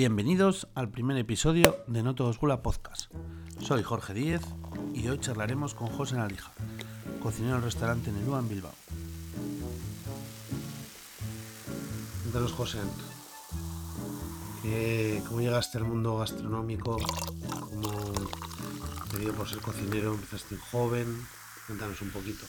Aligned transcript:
Bienvenidos 0.00 0.66
al 0.74 0.88
primer 0.90 1.18
episodio 1.18 1.76
de 1.86 2.02
No 2.02 2.14
Todos 2.14 2.38
Gula 2.38 2.62
Podcast. 2.62 3.12
Soy 3.60 3.82
Jorge 3.82 4.14
Díez 4.14 4.40
y 4.94 5.06
hoy 5.08 5.18
charlaremos 5.18 5.74
con 5.74 5.88
José 5.88 6.16
Nalija, 6.16 6.50
cocinero 7.22 7.56
del 7.56 7.64
restaurante 7.64 8.10
Nelúa 8.10 8.38
en 8.38 8.48
Bilbao. 8.48 8.72
Cuéntanos, 12.22 12.50
José, 12.52 12.78
¿qué- 14.62 15.22
¿cómo 15.28 15.42
llegaste 15.42 15.76
al 15.76 15.84
mundo 15.84 16.16
gastronómico? 16.16 16.96
¿Cómo 17.68 18.12
te 19.10 19.18
dio 19.18 19.34
por 19.34 19.50
ser 19.50 19.58
cocinero? 19.60 20.14
¿Empezaste 20.14 20.56
joven? 20.56 21.14
Cuéntanos 21.66 22.00
un 22.00 22.08
poquito. 22.10 22.46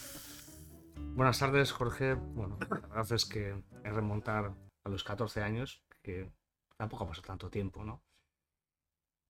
Buenas 1.18 1.38
tardes, 1.40 1.74
Jorge. 1.74 2.14
Bueno, 2.14 2.58
la 2.70 2.88
verdad 2.96 3.12
es 3.12 3.26
que 3.26 3.62
es 3.84 3.94
remontar 3.94 4.54
a 4.86 4.90
los 4.90 5.04
14 5.04 5.42
años, 5.44 5.84
que 6.02 6.32
tampoco 6.82 7.04
ha 7.04 7.08
pasado 7.10 7.28
tanto 7.32 7.50
tiempo, 7.58 7.84
¿no? 7.90 7.96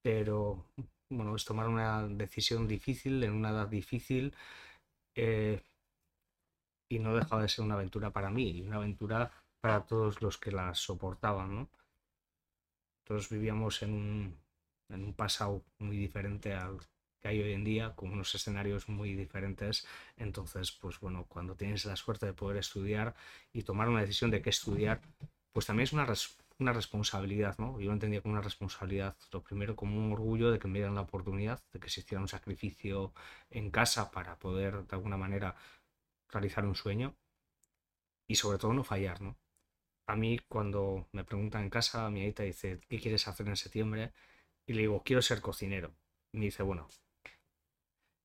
Pero, 0.04 0.66
bueno, 1.10 1.36
es 1.36 1.46
tomar 1.46 1.68
una 1.68 2.08
decisión 2.08 2.68
difícil 2.68 3.24
en 3.24 3.34
una 3.34 3.50
edad 3.52 3.68
difícil 3.68 4.36
eh, 5.16 5.62
y 6.90 7.00
no 7.00 7.16
deja 7.16 7.40
de 7.40 7.50
ser 7.50 7.66
una 7.66 7.74
aventura 7.74 8.12
para 8.12 8.30
mí 8.30 8.52
y 8.52 8.62
una 8.62 8.76
aventura 8.76 9.32
para 9.62 9.84
todos 9.84 10.22
los 10.22 10.38
que 10.38 10.52
la 10.52 10.76
soportaban, 10.76 11.56
¿no? 11.56 11.70
Todos 13.04 13.30
vivíamos 13.30 13.82
en 13.84 13.94
un, 13.94 14.40
en 14.90 15.04
un 15.04 15.14
pasado 15.14 15.64
muy 15.80 15.98
diferente 15.98 16.54
al 16.54 16.80
que 17.20 17.28
hay 17.28 17.40
hoy 17.42 17.54
en 17.54 17.64
día, 17.64 17.94
con 17.96 18.12
unos 18.12 18.34
escenarios 18.34 18.90
muy 18.90 19.14
diferentes 19.14 19.86
entonces, 20.18 20.72
pues 20.72 21.00
bueno, 21.00 21.26
cuando 21.28 21.56
tienes 21.56 21.86
la 21.86 21.96
suerte 21.96 22.26
de 22.26 22.34
poder 22.34 22.58
estudiar 22.58 23.14
y 23.54 23.62
tomar 23.64 23.90
una 23.90 24.02
decisión 24.02 24.32
de 24.32 24.42
qué 24.42 24.50
estudiar, 24.50 25.02
pues 25.54 25.68
también 25.68 25.84
es 25.84 25.94
una, 25.94 26.06
res- 26.06 26.36
una 26.62 26.74
responsabilidad, 26.74 27.58
¿no? 27.58 27.80
Yo 27.80 27.88
lo 27.88 27.94
entendía 27.94 28.22
como 28.22 28.34
una 28.34 28.42
responsabilidad, 28.42 29.18
lo 29.32 29.44
primero 29.44 29.76
como 29.76 29.98
un 29.98 30.14
orgullo 30.14 30.52
de 30.52 30.60
que 30.60 30.68
me 30.68 30.80
dieran 30.80 30.96
la 30.96 31.02
oportunidad, 31.02 31.62
de 31.74 31.80
que 31.80 31.88
existiera 31.88 32.22
un 32.22 32.28
sacrificio 32.28 33.14
en 33.50 33.72
casa 33.72 34.12
para 34.12 34.38
poder 34.38 34.86
de 34.88 34.96
alguna 34.96 35.18
manera 35.18 35.56
realizar 36.30 36.66
un 36.66 36.76
sueño 36.76 37.16
y 38.28 38.36
sobre 38.36 38.58
todo 38.58 38.74
no 38.74 38.84
fallar, 38.84 39.22
¿no? 39.22 39.38
A 40.08 40.16
mí 40.16 40.40
cuando 40.48 41.08
me 41.12 41.24
preguntan 41.24 41.64
en 41.64 41.70
casa, 41.70 42.10
mi 42.10 42.22
aita 42.22 42.44
dice, 42.44 42.80
¿qué 42.90 43.00
quieres 43.00 43.28
hacer 43.28 43.48
en 43.48 43.56
septiembre? 43.58 44.14
Y 44.66 44.74
le 44.74 44.82
digo, 44.82 45.04
quiero 45.04 45.22
ser 45.22 45.42
cocinero. 45.42 45.94
Me 46.34 46.46
dice, 46.46 46.64
bueno, 46.64 46.88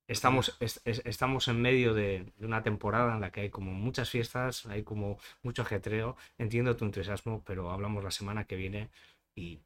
Estamos, 0.09 0.57
es- 0.61 0.81
es- 0.85 1.03
estamos 1.05 1.49
en 1.49 1.61
medio 1.61 1.93
de, 1.95 2.33
de 2.37 2.47
una 2.47 2.63
temporada 2.63 3.15
en 3.15 3.21
la 3.21 3.33
que 3.33 3.41
hay 3.43 3.51
como 3.51 3.73
muchas 3.73 4.11
fiestas, 4.11 4.67
hay 4.67 4.83
como 4.85 5.19
mucho 5.43 5.63
ajetreo. 5.63 6.17
Entiendo 6.39 6.77
tu 6.77 6.85
entusiasmo, 6.85 7.43
pero 7.45 7.71
hablamos 7.71 8.05
la 8.05 8.11
semana 8.13 8.45
que 8.47 8.57
viene 8.57 8.91
y 9.35 9.61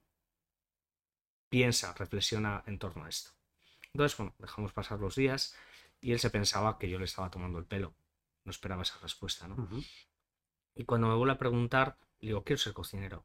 piensa, 1.48 1.92
reflexiona 1.94 2.62
en 2.66 2.78
torno 2.78 3.05
a 3.05 3.08
esto. 3.08 3.30
Entonces, 3.92 4.16
bueno, 4.18 4.34
dejamos 4.38 4.72
pasar 4.72 5.00
los 5.00 5.16
días 5.16 5.56
y 6.00 6.12
él 6.12 6.20
se 6.20 6.30
pensaba 6.30 6.78
que 6.78 6.88
yo 6.88 6.98
le 6.98 7.05
estaba 7.06 7.30
tomando 7.30 7.58
el 7.58 7.66
pelo. 7.66 7.94
No 8.44 8.50
esperaba 8.50 8.83
esa 8.83 8.98
respuesta, 9.00 9.48
¿no? 9.48 9.56
Y 10.74 10.84
cuando 10.84 11.06
me 11.06 11.14
vuelve 11.14 11.34
a 11.34 11.38
preguntar, 11.38 11.96
le 12.18 12.28
digo, 12.30 12.42
quiero 12.42 12.58
ser 12.58 12.72
cocinero. 12.72 13.24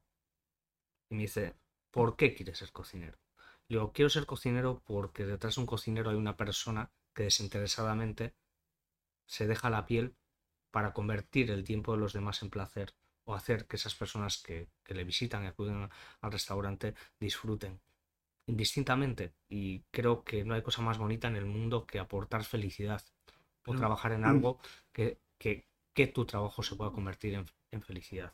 Y 1.09 1.15
me 1.15 1.23
dice, 1.23 1.55
¿por 1.91 2.15
qué 2.15 2.35
quieres 2.35 2.59
ser 2.59 2.71
cocinero? 2.71 3.17
Le 3.67 3.77
digo, 3.77 3.91
quiero 3.91 4.09
ser 4.09 4.25
cocinero 4.27 4.83
porque 4.85 5.25
detrás 5.25 5.55
de 5.55 5.61
un 5.61 5.67
cocinero 5.67 6.09
hay 6.11 6.15
una 6.15 6.37
persona 6.37 6.91
que 7.15 7.23
desinteresadamente 7.23 8.35
se 9.25 9.47
deja 9.47 9.71
la 9.71 9.87
piel 9.87 10.15
para 10.69 10.93
convertir 10.93 11.49
el 11.49 11.63
tiempo 11.63 11.93
de 11.93 11.99
los 11.99 12.13
demás 12.13 12.43
en 12.43 12.51
placer 12.51 12.93
o 13.23 13.33
hacer 13.33 13.65
que 13.65 13.77
esas 13.77 13.95
personas 13.95 14.37
que, 14.37 14.67
que 14.83 14.93
le 14.93 15.03
visitan 15.03 15.43
y 15.43 15.47
acuden 15.47 15.89
al 16.21 16.31
restaurante 16.31 16.93
disfruten 17.19 17.79
indistintamente. 18.47 19.33
Y 19.49 19.79
creo 19.91 20.23
que 20.23 20.43
no 20.43 20.53
hay 20.53 20.61
cosa 20.61 20.81
más 20.81 20.97
bonita 20.97 21.27
en 21.27 21.35
el 21.35 21.45
mundo 21.45 21.85
que 21.85 21.97
aportar 21.97 22.43
felicidad 22.43 23.03
o 23.65 23.73
trabajar 23.73 24.11
en 24.11 24.25
algo 24.25 24.59
que, 24.91 25.17
que, 25.39 25.67
que 25.93 26.07
tu 26.07 26.25
trabajo 26.25 26.61
se 26.61 26.75
pueda 26.75 26.91
convertir 26.91 27.33
en, 27.33 27.45
en 27.71 27.81
felicidad. 27.81 28.31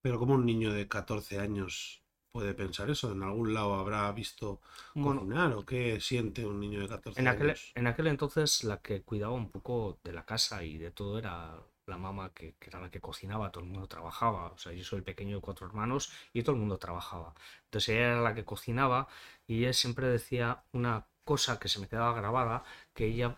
Pero 0.00 0.18
como 0.18 0.34
un 0.34 0.46
niño 0.46 0.72
de 0.72 0.88
14 0.88 1.38
años 1.38 2.03
puede 2.34 2.52
pensar 2.54 2.90
eso? 2.90 3.12
¿En 3.12 3.22
algún 3.22 3.54
lado 3.54 3.74
habrá 3.76 4.10
visto 4.12 4.60
Bueno, 4.94 5.20
cocinar 5.20 5.52
o 5.54 5.64
qué 5.64 6.00
siente 6.00 6.44
un 6.44 6.58
niño 6.60 6.80
de 6.80 6.88
14 6.88 7.20
En 7.20 7.28
aquel, 7.28 7.50
años? 7.50 7.72
en 7.76 7.86
aquel 7.86 8.06
entonces 8.08 8.64
la 8.64 8.82
que 8.82 9.02
cuidaba 9.02 9.32
un 9.34 9.50
poco 9.50 9.98
de 10.04 10.12
la 10.12 10.24
casa 10.26 10.64
y 10.64 10.76
de 10.78 10.90
todo 10.90 11.18
era 11.18 11.56
la 11.86 11.98
mamá 11.98 12.32
que, 12.34 12.54
que 12.58 12.70
era 12.70 12.80
la 12.80 12.90
que 12.90 13.00
cocinaba, 13.00 13.50
todo 13.52 13.62
el 13.64 13.70
mundo 13.70 13.86
trabajaba. 13.86 14.46
O 14.52 14.58
sea, 14.58 14.72
yo 14.72 14.84
soy 14.84 14.98
el 14.98 15.04
pequeño 15.04 15.36
de 15.36 15.42
cuatro 15.42 15.66
hermanos 15.66 16.12
y 16.32 16.42
todo 16.42 16.54
el 16.56 16.60
mundo 16.60 16.78
trabajaba. 16.78 17.34
Entonces 17.66 17.90
ella 17.90 18.06
era 18.12 18.20
la 18.22 18.34
que 18.34 18.44
cocinaba 18.44 19.06
y 19.46 19.60
ella 19.62 19.72
siempre 19.72 20.08
decía 20.08 20.64
una 20.72 21.06
cosa 21.24 21.58
que 21.60 21.68
se 21.68 21.78
me 21.80 21.88
quedaba 21.88 22.14
grabada, 22.14 22.64
que 22.94 23.06
ella 23.06 23.36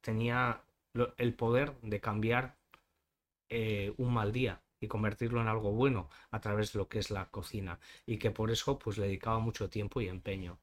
tenía 0.00 0.62
el 1.18 1.34
poder 1.34 1.74
de 1.82 2.00
cambiar 2.00 2.56
eh, 3.50 3.94
un 3.98 4.12
mal 4.14 4.32
día 4.32 4.61
y 4.82 4.88
convertirlo 4.88 5.40
en 5.40 5.48
algo 5.48 5.72
bueno 5.72 6.10
a 6.30 6.40
través 6.40 6.72
de 6.72 6.80
lo 6.80 6.88
que 6.88 6.98
es 6.98 7.10
la 7.10 7.26
cocina 7.30 7.78
y 8.04 8.18
que 8.18 8.30
por 8.30 8.50
eso 8.50 8.78
pues 8.78 8.98
le 8.98 9.06
dedicaba 9.06 9.38
mucho 9.38 9.70
tiempo 9.70 10.00
y 10.02 10.08
empeño. 10.08 10.58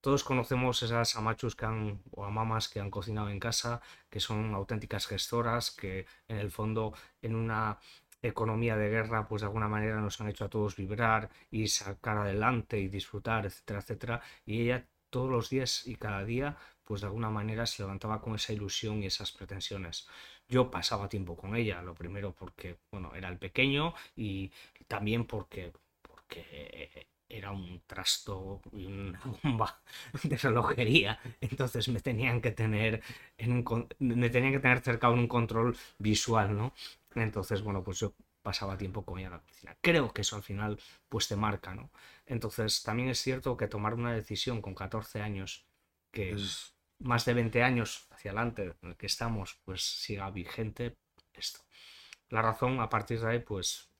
Todos 0.00 0.22
conocemos 0.24 0.82
esas 0.82 1.16
amachus 1.16 1.56
que 1.56 1.66
han, 1.66 2.00
o 2.12 2.24
amamas 2.24 2.68
que 2.68 2.80
han 2.80 2.90
cocinado 2.90 3.28
en 3.28 3.40
casa, 3.40 3.80
que 4.08 4.20
son 4.20 4.54
auténticas 4.54 5.06
gestoras, 5.06 5.72
que 5.72 6.06
en 6.28 6.38
el 6.38 6.50
fondo 6.50 6.94
en 7.22 7.34
una 7.34 7.78
economía 8.22 8.76
de 8.76 8.88
guerra, 8.88 9.26
pues 9.26 9.42
de 9.42 9.46
alguna 9.46 9.68
manera 9.68 10.00
nos 10.00 10.20
han 10.20 10.28
hecho 10.28 10.44
a 10.44 10.48
todos 10.48 10.76
vibrar 10.76 11.30
y 11.50 11.66
sacar 11.68 12.18
adelante 12.18 12.78
y 12.78 12.88
disfrutar, 12.88 13.46
etcétera, 13.46 13.80
etcétera. 13.80 14.22
Y 14.44 14.62
ella 14.62 14.86
todos 15.10 15.30
los 15.30 15.50
días 15.50 15.86
y 15.86 15.96
cada 15.96 16.24
día, 16.24 16.56
pues 16.86 17.00
de 17.02 17.08
alguna 17.08 17.30
manera 17.30 17.66
se 17.66 17.82
levantaba 17.82 18.20
con 18.22 18.34
esa 18.36 18.52
ilusión 18.52 19.02
y 19.02 19.06
esas 19.06 19.32
pretensiones. 19.32 20.08
Yo 20.48 20.70
pasaba 20.70 21.08
tiempo 21.08 21.36
con 21.36 21.56
ella, 21.56 21.82
lo 21.82 21.94
primero 21.94 22.32
porque, 22.34 22.78
bueno, 22.90 23.12
era 23.14 23.28
el 23.28 23.38
pequeño 23.38 23.94
y 24.16 24.50
también 24.88 25.26
porque, 25.26 25.72
porque 26.02 27.08
era 27.28 27.50
un 27.50 27.82
trasto 27.86 28.60
y 28.72 28.86
una 28.86 29.20
bomba 29.42 29.80
de 30.22 30.36
relojería. 30.36 31.18
Entonces 31.40 31.88
me 31.88 32.00
tenían 32.00 32.40
que 32.40 32.52
tener 32.52 33.02
en 33.38 33.52
un 33.52 33.88
me 33.98 34.30
tenían 34.30 34.52
que 34.52 34.60
tener 34.60 34.80
cerca 34.80 35.08
en 35.08 35.18
un 35.18 35.28
control 35.28 35.76
visual, 35.98 36.56
¿no? 36.56 36.72
Entonces, 37.14 37.62
bueno, 37.62 37.82
pues 37.82 37.98
yo 37.98 38.14
pasaba 38.42 38.76
tiempo 38.76 39.04
con 39.04 39.18
ella 39.18 39.26
en 39.28 39.32
la 39.32 39.40
cocina. 39.40 39.76
Creo 39.80 40.12
que 40.12 40.20
eso 40.22 40.36
al 40.36 40.42
final 40.42 40.78
pues 41.08 41.26
te 41.28 41.36
marca, 41.36 41.74
¿no? 41.74 41.90
Entonces, 42.26 42.82
también 42.82 43.08
es 43.08 43.18
cierto 43.20 43.56
que 43.56 43.66
tomar 43.68 43.94
una 43.94 44.12
decisión 44.14 44.62
con 44.62 44.74
14 44.74 45.20
años 45.20 45.66
que 46.12 46.30
Es- 46.32 46.75
más 46.98 47.24
de 47.24 47.34
20 47.34 47.62
años 47.62 48.06
hacia 48.10 48.30
adelante 48.32 48.74
en 48.82 48.90
el 48.90 48.96
que 48.96 49.06
estamos, 49.06 49.60
pues 49.64 49.82
siga 49.82 50.30
vigente 50.30 50.96
esto. 51.34 51.60
La 52.30 52.42
razón, 52.42 52.80
a 52.80 52.88
partir 52.88 53.20
de 53.20 53.28
ahí, 53.30 53.38
pues 53.40 53.90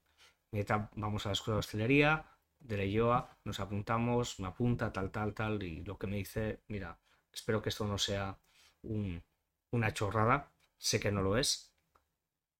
vamos 0.94 1.26
a 1.26 1.28
la 1.30 1.32
escuela 1.34 1.56
de 1.56 1.60
hostelería, 1.60 2.24
de 2.58 2.76
Leyoa, 2.76 3.38
nos 3.44 3.60
apuntamos, 3.60 4.40
me 4.40 4.48
apunta, 4.48 4.92
tal, 4.92 5.10
tal, 5.10 5.34
tal, 5.34 5.62
y 5.62 5.84
lo 5.84 5.98
que 5.98 6.06
me 6.06 6.16
dice, 6.16 6.60
mira, 6.68 6.98
espero 7.32 7.62
que 7.62 7.68
esto 7.68 7.86
no 7.86 7.98
sea 7.98 8.38
un- 8.82 9.22
una 9.70 9.92
chorrada, 9.92 10.50
sé 10.78 10.98
que 11.00 11.12
no 11.12 11.22
lo 11.22 11.36
es, 11.36 11.72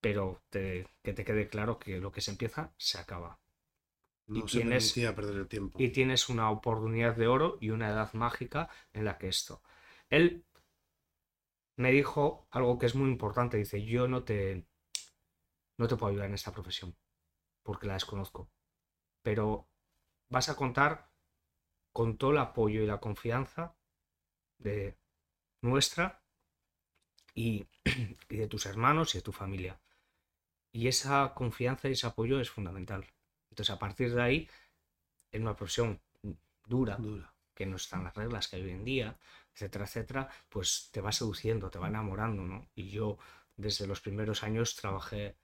pero 0.01 0.43
te- 0.51 0.87
que 1.03 1.13
te 1.13 1.25
quede 1.25 1.49
claro 1.49 1.79
que 1.79 1.99
lo 2.01 2.13
que 2.13 2.21
se 2.21 2.31
empieza, 2.33 2.73
se 2.77 2.99
acaba. 2.99 3.39
no 4.29 4.39
y 4.45 4.49
se 4.49 4.59
tienes- 4.59 4.93
perder 5.15 5.37
el 5.37 5.47
tiempo. 5.49 5.81
Y 5.81 5.91
tienes 5.91 6.29
una 6.29 6.51
oportunidad 6.51 7.15
de 7.15 7.29
oro 7.29 7.59
y 7.61 7.71
una 7.71 7.91
edad 7.91 8.13
mágica 8.15 8.69
en 8.93 9.05
la 9.05 9.19
que 9.19 9.29
esto. 9.29 9.63
Él 10.11 10.45
me 11.77 11.91
dijo 11.93 12.47
algo 12.51 12.79
que 12.79 12.87
es 12.87 12.95
muy 12.95 13.11
importante. 13.11 13.57
Dice, 13.57 13.85
yo 13.85 14.09
no 14.09 14.25
te, 14.25 14.67
no 15.79 15.89
te 15.89 15.97
puedo 15.97 16.11
ayudar 16.11 16.29
en 16.29 16.35
esta 16.35 16.53
profesión 16.53 16.97
porque 17.63 17.87
la 17.87 17.95
desconozco. 17.95 18.49
Pero 19.23 19.69
vas 20.29 20.49
a 20.49 20.57
contar 20.57 21.11
con 21.93 22.17
todo 22.17 22.31
el 22.33 22.39
apoyo 22.39 22.83
y 22.83 22.87
la 22.87 23.01
confianza 23.01 23.77
de 24.59 24.97
nuestra 25.63 26.23
y, 27.35 27.67
y 28.29 28.37
de 28.37 28.47
tus 28.47 28.67
hermanos 28.67 29.15
y 29.15 29.19
de 29.19 29.23
tu 29.23 29.33
familia. 29.33 29.81
Y 30.73 30.89
esa 30.89 31.33
confianza 31.35 31.89
y 31.89 31.93
ese 31.93 32.07
apoyo 32.07 32.41
es 32.41 32.51
fundamental. 32.51 33.07
Entonces, 33.51 33.75
a 33.75 33.79
partir 33.79 34.15
de 34.15 34.23
ahí, 34.23 34.49
en 35.33 35.43
una 35.43 35.57
profesión 35.57 36.01
dura, 36.67 36.97
Dura. 36.97 37.33
que 37.55 37.67
no 37.67 37.77
están 37.77 38.05
las 38.05 38.15
reglas 38.15 38.49
que 38.49 38.57
hay 38.57 38.63
hoy 38.63 38.73
en 38.73 38.85
día, 38.85 39.19
etcétera, 39.57 39.87
etcétera, 39.87 40.29
pues 40.51 40.91
te 40.93 41.01
va 41.01 41.13
seduciendo, 41.13 41.71
te 41.71 41.79
va 41.79 41.89
enamorando, 41.89 42.43
¿no? 42.43 42.69
Y 42.75 42.91
yo 42.91 43.19
desde 43.57 43.87
los 43.87 44.03
primeros 44.03 44.43
años 44.43 44.77
trabajé 44.77 45.39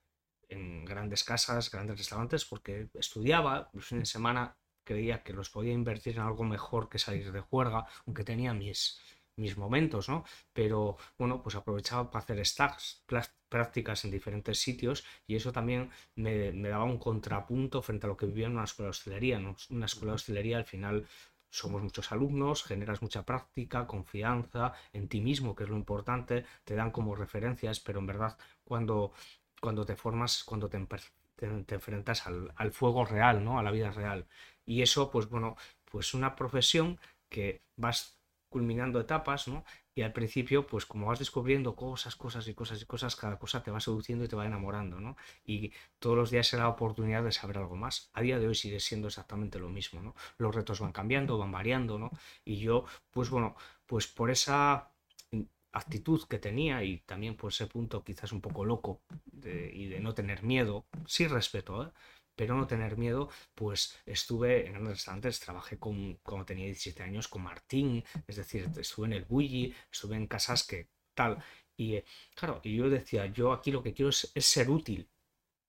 en 0.48 0.84
grandes 0.84 1.24
casas, 1.24 1.70
grandes 1.70 1.96
restaurantes, 1.96 2.44
porque 2.44 2.90
estudiaba, 2.94 3.70
los 3.72 3.86
fines 3.86 4.08
de 4.08 4.12
semana 4.12 4.58
creía 4.84 5.22
que 5.22 5.32
los 5.32 5.48
podía 5.48 5.72
invertir 5.72 6.16
en 6.16 6.22
algo 6.22 6.44
mejor 6.44 6.90
que 6.90 6.98
salir 6.98 7.32
de 7.32 7.40
juerga, 7.40 7.86
aunque 8.04 8.24
tenía 8.24 8.52
mis, 8.52 9.00
mis 9.36 9.56
momentos, 9.56 10.08
¿no? 10.10 10.24
Pero 10.52 10.98
bueno, 11.16 11.42
pues 11.42 11.54
aprovechaba 11.54 12.10
para 12.10 12.22
hacer 12.22 12.44
stacks, 12.44 13.04
prácticas 13.48 14.04
en 14.04 14.10
diferentes 14.10 14.58
sitios 14.58 15.04
y 15.26 15.36
eso 15.36 15.52
también 15.52 15.90
me, 16.16 16.52
daba 16.52 16.84
un 16.84 16.98
contrapunto 16.98 17.82
frente 17.82 18.06
a 18.06 18.08
lo 18.08 18.16
que 18.16 18.26
vivía 18.26 18.46
en 18.46 18.52
una 18.52 18.64
escuela 18.64 18.88
de 18.88 18.90
hostelería. 18.90 19.38
¿no? 19.38 19.56
Una 19.70 19.86
escuela 19.86 20.12
de 20.12 20.16
hostelería 20.16 20.58
al 20.58 20.64
final 20.64 21.06
somos 21.52 21.82
muchos 21.82 22.10
alumnos, 22.12 22.64
generas 22.64 23.02
mucha 23.02 23.24
práctica, 23.24 23.86
confianza 23.86 24.72
en 24.92 25.06
ti 25.08 25.20
mismo, 25.20 25.54
que 25.54 25.64
es 25.64 25.70
lo 25.70 25.76
importante, 25.76 26.46
te 26.64 26.74
dan 26.74 26.90
como 26.90 27.14
referencias, 27.14 27.78
pero 27.78 28.00
en 28.00 28.06
verdad 28.06 28.38
cuando, 28.64 29.12
cuando 29.60 29.84
te 29.84 29.94
formas, 29.94 30.44
cuando 30.44 30.70
te, 30.70 30.78
enfrentas 31.74 32.26
al, 32.26 32.52
al, 32.56 32.72
fuego 32.72 33.04
real, 33.04 33.44
¿no? 33.44 33.58
A 33.58 33.62
la 33.62 33.70
vida 33.70 33.90
real. 33.90 34.26
Y 34.64 34.80
eso, 34.80 35.10
pues 35.10 35.28
bueno, 35.28 35.56
pues 35.84 36.14
una 36.14 36.34
profesión 36.36 36.98
que 37.28 37.62
vas 37.76 38.21
culminando 38.52 39.00
etapas, 39.00 39.48
¿no? 39.48 39.64
Y 39.96 40.02
al 40.02 40.12
principio, 40.12 40.66
pues 40.66 40.86
como 40.86 41.06
vas 41.08 41.18
descubriendo 41.18 41.74
cosas, 41.74 42.14
cosas 42.14 42.46
y 42.46 42.54
cosas 42.54 42.80
y 42.80 42.86
cosas, 42.86 43.16
cada 43.16 43.38
cosa 43.38 43.62
te 43.64 43.72
va 43.72 43.80
seduciendo 43.80 44.24
y 44.24 44.28
te 44.28 44.36
va 44.36 44.46
enamorando, 44.46 45.00
¿no? 45.00 45.16
Y 45.44 45.72
todos 45.98 46.16
los 46.16 46.30
días 46.30 46.46
será 46.46 46.64
la 46.64 46.68
oportunidad 46.68 47.24
de 47.24 47.32
saber 47.32 47.58
algo 47.58 47.76
más. 47.76 48.10
A 48.12 48.22
día 48.22 48.38
de 48.38 48.46
hoy 48.46 48.54
sigue 48.54 48.78
siendo 48.78 49.08
exactamente 49.08 49.58
lo 49.58 49.68
mismo, 49.68 50.00
¿no? 50.00 50.14
Los 50.38 50.54
retos 50.54 50.78
van 50.78 50.92
cambiando, 50.92 51.38
van 51.38 51.50
variando, 51.50 51.98
¿no? 51.98 52.10
Y 52.44 52.58
yo, 52.58 52.84
pues 53.10 53.28
bueno, 53.30 53.56
pues 53.86 54.06
por 54.06 54.30
esa 54.30 54.92
actitud 55.72 56.22
que 56.28 56.38
tenía 56.38 56.84
y 56.84 56.98
también 56.98 57.34
por 57.34 57.50
ese 57.50 57.66
punto 57.66 58.04
quizás 58.04 58.30
un 58.32 58.40
poco 58.42 58.64
loco 58.64 59.00
y 59.42 59.86
de 59.86 60.00
no 60.00 60.14
tener 60.14 60.42
miedo, 60.42 60.84
sí 61.06 61.26
respeto, 61.26 61.84
¿eh? 61.84 61.90
Pero 62.36 62.56
no 62.56 62.66
tener 62.66 62.96
miedo, 62.96 63.28
pues 63.54 63.98
estuve 64.06 64.66
en 64.66 64.72
grandes 64.72 64.94
restaurantes, 64.94 65.40
trabajé 65.40 65.78
con, 65.78 66.14
cuando 66.22 66.46
tenía 66.46 66.66
17 66.66 67.02
años 67.02 67.28
con 67.28 67.42
Martín, 67.42 68.04
es 68.26 68.36
decir, 68.36 68.70
estuve 68.78 69.06
en 69.06 69.12
el 69.14 69.24
Bulli, 69.24 69.74
estuve 69.90 70.16
en 70.16 70.26
casas 70.26 70.64
que 70.64 70.88
tal. 71.14 71.42
Y 71.76 71.96
eh, 71.96 72.04
claro, 72.34 72.60
y 72.64 72.76
yo 72.76 72.88
decía, 72.88 73.26
yo 73.26 73.52
aquí 73.52 73.70
lo 73.70 73.82
que 73.82 73.94
quiero 73.94 74.10
es, 74.10 74.30
ser 74.34 74.70
útil. 74.70 75.08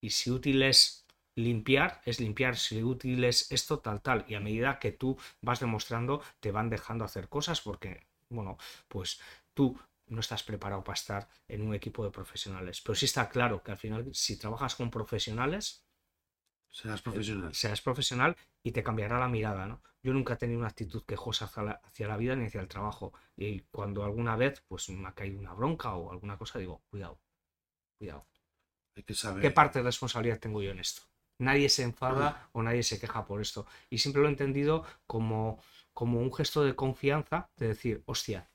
Y 0.01 0.09
si 0.11 0.31
útil 0.31 0.61
es 0.63 1.05
limpiar, 1.35 2.01
es 2.05 2.19
limpiar, 2.19 2.57
si 2.57 2.83
útil 2.83 3.23
es 3.23 3.51
esto, 3.51 3.79
tal, 3.79 4.01
tal. 4.01 4.25
Y 4.27 4.35
a 4.35 4.39
medida 4.39 4.79
que 4.79 4.91
tú 4.91 5.17
vas 5.41 5.59
demostrando, 5.59 6.21
te 6.39 6.51
van 6.51 6.69
dejando 6.69 7.05
hacer 7.05 7.29
cosas 7.29 7.61
porque, 7.61 8.05
bueno, 8.29 8.57
pues 8.87 9.19
tú 9.53 9.79
no 10.07 10.19
estás 10.19 10.43
preparado 10.43 10.83
para 10.83 10.95
estar 10.95 11.29
en 11.47 11.61
un 11.61 11.73
equipo 11.73 12.03
de 12.03 12.11
profesionales. 12.11 12.81
Pero 12.81 12.95
sí 12.95 13.05
está 13.05 13.29
claro 13.29 13.63
que 13.63 13.71
al 13.71 13.77
final, 13.77 14.09
si 14.13 14.37
trabajas 14.37 14.75
con 14.75 14.91
profesionales, 14.91 15.85
Serás 16.73 17.03
profesional. 17.03 17.53
Serás 17.53 17.81
profesional 17.81 18.35
y 18.63 18.71
te 18.71 18.83
cambiará 18.83 19.19
la 19.19 19.27
mirada, 19.27 19.67
¿no? 19.67 19.83
Yo 20.01 20.11
nunca 20.11 20.33
he 20.33 20.37
tenido 20.37 20.59
una 20.59 20.69
actitud 20.69 21.03
quejosa 21.05 21.45
hacia 21.45 21.63
la, 21.63 21.71
hacia 21.83 22.07
la 22.07 22.17
vida 22.17 22.35
ni 22.35 22.47
hacia 22.47 22.61
el 22.61 22.67
trabajo. 22.67 23.13
Y 23.37 23.59
cuando 23.71 24.03
alguna 24.03 24.35
vez 24.35 24.63
pues 24.67 24.89
me 24.89 25.07
ha 25.07 25.13
caído 25.13 25.39
una 25.39 25.53
bronca 25.53 25.93
o 25.93 26.11
alguna 26.11 26.35
cosa, 26.35 26.57
digo, 26.57 26.81
cuidado, 26.89 27.19
cuidado. 27.99 28.25
Hay 28.95 29.03
que 29.03 29.13
saber. 29.13 29.41
¿Qué 29.43 29.51
parte 29.51 29.79
de 29.79 29.85
responsabilidad 29.85 30.39
tengo 30.39 30.63
yo 30.63 30.71
en 30.71 30.79
esto? 30.79 31.03
Nadie 31.39 31.69
se 31.69 31.83
enfada 31.83 32.49
o 32.53 32.63
nadie 32.63 32.81
se 32.81 32.99
queja 32.99 33.23
por 33.23 33.39
esto. 33.39 33.67
Y 33.91 33.99
siempre 33.99 34.23
lo 34.23 34.27
he 34.27 34.31
entendido 34.31 34.83
como, 35.05 35.61
como 35.93 36.19
un 36.21 36.33
gesto 36.33 36.63
de 36.63 36.75
confianza, 36.75 37.51
de 37.55 37.67
decir, 37.67 38.03
hostia, 38.07 38.49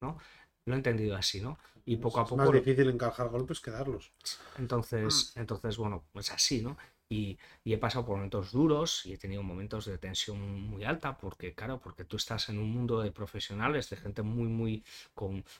¿no? 0.00 0.18
Lo 0.64 0.74
he 0.74 0.76
entendido 0.76 1.16
así, 1.16 1.42
¿no? 1.42 1.58
Y 1.84 1.96
poco 1.96 2.20
a 2.20 2.24
poco. 2.24 2.42
Es 2.42 2.48
más 2.48 2.64
difícil 2.64 2.88
encajar 2.88 3.28
golpes 3.28 3.60
que 3.60 3.70
darlos. 3.70 4.12
Entonces, 4.58 5.32
mm. 5.36 5.40
entonces 5.40 5.76
bueno, 5.76 6.04
pues 6.12 6.32
así, 6.32 6.62
¿no? 6.62 6.76
Y, 7.08 7.38
he 7.64 7.78
pasado 7.78 8.04
por 8.06 8.16
momentos 8.16 8.52
duros 8.52 9.06
y 9.06 9.12
he 9.12 9.18
tenido 9.18 9.42
momentos 9.42 9.84
de 9.86 9.98
tensión 9.98 10.38
muy 10.62 10.84
alta 10.84 11.16
porque, 11.16 11.54
claro, 11.54 11.80
porque 11.80 12.04
tú 12.04 12.16
estás 12.16 12.48
en 12.48 12.58
un 12.58 12.70
mundo 12.70 13.00
de 13.00 13.12
profesionales, 13.12 13.90
de 13.90 13.96
gente 13.96 14.22
muy, 14.22 14.48
muy, 14.48 14.84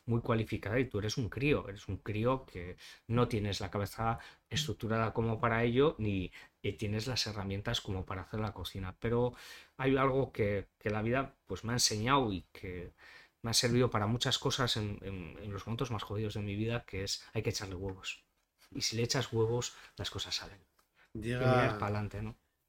muy 0.07 0.21
cualificada 0.21 0.79
y 0.81 0.87
tú 0.87 0.99
eres 0.99 1.17
un 1.17 1.29
crío, 1.29 1.69
eres 1.69 1.89
un 1.89 1.99
crío 1.99 2.45
que 2.47 2.77
no 3.09 3.29
tienes 3.29 3.61
la 3.61 3.71
cabeza 3.71 4.19
estructurada 4.49 5.13
como 5.13 5.41
para 5.41 5.65
ello 5.65 5.95
ni 5.99 6.33
tienes 6.73 7.07
las 7.07 7.27
herramientas 7.27 7.81
como 7.81 8.05
para 8.05 8.23
hacer 8.23 8.41
la 8.41 8.53
cocina. 8.53 8.97
Pero 9.01 9.35
hay 9.77 9.97
algo 9.97 10.33
que, 10.33 10.69
la 10.83 11.03
vida 11.03 11.35
pues 11.47 11.65
me 11.65 11.73
ha 11.73 11.77
enseñado 11.77 12.33
y 12.33 12.43
que 12.53 12.93
me 13.43 13.51
ha 13.51 13.55
servido 13.55 13.91
para 13.91 14.07
muchas 14.07 14.39
cosas 14.39 14.77
en, 14.77 14.99
en 15.03 15.53
los 15.53 15.67
momentos 15.67 15.91
más 15.91 16.03
jodidos 16.03 16.35
de 16.35 16.41
mi 16.43 16.57
vida, 16.57 16.85
que 16.85 17.05
es 17.05 17.25
hay 17.35 17.43
que 17.43 17.51
echarle 17.51 17.77
huevos. 17.77 18.25
Y 18.73 18.83
si 18.83 18.97
le 18.97 19.03
echas 19.05 19.33
huevos, 19.33 19.75
las 19.97 20.11
cosas 20.11 20.35
salen. 20.35 20.66
Llega, 21.21 21.79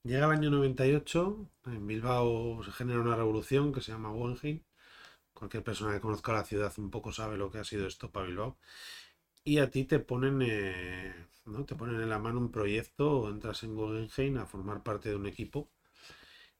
llega 0.04 0.26
el 0.26 0.32
año 0.32 0.50
98, 0.50 1.50
en 1.66 1.88
Bilbao 1.88 2.64
se 2.64 2.72
genera 2.72 3.02
una 3.02 3.16
revolución 3.16 3.74
que 3.74 3.82
se 3.82 3.92
llama 3.92 4.10
Guggenheim. 4.10 4.64
Cualquier 5.34 5.64
persona 5.64 5.94
que 5.94 6.02
conozca 6.02 6.34
la 6.34 6.44
ciudad 6.46 6.74
un 6.78 6.90
poco 6.92 7.12
sabe 7.12 7.38
lo 7.38 7.52
que 7.52 7.60
ha 7.60 7.64
sido 7.64 7.88
esto 7.88 8.12
para 8.12 8.28
Bilbao. 8.28 8.58
Y 9.44 9.60
a 9.60 9.70
ti 9.72 9.86
te 9.86 10.00
ponen, 10.00 10.42
eh, 10.42 11.14
¿no? 11.46 11.66
te 11.66 11.76
ponen 11.76 12.02
en 12.02 12.10
la 12.10 12.20
mano 12.20 12.40
un 12.40 12.52
proyecto, 12.52 13.30
entras 13.30 13.64
en 13.64 13.76
Guggenheim 13.76 14.38
a 14.38 14.46
formar 14.46 14.84
parte 14.84 15.10
de 15.10 15.16
un 15.16 15.28
equipo. 15.28 15.70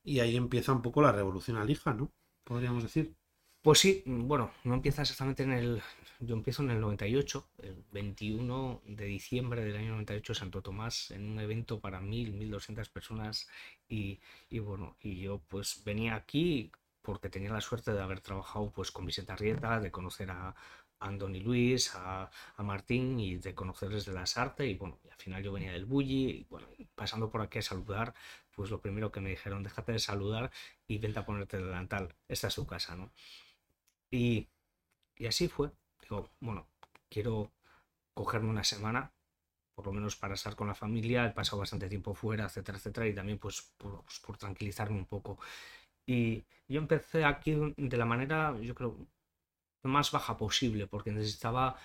Y 0.04 0.20
ahí 0.20 0.36
empieza 0.38 0.74
un 0.74 0.82
poco 0.82 1.02
la 1.02 1.12
revolución 1.12 1.58
alija, 1.58 1.94
¿no? 1.94 2.12
Podríamos 2.44 2.84
decir. 2.84 3.16
Pues 3.62 3.80
sí, 3.80 4.04
bueno, 4.06 4.52
no 4.64 4.76
empieza 4.76 5.02
exactamente 5.02 5.44
en 5.44 5.52
el. 5.52 5.82
Yo 6.20 6.36
empiezo 6.36 6.64
en 6.64 6.72
el 6.72 6.80
98, 6.80 7.50
el 7.64 7.84
21 7.92 8.82
de 8.86 9.06
diciembre 9.06 9.64
del 9.64 9.76
año 9.76 9.92
98, 9.92 10.34
Santo 10.34 10.62
Tomás, 10.62 11.12
en 11.12 11.30
un 11.30 11.40
evento 11.40 11.80
para 11.80 12.00
1000, 12.00 12.34
1200 12.34 12.90
personas. 12.90 13.48
Y, 13.90 14.20
y 14.50 14.60
bueno, 14.60 14.96
y 15.02 15.20
yo 15.20 15.40
pues 15.48 15.84
venía 15.84 16.16
aquí 16.16 16.72
porque 17.02 17.30
tenía 17.30 17.52
la 17.52 17.62
suerte 17.62 17.94
de 17.94 18.02
haber 18.02 18.22
trabajado 18.22 18.72
pues 18.72 18.92
con 18.92 19.06
Vicente 19.06 19.32
Arrieta, 19.34 19.80
de 19.80 19.92
conocer 19.92 20.32
a, 20.32 20.56
Andoni 21.00 21.40
Luis, 21.42 21.94
a, 21.96 22.32
a, 22.56 22.64
Martín 22.64 23.20
y 23.20 23.38
de 23.38 23.54
conocerles 23.54 24.06
de 24.06 24.14
las 24.14 24.38
artes. 24.38 24.68
Y 24.68 24.76
bueno, 24.76 25.00
y 25.04 25.10
al 25.10 25.18
final 25.18 25.44
yo 25.44 25.52
venía 25.54 25.72
del 25.72 25.86
Bulli 25.86 26.30
y 26.30 26.48
bueno, 26.50 26.68
pasando 26.96 27.30
por 27.30 27.42
aquí 27.42 27.60
a 27.60 27.62
saludar, 27.62 28.14
pues 28.52 28.72
lo 28.72 28.82
primero 28.82 29.12
que 29.12 29.22
me 29.22 29.30
dijeron, 29.30 29.64
déjate 29.64 29.92
de 29.94 30.00
saludar 30.00 30.52
y 30.88 30.98
vente 30.98 31.20
a 31.20 31.26
ponerte 31.26 31.58
el 31.58 31.66
delantal. 31.66 32.16
Esta 32.28 32.48
es 32.48 32.56
tu 32.56 32.66
casa, 32.66 32.96
¿no? 32.96 33.12
Y, 34.12 34.48
así 35.28 35.48
fue. 35.48 35.72
Digo, 36.02 36.30
bueno, 36.40 36.68
quiero 37.10 37.52
cogerme 38.14 38.50
una 38.50 38.64
semana, 38.64 39.12
por 39.76 39.88
lo 39.88 39.94
menos 39.94 40.16
para 40.16 40.36
estar 40.36 40.56
con 40.56 40.68
la 40.68 40.76
familia. 40.76 41.26
He 41.26 41.32
pasado 41.32 41.60
bastante 41.60 41.90
tiempo 41.90 42.14
fuera, 42.14 42.46
etcétera, 42.46 42.78
etcétera, 42.78 43.08
y 43.08 43.16
también 43.16 43.38
pues 43.40 43.62
por, 43.78 44.04
pues, 44.04 44.20
por 44.20 44.38
tranquilizarme 44.38 44.98
un 44.98 45.06
poco. 45.06 45.40
Y 46.06 46.44
yo 46.68 46.80
empecé 46.80 47.26
aquí 47.26 47.56
de 47.78 47.98
la 47.98 48.06
manera, 48.06 48.58
yo 48.62 48.76
creo, 48.76 48.98
más 49.84 50.12
baja 50.12 50.38
posible, 50.38 50.88
porque 50.88 51.12
necesitaba 51.12 51.78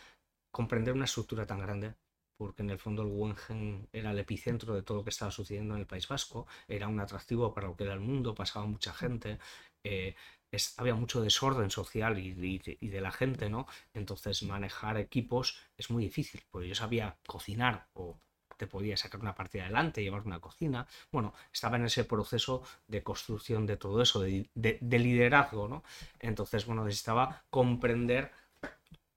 comprender 0.52 0.94
una 0.94 1.06
estructura 1.06 1.46
tan 1.46 1.60
grande 1.60 1.94
porque 2.42 2.62
en 2.62 2.70
el 2.70 2.78
fondo 2.80 3.02
el 3.02 3.08
Guggenheim 3.08 3.86
era 3.92 4.10
el 4.10 4.18
epicentro 4.18 4.74
de 4.74 4.82
todo 4.82 4.98
lo 4.98 5.04
que 5.04 5.10
estaba 5.10 5.30
sucediendo 5.30 5.74
en 5.74 5.80
el 5.80 5.86
País 5.86 6.08
Vasco, 6.08 6.48
era 6.66 6.88
un 6.88 6.98
atractivo 6.98 7.54
para 7.54 7.68
lo 7.68 7.76
que 7.76 7.84
era 7.84 7.94
el 7.94 8.00
mundo, 8.00 8.34
pasaba 8.34 8.66
mucha 8.66 8.92
gente, 8.92 9.38
eh, 9.84 10.16
había 10.76 10.96
mucho 10.96 11.22
desorden 11.22 11.70
social 11.70 12.18
y, 12.18 12.58
de 12.58 13.00
la 13.00 13.12
gente, 13.12 13.48
¿no? 13.48 13.68
Entonces 13.94 14.42
manejar 14.42 14.96
equipos 14.96 15.56
es 15.76 15.88
muy 15.88 16.02
difícil, 16.02 16.42
porque 16.50 16.66
yo 16.66 16.74
sabía 16.74 17.16
cocinar 17.28 17.86
o 17.94 18.18
te 18.56 18.66
podía 18.66 18.96
sacar 18.96 19.20
una 19.20 19.36
partida 19.36 19.62
adelante, 19.62 20.02
llevar 20.02 20.22
una 20.22 20.40
cocina. 20.40 20.88
Bueno, 21.12 21.34
estaba 21.52 21.76
en 21.76 21.84
ese 21.84 22.04
proceso 22.04 22.62
de 22.88 23.04
construcción 23.04 23.66
de 23.66 23.76
todo 23.76 24.02
eso, 24.02 24.20
de, 24.20 24.48
de 24.54 24.98
liderazgo, 24.98 25.68
¿no? 25.68 25.84
Entonces, 26.18 26.66
bueno, 26.66 26.84
necesitaba 26.84 27.44
comprender 27.50 28.32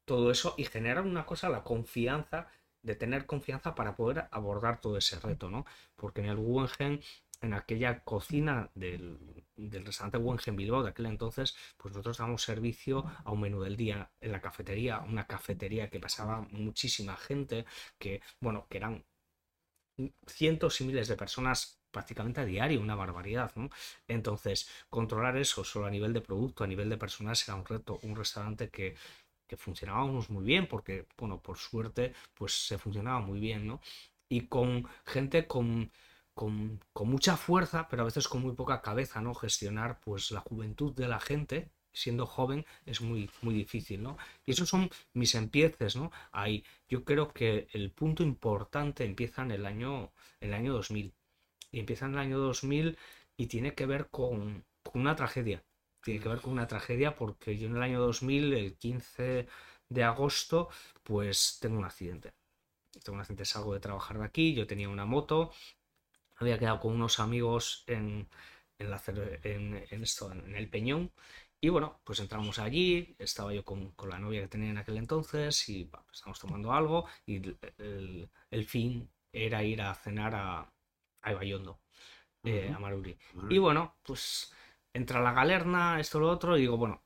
todo 0.05 0.29
eso 0.29 0.53
y 0.58 0.65
generar 0.65 1.03
una 1.03 1.25
cosa, 1.25 1.50
la 1.50 1.63
confianza 1.63 2.48
de 2.86 2.96
tener 2.96 3.25
confianza 3.25 3.75
para 3.75 3.96
poder 3.96 4.27
abordar 4.32 4.80
todo 4.80 4.98
ese 4.98 5.20
reto, 5.20 5.50
¿no? 5.50 5.65
Porque 5.96 6.22
en 6.22 6.27
el 6.27 6.38
Guggenheim 6.38 7.01
en 7.42 7.54
aquella 7.54 8.00
cocina 8.04 8.70
del, 8.75 9.20
restaurante 9.58 10.18
Wengen 10.18 10.56
Bilbao 10.56 10.84
de 10.84 10.89
aquel 10.89 11.08
entonces, 11.08 11.56
pues 11.77 11.94
nosotros 11.94 12.18
damos 12.18 12.44
servicio 12.44 13.06
a 13.24 13.32
un 13.32 13.42
menú 13.42 13.62
del 13.62 13.75
día 13.75 14.12
en 14.22 14.32
la 14.32 14.42
cafetería, 14.42 15.00
una 15.00 15.27
cafetería 15.27 15.89
que 15.89 16.00
pasaba 16.00 16.42
muchísima 16.51 17.15
gente, 17.18 17.65
que, 17.98 18.22
bueno, 18.39 18.68
que 18.70 18.77
eran 18.77 19.06
cientos 20.27 20.82
y 20.82 20.86
miles 20.86 21.08
de 21.08 21.15
personas 21.15 21.80
prácticamente 21.92 22.42
a 22.42 22.46
diario, 22.46 22.82
una 22.82 22.96
barbaridad, 22.96 23.51
¿no? 23.56 23.70
Entonces, 24.08 24.70
controlar 24.89 25.38
eso 25.38 25.63
solo 25.63 25.86
a 25.86 25.89
nivel 25.92 26.12
de 26.13 26.22
producto, 26.22 26.63
a 26.63 26.68
nivel 26.68 26.89
de 26.89 26.98
personas, 26.98 27.48
era 27.48 27.56
un 27.56 27.65
reto, 27.65 28.00
un 28.04 28.15
restaurante 28.15 28.70
que, 28.70 28.96
que 29.48 29.58
funcionábamos 29.58 30.30
muy 30.30 30.44
bien, 30.46 30.68
porque, 30.68 31.08
bueno, 31.18 31.42
por 31.42 31.58
suerte, 31.58 32.14
pues 32.34 32.54
se 32.68 32.78
funcionaba 32.78 33.20
muy 33.20 33.40
bien, 33.40 33.68
¿no? 33.68 33.82
Y 34.30 34.48
con 34.48 34.88
gente 35.06 35.48
con 35.48 35.92
con, 36.36 36.80
mucha 37.08 37.38
fuerza, 37.38 37.88
pero 37.90 38.04
a 38.04 38.06
veces 38.06 38.28
con 38.28 38.42
muy 38.42 38.54
poca 38.54 38.82
cabeza, 38.82 39.22
¿no? 39.22 39.34
Gestionar 39.34 40.00
pues 40.02 40.32
la 40.32 40.42
juventud 40.42 40.94
de 40.94 41.08
la 41.08 41.20
gente, 41.20 41.72
siendo 41.94 42.25
joven, 42.28 42.66
es 42.86 43.02
muy, 43.02 43.30
muy 43.42 43.56
difícil, 43.56 44.04
¿no? 44.04 44.18
Y 44.46 44.52
esos 44.52 44.70
son 44.70 44.90
mis 45.14 45.34
empieces, 45.36 45.96
¿no? 45.96 46.12
Ahí, 46.32 46.64
yo 46.90 47.06
creo 47.06 47.30
que 47.34 47.68
el 47.74 47.92
punto 47.92 48.24
importante 48.24 49.06
empieza 49.06 49.44
en 49.44 49.52
el 49.52 49.66
año, 49.66 50.12
el 50.42 50.54
año 50.54 50.74
2000. 50.74 51.14
Y 51.72 51.80
empieza 51.80 52.06
en 52.06 52.14
el 52.14 52.20
año 52.20 52.38
2000 52.40 52.98
y 53.38 53.48
tiene 53.48 53.74
que 53.75 53.86
ver 53.86 54.10
con, 54.10 54.66
una 54.94 55.16
tragedia. 55.16 55.64
Tiene 56.06 56.20
que 56.22 56.30
ver 56.30 56.40
con 56.40 56.54
una 56.54 56.68
tragedia 56.68 57.16
porque 57.16 57.58
yo 57.58 57.68
en 57.68 57.78
el 57.78 57.82
año 57.82 58.00
2000, 58.00 58.54
el 58.54 58.78
15 58.78 59.48
de 59.90 60.04
agosto, 60.04 60.70
pues 61.04 61.58
tengo 61.60 61.80
un 61.80 61.86
accidente. 61.86 62.34
Tengo 63.04 63.16
un 63.16 63.22
accidente, 63.22 63.46
salgo 63.46 63.74
de 63.74 63.80
trabajar 63.80 64.20
de 64.20 64.26
aquí, 64.26 64.54
yo 64.54 64.68
tenía 64.68 64.88
una 64.88 65.06
moto, 65.06 65.52
había 66.36 66.60
quedado 66.60 66.80
con 66.80 66.94
unos 66.94 67.20
amigos 67.20 67.84
en, 67.88 68.30
la, 68.78 69.02
en, 69.44 70.04
esto, 70.04 70.32
en 70.32 70.56
el 70.56 70.70
Peñón. 70.70 71.12
Y 71.60 71.70
bueno, 71.70 72.00
pues 72.04 72.20
entramos 72.20 72.60
allí, 72.60 73.16
estaba 73.18 73.52
yo 73.52 73.66
con, 73.66 73.96
la 74.08 74.20
novia 74.20 74.42
que 74.42 74.48
tenía 74.48 74.70
en 74.70 74.78
aquel 74.78 74.98
entonces 74.98 75.68
y 75.70 75.86
bueno, 75.86 76.06
estábamos 76.14 76.40
tomando 76.40 76.72
algo 76.72 77.08
y 77.26 77.42
el, 77.80 78.66
fin 78.68 79.10
era 79.32 79.64
ir 79.64 79.82
a 79.82 79.96
cenar 79.96 80.36
a, 80.36 80.72
a 81.24 81.32
Ibayondo, 81.32 81.80
eh, 82.44 82.72
a 82.72 82.78
Maruri. 82.78 83.18
Y 83.50 83.58
bueno, 83.58 83.96
pues 84.04 84.54
entra 84.96 85.22
la 85.22 85.34
galerna, 85.34 86.00
esto, 86.00 86.20
lo 86.20 86.30
otro, 86.30 86.58
y 86.58 86.62
digo, 86.62 86.78
bueno, 86.78 87.04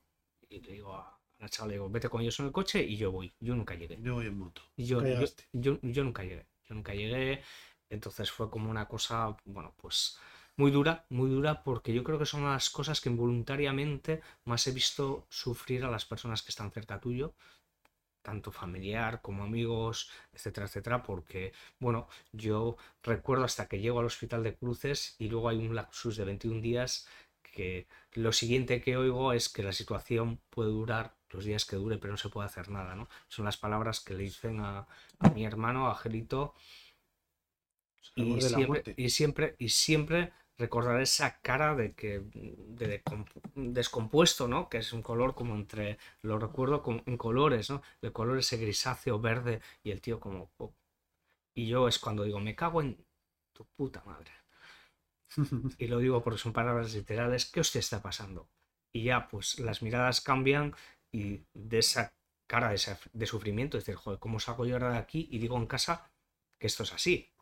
y 0.48 0.60
le 0.60 0.72
digo 0.72 0.94
a 0.94 1.18
la 1.38 1.48
chavala, 1.48 1.72
digo, 1.72 1.90
vete 1.90 2.08
con 2.08 2.20
ellos 2.22 2.38
en 2.38 2.46
el 2.46 2.52
coche 2.52 2.82
y 2.82 2.96
yo 2.96 3.10
voy. 3.10 3.32
Yo 3.40 3.54
nunca 3.56 3.74
llegué. 3.74 3.98
Yo 4.00 4.14
voy 4.14 4.26
en 4.26 4.38
moto. 4.38 4.62
Yo, 4.76 5.02
yo, 5.52 5.78
yo, 5.82 6.04
nunca 6.04 6.22
llegué. 6.22 6.46
Yo 6.68 6.74
nunca 6.76 6.94
llegué. 6.94 7.42
Entonces 7.88 8.30
fue 8.30 8.48
como 8.48 8.70
una 8.70 8.86
cosa, 8.86 9.36
bueno, 9.44 9.74
pues 9.76 10.18
muy 10.56 10.70
dura, 10.70 11.04
muy 11.08 11.30
dura, 11.30 11.64
porque 11.64 11.92
yo 11.92 12.04
creo 12.04 12.18
que 12.18 12.26
son 12.26 12.44
las 12.44 12.70
cosas 12.70 13.00
que 13.00 13.08
involuntariamente 13.08 14.20
más 14.44 14.66
he 14.68 14.72
visto 14.72 15.26
sufrir 15.28 15.84
a 15.84 15.90
las 15.90 16.04
personas 16.04 16.42
que 16.42 16.50
están 16.50 16.70
cerca 16.70 17.00
tuyo, 17.00 17.34
tanto 18.22 18.52
familiar 18.52 19.20
como 19.22 19.42
amigos, 19.42 20.10
etcétera, 20.32 20.66
etcétera, 20.66 21.02
porque, 21.02 21.52
bueno, 21.80 22.08
yo 22.32 22.76
recuerdo 23.02 23.44
hasta 23.44 23.66
que 23.66 23.80
llego 23.80 23.98
al 23.98 24.06
hospital 24.06 24.42
de 24.44 24.54
cruces 24.54 25.16
y 25.18 25.28
luego 25.28 25.48
hay 25.48 25.58
un 25.58 25.74
lapsus 25.74 26.16
de 26.16 26.24
21 26.24 26.60
días 26.60 27.08
que 27.50 27.86
lo 28.12 28.32
siguiente 28.32 28.80
que 28.80 28.96
oigo 28.96 29.32
es 29.32 29.48
que 29.48 29.62
la 29.62 29.72
situación 29.72 30.40
puede 30.50 30.70
durar 30.70 31.14
los 31.30 31.44
días 31.44 31.64
que 31.64 31.76
dure, 31.76 31.98
pero 31.98 32.12
no 32.12 32.16
se 32.16 32.28
puede 32.28 32.46
hacer 32.46 32.70
nada, 32.70 32.94
¿no? 32.94 33.08
Son 33.28 33.44
las 33.44 33.56
palabras 33.56 34.00
que 34.00 34.14
le 34.14 34.24
dicen 34.24 34.60
a, 34.60 34.86
mi 35.34 35.44
hermano, 35.44 35.86
a 35.86 35.92
Angelito, 35.92 36.54
y 38.16 38.40
siempre, 38.40 38.94
y 38.96 39.10
siempre, 39.10 39.56
y 39.58 39.68
siempre 39.68 40.32
recordar 40.60 41.00
esa 41.00 41.40
cara 41.40 41.74
de 41.74 41.94
que 41.94 42.20
de, 42.32 43.02
descompuesto, 43.54 44.46
¿no? 44.46 44.68
Que 44.68 44.78
es 44.78 44.92
un 44.92 45.02
color 45.02 45.34
como 45.34 45.54
entre, 45.54 45.98
lo 46.22 46.38
recuerdo 46.38 46.82
como 46.82 47.02
en 47.06 47.16
colores, 47.16 47.70
¿no? 47.70 47.82
El 48.02 48.12
color 48.12 48.38
ese 48.38 48.58
grisáceo 48.58 49.18
verde 49.18 49.60
y 49.82 49.90
el 49.90 50.00
tío 50.00 50.20
como... 50.20 50.50
Y 51.54 51.66
yo 51.66 51.88
es 51.88 51.98
cuando 51.98 52.24
digo, 52.24 52.40
me 52.40 52.54
cago 52.54 52.80
en 52.80 53.04
tu 53.52 53.64
puta 53.76 54.02
madre. 54.04 54.30
y 55.78 55.86
lo 55.86 55.98
digo 55.98 56.22
porque 56.22 56.38
son 56.38 56.52
palabras 56.52 56.94
literales, 56.94 57.46
¿qué 57.46 57.62
te 57.62 57.78
está 57.78 58.02
pasando? 58.02 58.48
Y 58.92 59.04
ya, 59.04 59.28
pues 59.28 59.58
las 59.60 59.82
miradas 59.82 60.20
cambian 60.20 60.74
y 61.12 61.42
de 61.54 61.78
esa 61.78 62.12
cara 62.48 62.74
de, 63.12 63.26
sufrimiento, 63.26 63.78
es 63.78 63.84
decir, 63.84 63.96
joder, 63.96 64.18
¿cómo 64.18 64.40
salgo 64.40 64.66
yo 64.66 64.74
ahora 64.74 64.90
de 64.90 64.98
aquí 64.98 65.28
y 65.30 65.38
digo 65.38 65.56
en 65.56 65.66
casa 65.66 66.10
que 66.58 66.66
esto 66.66 66.82
es 66.82 66.92
así? 66.92 67.32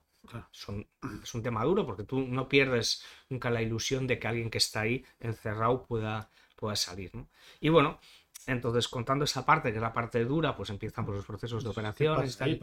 Son, 0.50 0.86
es 1.22 1.34
un 1.34 1.42
tema 1.42 1.64
duro 1.64 1.86
porque 1.86 2.02
tú 2.02 2.20
no 2.20 2.48
pierdes 2.48 3.02
nunca 3.30 3.48
la 3.48 3.62
ilusión 3.62 4.06
de 4.06 4.18
que 4.18 4.28
alguien 4.28 4.50
que 4.50 4.58
está 4.58 4.82
ahí 4.82 5.06
encerrado 5.20 5.86
pueda, 5.86 6.30
pueda 6.56 6.76
salir. 6.76 7.12
Y 7.60 7.70
bueno, 7.70 8.00
entonces 8.46 8.88
contando 8.88 9.24
esa 9.24 9.46
parte, 9.46 9.70
que 9.70 9.76
es 9.76 9.82
la 9.82 9.92
parte 9.92 10.24
dura, 10.24 10.54
pues 10.54 10.68
empiezan 10.70 11.06
por 11.06 11.14
los 11.14 11.24
procesos 11.24 11.64
de 11.64 11.70
operaciones 11.70 12.38
y, 12.44 12.60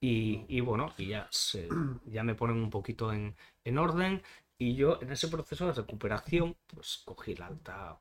y, 0.00 0.60
bueno, 0.60 0.92
y 0.98 1.08
ya, 1.08 1.28
se, 1.30 1.68
ya 2.04 2.22
me 2.22 2.34
ponen 2.34 2.58
un 2.58 2.70
poquito 2.70 3.12
en, 3.12 3.36
en 3.64 3.78
orden 3.78 4.22
y 4.58 4.74
yo 4.74 5.00
en 5.02 5.12
ese 5.12 5.28
proceso 5.28 5.66
de 5.66 5.72
recuperación 5.72 6.56
pues 6.66 7.02
cogí 7.04 7.34
la 7.34 7.46
alta 7.48 8.00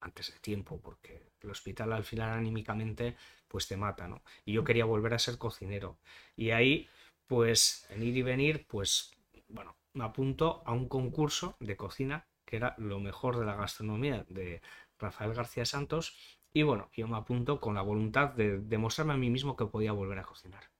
antes 0.00 0.32
de 0.32 0.38
tiempo 0.40 0.80
porque 0.80 1.30
el 1.40 1.50
hospital 1.50 1.92
al 1.92 2.04
final 2.04 2.30
anímicamente 2.30 3.16
pues 3.48 3.68
te 3.68 3.76
mata, 3.76 4.08
¿no? 4.08 4.22
Y 4.44 4.52
yo 4.54 4.64
quería 4.64 4.84
volver 4.84 5.14
a 5.14 5.18
ser 5.18 5.38
cocinero 5.38 5.98
y 6.36 6.50
ahí 6.50 6.88
pues 7.26 7.86
en 7.90 8.02
ir 8.02 8.16
y 8.16 8.22
venir 8.22 8.66
pues 8.66 9.12
bueno, 9.48 9.76
me 9.94 10.04
apunto 10.04 10.62
a 10.66 10.72
un 10.72 10.88
concurso 10.88 11.56
de 11.60 11.76
cocina 11.76 12.26
que 12.44 12.56
era 12.56 12.74
lo 12.78 13.00
mejor 13.00 13.38
de 13.38 13.46
la 13.46 13.56
gastronomía 13.56 14.24
de 14.28 14.60
Rafael 14.98 15.34
García 15.34 15.64
Santos 15.64 16.16
y 16.52 16.62
bueno, 16.64 16.90
yo 16.94 17.08
me 17.08 17.16
apunto 17.16 17.60
con 17.60 17.74
la 17.74 17.82
voluntad 17.82 18.30
de 18.30 18.58
demostrarme 18.58 19.14
a 19.14 19.16
mí 19.16 19.30
mismo 19.30 19.56
que 19.56 19.66
podía 19.66 19.92
volver 19.92 20.18
a 20.18 20.24
cocinar. 20.24 20.71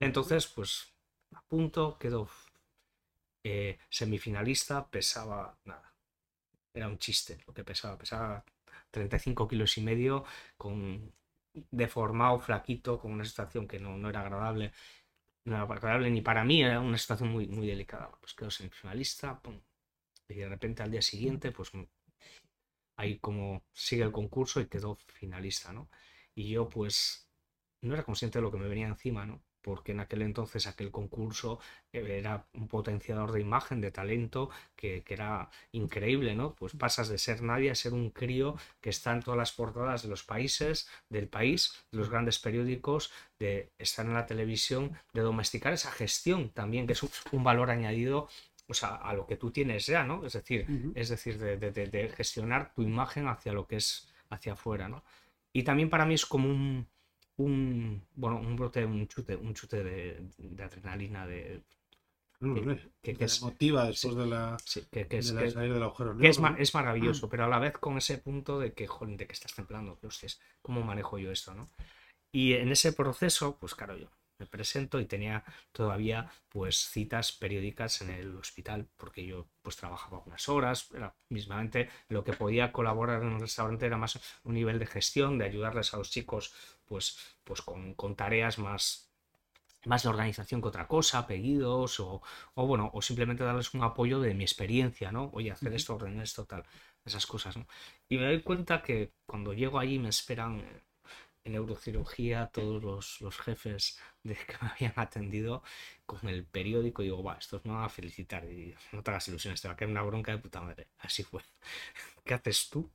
Entonces, 0.00 0.46
pues 0.46 0.92
a 1.34 1.42
punto, 1.42 1.98
quedó 1.98 2.28
eh, 3.44 3.78
semifinalista, 3.88 4.88
pesaba 4.90 5.58
nada. 5.64 5.94
Era 6.74 6.88
un 6.88 6.98
chiste 6.98 7.38
lo 7.46 7.54
que 7.54 7.64
pesaba. 7.64 7.98
Pesaba 7.98 8.44
35 8.90 9.48
kilos 9.48 9.76
y 9.78 9.82
medio, 9.82 10.24
con 10.56 11.12
deformado, 11.70 12.40
flaquito, 12.40 12.98
con 13.00 13.12
una 13.12 13.24
situación 13.24 13.66
que 13.66 13.78
no, 13.80 14.08
era 14.08 14.20
agradable. 14.22 14.72
No 15.44 15.56
era 15.56 15.64
agradable 15.64 16.10
ni 16.10 16.20
para 16.22 16.44
mí, 16.44 16.62
era 16.62 16.80
una 16.80 16.98
situación 16.98 17.30
muy, 17.30 17.48
muy 17.48 17.66
delicada. 17.66 18.10
Pues 18.20 18.34
quedó 18.34 18.50
semifinalista, 18.50 19.40
y 20.28 20.34
de 20.34 20.48
repente 20.48 20.82
al 20.82 20.90
día 20.90 21.02
siguiente, 21.02 21.52
pues 21.52 21.72
ahí 22.96 23.18
como 23.18 23.64
sigue 23.72 24.02
el 24.02 24.12
concurso 24.12 24.60
y 24.60 24.68
quedó 24.68 24.96
finalista, 24.96 25.72
¿no? 25.72 25.88
Y 26.34 26.50
yo 26.50 26.68
pues 26.68 27.28
no 27.80 27.94
era 27.94 28.04
consciente 28.04 28.38
de 28.38 28.42
lo 28.42 28.50
que 28.50 28.58
me 28.58 28.68
venía 28.68 28.88
encima, 28.88 29.24
¿no? 29.24 29.42
Porque 29.62 29.92
en 29.92 30.00
aquel 30.00 30.22
entonces 30.22 30.66
aquel 30.66 30.90
concurso 30.90 31.60
eh, 31.92 32.18
era 32.18 32.46
un 32.54 32.68
potenciador 32.68 33.32
de 33.32 33.40
imagen, 33.40 33.80
de 33.80 33.90
talento, 33.90 34.50
que, 34.76 35.04
era 35.08 35.50
increíble, 35.72 36.34
¿no? 36.34 36.54
Pues 36.54 36.74
pasas 36.74 37.08
de 37.08 37.18
ser 37.18 37.42
nadie 37.42 37.70
a 37.70 37.74
ser 37.74 37.92
un 37.92 38.10
crío 38.10 38.56
que 38.80 38.90
está 38.90 39.12
en 39.12 39.22
todas 39.22 39.38
las 39.38 39.52
portadas 39.52 40.02
de 40.02 40.08
los 40.08 40.22
países, 40.22 40.88
del 41.08 41.28
país, 41.28 41.72
de 41.90 41.98
los 41.98 42.10
grandes 42.10 42.38
periódicos, 42.38 43.12
de 43.38 43.70
estar 43.78 44.06
en 44.06 44.14
la 44.14 44.26
televisión, 44.26 44.98
de 45.12 45.22
domesticar 45.22 45.72
esa 45.72 45.90
gestión 45.90 46.50
también, 46.50 46.86
que 46.86 46.92
es 46.92 47.02
un, 47.32 47.44
valor 47.44 47.70
añadido 47.70 48.28
o 48.70 48.74
sea, 48.74 48.96
a 48.96 49.14
lo 49.14 49.26
que 49.26 49.36
tú 49.36 49.50
tienes 49.50 49.86
ya, 49.86 50.04
¿no? 50.04 50.26
Es 50.26 50.34
decir, 50.34 50.66
es 50.94 51.08
decir, 51.08 51.38
de, 51.38 51.56
de, 51.56 52.08
gestionar 52.10 52.74
tu 52.74 52.82
imagen 52.82 53.26
hacia 53.26 53.52
lo 53.54 53.66
que 53.66 53.76
es 53.76 54.12
hacia 54.28 54.52
afuera, 54.52 54.88
¿no? 54.88 55.02
Y 55.52 55.62
también 55.62 55.88
para 55.88 56.04
mí 56.04 56.14
es 56.14 56.26
como 56.26 56.50
un, 56.50 56.86
un 57.38 58.02
bueno 58.14 58.36
un 58.38 58.56
brote 58.56 58.84
un 58.84 59.06
chute 59.08 59.36
un 59.36 59.54
chute 59.54 59.82
de, 59.82 60.62
adrenalina 60.62 61.26
de 61.26 61.62
que, 63.02 63.16
es, 63.18 63.42
motiva 63.42 63.86
después 63.86 64.14
de 64.14 64.26
la, 64.26 64.56
que, 64.92 65.06
es, 65.10 65.28
salir 65.28 65.72
del 65.72 65.82
agujero 65.82 66.16
es, 66.20 66.40
es, 66.58 66.74
maravilloso 66.74 67.26
mm. 67.26 67.30
pero 67.30 67.44
a 67.44 67.48
la 67.48 67.58
vez 67.58 67.72
con 67.78 67.96
ese 67.98 68.18
punto 68.18 68.60
de 68.60 68.72
que 68.74 68.86
joder, 68.86 69.16
de 69.16 69.26
que 69.26 69.32
estás 69.32 69.54
templando 69.54 69.98
que 69.98 70.06
hostias, 70.06 70.40
cómo 70.62 70.82
manejo 70.82 71.18
yo 71.18 71.32
esto 71.32 71.54
no 71.54 71.70
y 72.30 72.54
en 72.54 72.70
ese 72.70 72.92
proceso 72.92 73.56
pues 73.58 73.74
claro 73.74 73.96
yo 73.96 74.08
me 74.38 74.46
presento 74.46 75.00
y 75.00 75.06
tenía 75.06 75.44
todavía 75.72 76.30
pues 76.48 76.88
citas 76.90 77.32
periódicas 77.32 78.02
en 78.02 78.10
el 78.10 78.36
hospital 78.36 78.86
porque 78.96 79.26
yo 79.26 79.46
pues 79.62 79.76
trabajaba 79.76 80.22
unas 80.24 80.48
horas 80.48 80.90
era 80.94 81.14
mismamente 81.28 81.88
lo 82.08 82.22
que 82.22 82.32
podía 82.32 82.70
colaborar 82.70 83.22
en 83.22 83.28
un 83.28 83.40
restaurante 83.40 83.86
era 83.86 83.96
más 83.96 84.20
un 84.44 84.54
nivel 84.54 84.78
de 84.78 84.86
gestión 84.86 85.38
de 85.38 85.44
ayudarles 85.44 85.92
a 85.92 85.96
los 85.96 86.10
chicos 86.10 86.52
pues 86.88 87.18
pues 87.44 87.62
con, 87.62 87.94
tareas 88.16 88.58
más 88.58 89.06
más 89.86 90.02
de 90.02 90.08
organización 90.10 90.60
que 90.60 90.68
otra 90.68 90.88
cosa, 90.88 91.26
pedidos 91.26 92.00
o, 92.00 92.20
o, 92.54 92.66
bueno, 92.66 92.90
o 92.94 93.00
simplemente 93.00 93.44
darles 93.44 93.74
un 93.74 93.82
apoyo 93.82 94.20
de 94.20 94.34
mi 94.34 94.44
experiencia, 94.44 95.12
¿no? 95.12 95.30
Oye, 95.32 95.52
hacer 95.52 95.72
esto, 95.72 95.94
ordenar 95.94 96.24
esto, 96.24 96.44
tal, 96.46 96.64
esas 97.04 97.26
cosas, 97.26 97.56
¿no? 97.56 97.66
Y 98.08 98.18
me 98.18 98.24
doy 98.26 98.42
cuenta 98.42 98.82
que 98.82 99.12
cuando 99.26 99.52
llego 99.54 99.78
allí 99.78 99.98
me 99.98 100.08
esperan 100.08 100.64
neurocirugía, 101.48 102.50
todos 102.52 103.20
los, 103.20 103.40
jefes 103.40 103.98
de 104.22 104.34
que 104.34 104.54
me 104.60 104.68
habían 104.70 104.92
atendido 104.96 105.62
con 106.06 106.28
el 106.28 106.44
periódico, 106.44 107.02
y 107.02 107.06
digo, 107.06 107.22
va, 107.22 107.34
estos 107.34 107.64
me 107.64 107.72
van 107.72 107.84
a 107.84 107.88
felicitar 107.88 108.44
y 108.44 108.74
no 108.92 109.02
te 109.02 109.10
hagas 109.10 109.28
ilusiones, 109.28 109.60
te 109.60 109.68
va 109.68 109.74
a 109.74 109.76
caer 109.76 109.90
una 109.90 110.02
bronca 110.02 110.32
de 110.32 110.38
puta 110.38 110.60
madre. 110.60 110.88
Así 110.98 111.22
fue. 111.22 111.42
¿Qué 112.24 112.34
haces 112.34 112.68
tú 112.70 112.90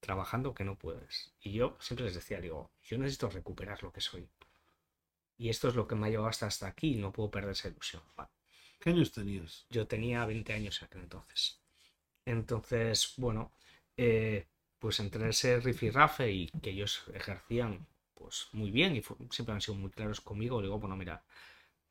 trabajando 0.00 0.54
que 0.54 0.64
no 0.64 0.76
puedes? 0.76 1.32
Y 1.40 1.52
yo 1.52 1.76
siempre 1.80 2.06
les 2.06 2.14
decía, 2.14 2.40
digo, 2.40 2.70
yo 2.82 2.98
necesito 2.98 3.30
recuperar 3.30 3.82
lo 3.82 3.92
que 3.92 4.00
soy. 4.00 4.28
Y 5.38 5.48
esto 5.48 5.68
es 5.68 5.74
lo 5.74 5.86
que 5.86 5.94
me 5.94 6.06
ha 6.06 6.10
llevado 6.10 6.28
hasta, 6.28 6.46
hasta 6.46 6.66
aquí 6.66 6.96
no 6.96 7.12
puedo 7.12 7.30
perder 7.30 7.52
esa 7.52 7.68
ilusión. 7.68 8.02
¿Qué 8.78 8.90
años 8.90 9.12
tenías? 9.12 9.66
Yo 9.70 9.86
tenía 9.86 10.24
20 10.26 10.52
años 10.52 10.80
en 10.80 10.86
aquel 10.86 11.02
entonces. 11.02 11.60
Entonces, 12.24 13.14
bueno, 13.16 13.52
eh, 13.96 14.46
pues 14.78 15.00
entre 15.00 15.28
ese 15.28 15.60
rifirrafe 15.60 16.30
y 16.32 16.48
que 16.62 16.70
ellos 16.70 17.04
ejercían 17.14 17.86
pues 18.14 18.48
muy 18.52 18.70
bien 18.70 18.96
y 18.96 19.02
siempre 19.30 19.54
han 19.54 19.60
sido 19.60 19.74
muy 19.74 19.90
claros 19.90 20.20
conmigo, 20.20 20.60
digo, 20.60 20.78
bueno, 20.78 20.96
mira, 20.96 21.22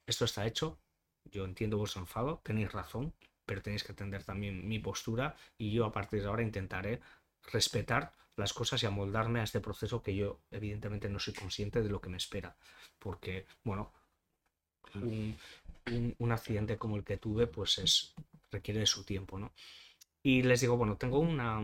esto 0.06 0.25
está 0.25 0.46
hecho, 0.46 0.80
yo 1.25 1.46
entiendo 1.46 1.78
vuestro 1.78 2.01
enfado, 2.01 2.42
tenéis 2.44 2.72
razón, 2.72 3.13
pero 3.46 3.62
tenéis 3.62 3.84
que 3.84 3.92
entender 3.92 4.24
también 4.24 4.68
mi 4.68 4.80
postura 4.80 5.36
y 5.58 5.72
yo 5.72 5.86
a 5.86 5.92
partir 5.92 6.22
de 6.22 6.28
ahora 6.28 6.44
intentaré 6.44 7.01
respetar 7.51 8.13
las 8.36 8.53
cosas 8.53 8.81
y 8.81 8.86
amoldarme 8.86 9.41
a 9.41 9.43
este 9.43 9.60
proceso 9.60 10.01
que 10.01 10.15
yo 10.15 10.39
evidentemente 10.51 11.10
no 11.10 11.19
soy 11.19 11.34
consciente 11.34 11.81
de 11.81 11.89
lo 11.89 12.00
que 12.00 12.10
me 12.10 12.17
espera, 12.17 12.55
porque, 12.98 13.46
bueno, 13.63 13.91
un, 14.96 15.38
un 16.17 16.31
accidente 16.31 16.77
como 16.77 16.96
el 16.96 17.03
que 17.03 17.17
tuve 17.17 17.48
pues 17.48 17.77
es 17.77 18.13
requiere 18.51 18.79
de 18.79 18.86
su 18.86 19.03
tiempo, 19.03 19.38
¿no? 19.38 19.53
Y 20.24 20.43
les 20.43 20.62
digo, 20.62 20.77
bueno, 20.77 20.98
tengo 20.98 21.19
una, 21.19 21.60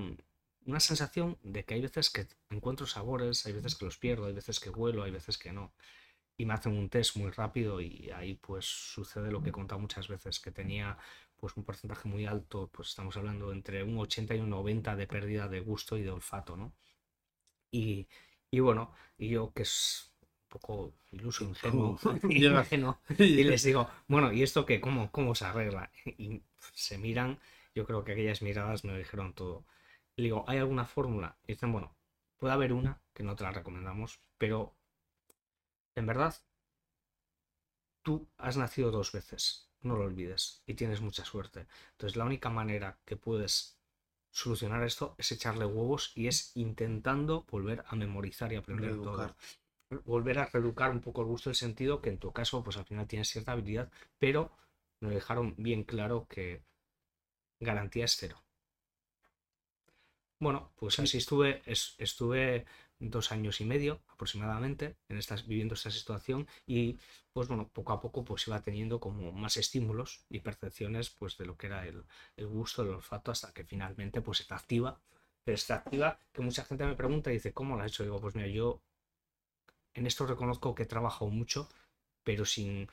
una 0.66 0.80
sensación 0.80 1.38
de 1.44 1.64
que 1.64 1.76
hay 1.76 1.82
veces 1.82 2.10
que 2.10 2.28
encuentro 2.50 2.88
sabores, 2.88 3.46
hay 3.46 3.54
veces 3.54 3.76
que 3.76 3.86
los 3.86 3.98
pierdo, 3.98 4.26
hay 4.26 4.34
veces 4.34 4.60
que 4.60 4.70
vuelo, 4.70 5.04
hay 5.04 5.12
veces 5.12 5.38
que 5.38 5.52
no. 5.52 5.74
Y 6.38 6.46
me 6.46 6.54
hacen 6.54 6.74
un 6.74 6.90
test 6.90 7.16
muy 7.16 7.32
rápido 7.32 7.80
y 7.80 8.10
ahí 8.12 8.36
pues 8.36 8.66
sucede 8.66 9.32
lo 9.32 9.42
que 9.42 9.50
he 9.50 9.54
contado 9.54 9.80
muchas 9.80 10.08
veces, 10.08 10.40
que 10.40 10.52
tenía 10.52 10.98
pues 11.38 11.56
un 11.58 11.64
porcentaje 11.64 12.08
muy 12.08 12.26
alto, 12.26 12.70
pues 12.72 12.90
estamos 12.90 13.16
hablando 13.18 13.52
entre 13.52 13.84
un 13.84 13.98
80 13.98 14.36
y 14.36 14.40
un 14.40 14.50
90 14.50 14.96
de 14.96 15.08
pérdida 15.08 15.48
de 15.48 15.60
gusto 15.60 15.98
y 15.98 16.04
de 16.04 16.12
olfato, 16.12 16.58
¿no? 16.58 16.74
Y, 17.72 18.08
y 18.52 18.60
bueno, 18.60 18.94
y 19.18 19.30
yo 19.30 19.52
que 19.54 19.64
es 19.64 20.12
un 20.22 20.50
poco 20.50 20.94
iluso, 21.12 21.44
ingenuo, 21.46 22.00
y, 22.30 22.46
ingenuo, 22.46 23.00
y 23.18 23.44
les 23.44 23.64
digo, 23.64 23.90
bueno, 24.08 24.32
¿y 24.32 24.44
esto 24.44 24.66
qué? 24.66 24.80
¿Cómo, 24.82 25.12
cómo 25.12 25.36
se 25.36 25.46
arregla? 25.46 25.92
Y 26.06 26.42
se 26.74 26.98
miran, 26.98 27.40
yo 27.74 27.86
creo 27.86 28.04
que 28.04 28.14
aquellas 28.14 28.42
miradas 28.42 28.84
me 28.86 28.98
dijeron 28.98 29.34
todo. 29.34 29.66
Le 30.16 30.26
digo, 30.26 30.46
¿hay 30.48 30.60
alguna 30.60 30.86
fórmula? 30.86 31.38
Y 31.44 31.54
dicen, 31.54 31.72
bueno, 31.72 31.96
puede 32.38 32.54
haber 32.54 32.74
una, 32.74 33.02
que 33.14 33.24
no 33.24 33.36
te 33.36 33.44
la 33.44 33.52
recomendamos, 33.52 34.22
pero 34.38 34.76
en 35.96 36.06
verdad, 36.06 36.36
tú 38.04 38.30
has 38.38 38.56
nacido 38.56 38.92
dos 38.92 39.12
veces, 39.12 39.70
no 39.86 39.96
lo 39.96 40.06
olvides, 40.06 40.62
y 40.66 40.74
tienes 40.74 41.02
mucha 41.02 41.24
suerte. 41.24 41.68
Entonces, 41.92 42.18
la 42.18 42.26
única 42.26 42.50
manera 42.50 42.98
que 43.06 43.16
puedes 43.16 43.78
solucionar 44.32 44.84
esto 44.84 45.16
es 45.18 45.32
echarle 45.32 45.66
huevos 45.66 46.12
y 46.16 46.28
es 46.28 46.52
intentando 46.56 47.46
volver 47.50 47.86
a 47.88 47.96
memorizar 47.96 48.52
y 48.52 48.58
aprender 48.58 48.96
todo. 48.96 49.36
Volver 50.04 50.40
a 50.40 50.46
reeducar 50.48 50.92
un 50.92 51.00
poco 51.00 51.22
el 51.22 51.28
gusto 51.28 51.50
del 51.50 51.56
sentido, 51.56 52.02
que 52.02 52.10
en 52.10 52.18
tu 52.18 52.34
caso, 52.34 52.64
pues 52.64 52.76
al 52.78 52.86
final 52.86 53.08
tienes 53.08 53.30
cierta 53.30 53.54
habilidad, 53.54 53.92
pero 54.20 54.52
me 55.00 55.12
dejaron 55.12 55.54
bien 55.58 55.84
claro 55.84 56.28
que 56.28 56.64
garantía 57.60 58.06
es 58.06 58.18
cero. 58.18 58.42
Bueno, 60.40 60.74
pues 60.76 61.00
así 61.00 61.20
estuve, 61.20 61.62
estuve 61.66 62.66
dos 63.00 63.32
años 63.32 63.62
y 63.62 63.66
medio 63.66 64.02
aproximadamente 64.08 64.96
en 65.10 65.18
estas, 65.18 65.48
viviendo 65.48 65.74
esta 65.76 65.92
situación 65.92 66.48
y 66.66 66.98
pues 67.34 67.48
bueno, 67.48 67.70
poco 67.74 67.94
a 67.94 68.00
poco 68.00 68.24
pues 68.24 68.48
iba 68.48 68.62
teniendo 68.62 69.00
como 69.00 69.32
más 69.32 69.58
estímulos 69.58 70.26
y 70.30 70.40
percepciones 70.40 71.10
pues 71.10 71.38
de 71.38 71.46
lo 71.46 71.58
que 71.58 71.68
era 71.68 71.86
el, 71.88 72.06
gusto, 72.48 72.84
el 72.84 72.90
olfato 72.90 73.32
hasta 73.32 73.54
que 73.54 73.64
finalmente 73.66 74.22
pues 74.22 74.42
está 74.42 74.56
activa, 74.56 75.00
está 75.46 75.76
activa 75.76 76.20
que 76.32 76.42
mucha 76.42 76.64
gente 76.64 76.86
me 76.86 76.96
pregunta 76.96 77.32
y 77.32 77.34
dice 77.34 77.54
¿cómo 77.54 77.76
lo 77.76 77.84
has 77.84 77.92
hecho? 77.92 78.04
digo 78.04 78.22
pues 78.22 78.36
mira, 78.36 78.48
yo 78.48 78.82
en 79.94 80.08
esto 80.08 80.26
reconozco 80.26 80.74
que 80.76 80.84
he 80.84 80.88
trabajado 80.88 81.30
mucho 81.30 81.70
pero 82.24 82.46
sin, 82.46 82.90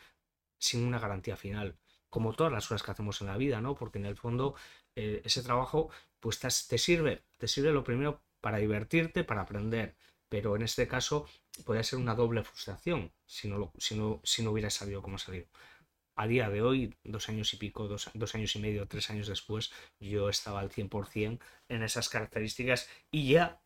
sin 0.59 0.85
una 0.85 0.99
garantía 0.99 1.37
final 1.37 1.77
como 2.13 2.35
todas 2.35 2.53
las 2.53 2.69
cosas 2.69 2.83
que 2.83 2.91
hacemos 2.91 3.23
en 3.23 3.29
la 3.29 3.39
vida, 3.39 3.63
¿no? 3.63 3.75
Porque 3.75 3.99
en 3.99 4.05
el 4.05 4.17
fondo 4.17 4.55
eh, 4.97 5.23
ese 5.25 5.43
trabajo 5.43 5.89
pues 6.21 6.39
te, 6.39 6.79
sirve, 6.79 7.23
te 7.39 7.49
sirve 7.49 7.73
lo 7.73 7.83
primero 7.83 8.21
para 8.43 8.59
divertirte, 8.59 9.25
para 9.25 9.43
aprender, 9.43 9.97
pero 10.29 10.57
en 10.57 10.63
este 10.63 10.87
caso 10.87 11.27
podría 11.65 11.85
ser 11.85 11.99
una 11.99 12.15
doble 12.15 12.43
frustración 12.43 13.13
si 13.25 13.49
no, 13.49 13.73
no 13.73 14.51
hubiera 14.51 14.69
sabido 14.69 15.01
cómo 15.01 15.17
salir. 15.17 15.49
A 16.15 16.27
día 16.27 16.51
de 16.51 16.61
hoy, 16.61 16.95
dos 17.05 17.31
años 17.31 17.55
y 17.55 17.57
pico, 17.57 17.89
dos, 17.89 18.11
años 18.35 18.55
y 18.57 18.59
medio, 18.59 18.87
tres 18.87 19.09
años 19.09 19.29
después, 19.29 19.73
yo 19.99 20.29
estaba 20.29 20.61
al 20.61 20.71
100% 20.71 21.39
en 21.69 21.83
esas 21.83 22.11
características 22.11 22.89
y 23.11 23.33
ya 23.33 23.63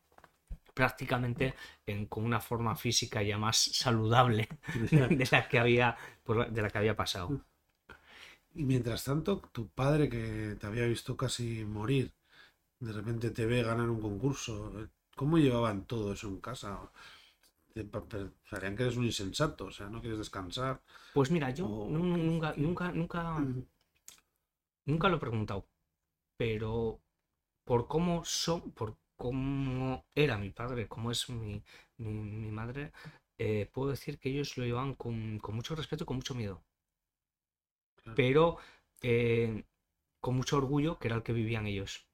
prácticamente 0.75 1.55
en, 1.87 2.07
con 2.07 2.25
una 2.25 2.41
forma 2.41 2.77
física 2.77 3.23
ya 3.23 3.39
más 3.39 3.57
saludable 3.57 4.49
de 4.91 5.29
la 5.33 5.49
que 5.49 5.59
había, 5.59 5.97
de 6.51 6.63
la 6.63 6.71
que 6.71 6.79
había 6.79 6.95
pasado. 6.95 7.41
Y 8.55 8.65
mientras 8.65 9.05
tanto, 9.05 9.43
tu 9.53 9.69
padre 9.69 10.09
que 10.09 10.57
te 10.59 10.67
había 10.67 10.87
visto 10.87 11.17
casi 11.17 11.65
morir, 11.65 12.13
de 12.81 12.93
repente 12.93 13.31
te 13.31 13.47
ve 13.47 13.63
ganar 13.63 13.89
un 13.89 14.01
concurso. 14.01 14.73
¿Cómo 15.15 15.39
llevaban 15.39 15.87
todo 15.87 16.13
eso 16.13 16.29
en 16.29 16.41
casa? 16.41 16.91
Sabían 18.45 18.77
que 18.77 18.85
eres 18.85 18.97
un 18.97 19.05
insensato, 19.05 19.67
o 19.67 19.71
sea, 19.71 19.89
no 19.89 20.01
quieres 20.01 20.19
descansar. 20.19 20.83
Pues 21.15 21.31
mira, 21.31 21.51
yo 21.51 21.67
nunca, 21.67 22.55
nunca, 22.57 22.93
nunca, 22.93 23.45
nunca 24.87 25.09
lo 25.09 25.17
he 25.17 25.21
preguntado. 25.21 25.67
Pero 26.39 27.01
por 27.65 27.87
cómo 27.89 28.25
son, 28.25 28.73
por 28.73 28.97
cómo 29.17 30.05
era 30.15 30.39
mi 30.39 30.51
padre, 30.51 30.89
cómo 30.89 31.11
es 31.11 31.29
mi, 31.29 31.63
mi, 31.99 32.51
madre, 32.51 32.93
eh, 33.39 33.69
puedo 33.73 33.91
decir 33.91 34.19
que 34.19 34.31
ellos 34.31 34.57
lo 34.57 34.65
llevaban 34.65 34.95
con, 34.95 35.39
con 35.39 35.55
mucho 35.55 35.75
respeto 35.75 36.05
y 36.05 36.07
con 36.07 36.17
mucho 36.17 36.35
miedo 36.35 36.63
pero 38.15 38.59
eh, 39.03 39.65
con 40.21 40.37
mucho 40.37 40.59
orgullo, 40.59 40.99
que 40.99 41.09
era 41.09 41.17
el 41.17 41.23
que 41.23 41.33
vivían 41.33 41.67
ellos. 41.67 42.07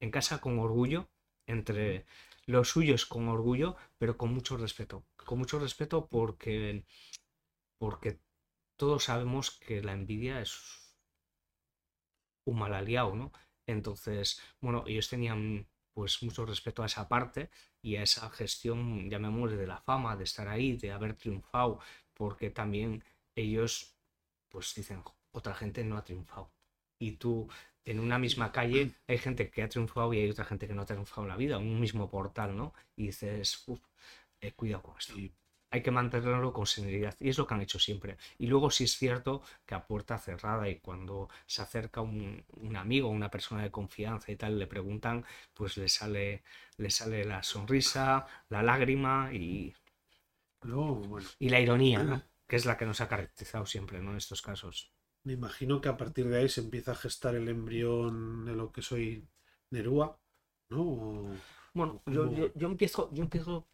En 0.00 0.10
casa 0.10 0.40
con 0.40 0.58
orgullo, 0.58 1.08
entre 1.46 2.06
los 2.46 2.68
suyos 2.70 3.06
con 3.06 3.28
orgullo, 3.28 3.76
pero 3.98 4.16
con 4.16 4.32
mucho 4.32 4.56
respeto. 4.56 5.04
Con 5.16 5.38
mucho 5.38 5.58
respeto 5.58 6.06
porque, 6.08 6.84
porque 7.78 8.20
todos 8.76 9.04
sabemos 9.04 9.50
que 9.50 9.82
la 9.82 9.92
envidia 9.92 10.40
es 10.40 10.54
un 12.44 12.58
mal 12.58 12.74
aliado, 12.74 13.14
¿no? 13.14 13.32
Entonces, 13.66 14.40
bueno, 14.60 14.84
ellos 14.86 15.08
tenían 15.08 15.66
pues 15.92 16.22
mucho 16.22 16.46
respeto 16.46 16.82
a 16.82 16.86
esa 16.86 17.08
parte 17.08 17.50
y 17.82 17.96
a 17.96 18.02
esa 18.02 18.30
gestión, 18.30 19.08
llamémosle, 19.10 19.56
de 19.56 19.66
la 19.66 19.80
fama, 19.80 20.16
de 20.16 20.24
estar 20.24 20.48
ahí, 20.48 20.76
de 20.76 20.92
haber 20.92 21.14
triunfado, 21.14 21.80
porque 22.14 22.50
también 22.50 23.04
ellos 23.34 23.96
pues 24.48 24.74
dicen, 24.74 25.02
otra 25.32 25.54
gente 25.54 25.84
no 25.84 25.96
ha 25.96 26.04
triunfado. 26.04 26.52
Y 26.98 27.12
tú, 27.12 27.48
en 27.84 28.00
una 28.00 28.18
misma 28.18 28.52
calle, 28.52 28.92
hay 29.06 29.18
gente 29.18 29.50
que 29.50 29.62
ha 29.62 29.68
triunfado 29.68 30.12
y 30.14 30.20
hay 30.20 30.30
otra 30.30 30.44
gente 30.44 30.66
que 30.66 30.74
no 30.74 30.82
ha 30.82 30.86
triunfado 30.86 31.22
en 31.22 31.28
la 31.28 31.36
vida, 31.36 31.58
un 31.58 31.80
mismo 31.80 32.10
portal, 32.10 32.56
¿no? 32.56 32.74
Y 32.96 33.06
dices, 33.08 33.64
uff, 33.66 33.80
eh, 34.40 34.52
cuidado 34.52 34.82
con 34.82 34.98
esto. 34.98 35.14
Hay 35.72 35.82
que 35.82 35.90
mantenerlo 35.92 36.52
con 36.52 36.66
serenidad. 36.66 37.16
Y 37.20 37.28
es 37.28 37.38
lo 37.38 37.46
que 37.46 37.54
han 37.54 37.60
hecho 37.62 37.78
siempre. 37.78 38.16
Y 38.38 38.46
luego 38.48 38.70
sí 38.70 38.84
es 38.84 38.96
cierto 38.96 39.42
que 39.64 39.74
a 39.74 39.86
puerta 39.86 40.18
cerrada 40.18 40.68
y 40.68 40.80
cuando 40.80 41.28
se 41.46 41.62
acerca 41.62 42.00
un, 42.00 42.44
un 42.56 42.76
amigo, 42.76 43.08
una 43.08 43.30
persona 43.30 43.62
de 43.62 43.70
confianza 43.70 44.32
y 44.32 44.36
tal, 44.36 44.58
le 44.58 44.66
preguntan, 44.66 45.24
pues 45.54 45.76
le 45.76 45.88
sale, 45.88 46.42
le 46.76 46.90
sale 46.90 47.24
la 47.24 47.42
sonrisa, 47.44 48.26
la 48.48 48.62
lágrima 48.62 49.32
y, 49.32 49.74
y 51.38 51.48
la 51.48 51.60
ironía, 51.60 52.04
¿no? 52.04 52.22
que 52.46 52.56
es 52.56 52.66
la 52.66 52.76
que 52.76 52.86
nos 52.86 53.00
ha 53.00 53.08
caracterizado 53.08 53.66
siempre 53.66 54.00
¿no? 54.00 54.12
en 54.12 54.16
estos 54.18 54.42
casos. 54.42 54.92
Me 55.24 55.34
imagino 55.34 55.80
que 55.80 55.88
a 55.88 55.96
partir 55.96 56.28
de 56.28 56.38
ahí 56.38 56.48
se 56.48 56.62
empieza 56.62 56.92
a 56.92 56.96
gestar 56.96 57.34
el 57.34 57.48
embrión 57.48 58.46
de 58.46 58.54
lo 58.54 58.72
que 58.72 58.80
soy 58.80 59.28
Nerúa, 59.70 60.18
¿no? 60.70 61.36
bueno, 61.74 62.02
yo, 62.06 62.50
empiezo, 62.66 63.10
yo 63.12 63.22
empiezo, 63.22 63.66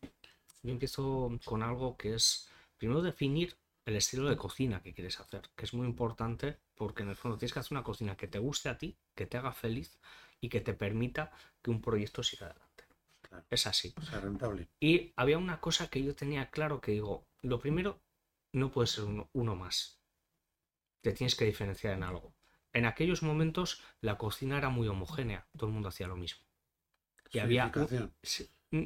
yo 0.63 0.73
empiezo 0.73 1.39
con 1.45 1.63
algo 1.63 1.97
que 1.97 2.15
es 2.15 2.49
primero 2.77 3.01
definir 3.01 3.57
el 3.87 3.97
estilo 3.97 4.29
de 4.29 4.37
cocina 4.37 4.83
que 4.83 4.93
quieres 4.93 5.21
hacer, 5.21 5.43
que 5.55 5.65
es 5.65 5.73
muy 5.73 5.87
importante 5.87 6.59
porque 6.75 7.05
en 7.05 7.11
el 7.11 7.17
fondo 7.17 7.39
tienes 7.39 7.53
que 7.53 7.61
hacer 7.61 7.73
una 7.73 7.85
cocina 7.85 8.17
que 8.17 8.27
te 8.27 8.41
guste 8.41 8.69
a 8.69 8.77
ti, 8.77 8.97
que 9.15 9.27
te 9.27 9.39
haga 9.39 9.53
feliz 9.53 9.97
y 10.41 10.49
que 10.49 10.61
te 10.61 10.75
permita 10.75 11.31
que 11.63 11.71
un 11.71 11.81
proyecto 11.81 12.23
siga 12.23 12.47
adelante. 12.47 12.85
Es 13.51 13.67
así. 13.67 13.95
O 13.97 14.03
sea, 14.03 14.21
rentable. 14.21 14.69
Y 14.81 15.13
había 15.15 15.39
una 15.39 15.61
cosa 15.61 15.89
que 15.89 16.03
yo 16.03 16.15
tenía 16.15 16.51
claro 16.51 16.81
que 16.81 16.93
digo, 16.93 17.25
lo 17.43 17.61
primero 17.61 18.01
no 18.53 18.71
puede 18.73 18.89
ser 18.89 19.05
uno 19.33 19.57
más 19.57 19.96
te 21.07 21.13
tienes 21.13 21.37
que 21.37 21.45
diferenciar 21.45 21.95
en 21.95 22.03
algo. 22.03 22.35
En 22.73 22.85
aquellos 22.85 23.23
momentos 23.23 23.81
la 24.01 24.19
cocina 24.19 24.59
era 24.59 24.71
muy 24.71 24.89
homogénea, 24.89 25.47
todo 25.57 25.69
el 25.69 25.73
mundo 25.73 25.89
hacía 25.89 26.09
lo 26.09 26.17
mismo. 26.17 26.43
Y 27.31 27.39
había 27.39 27.71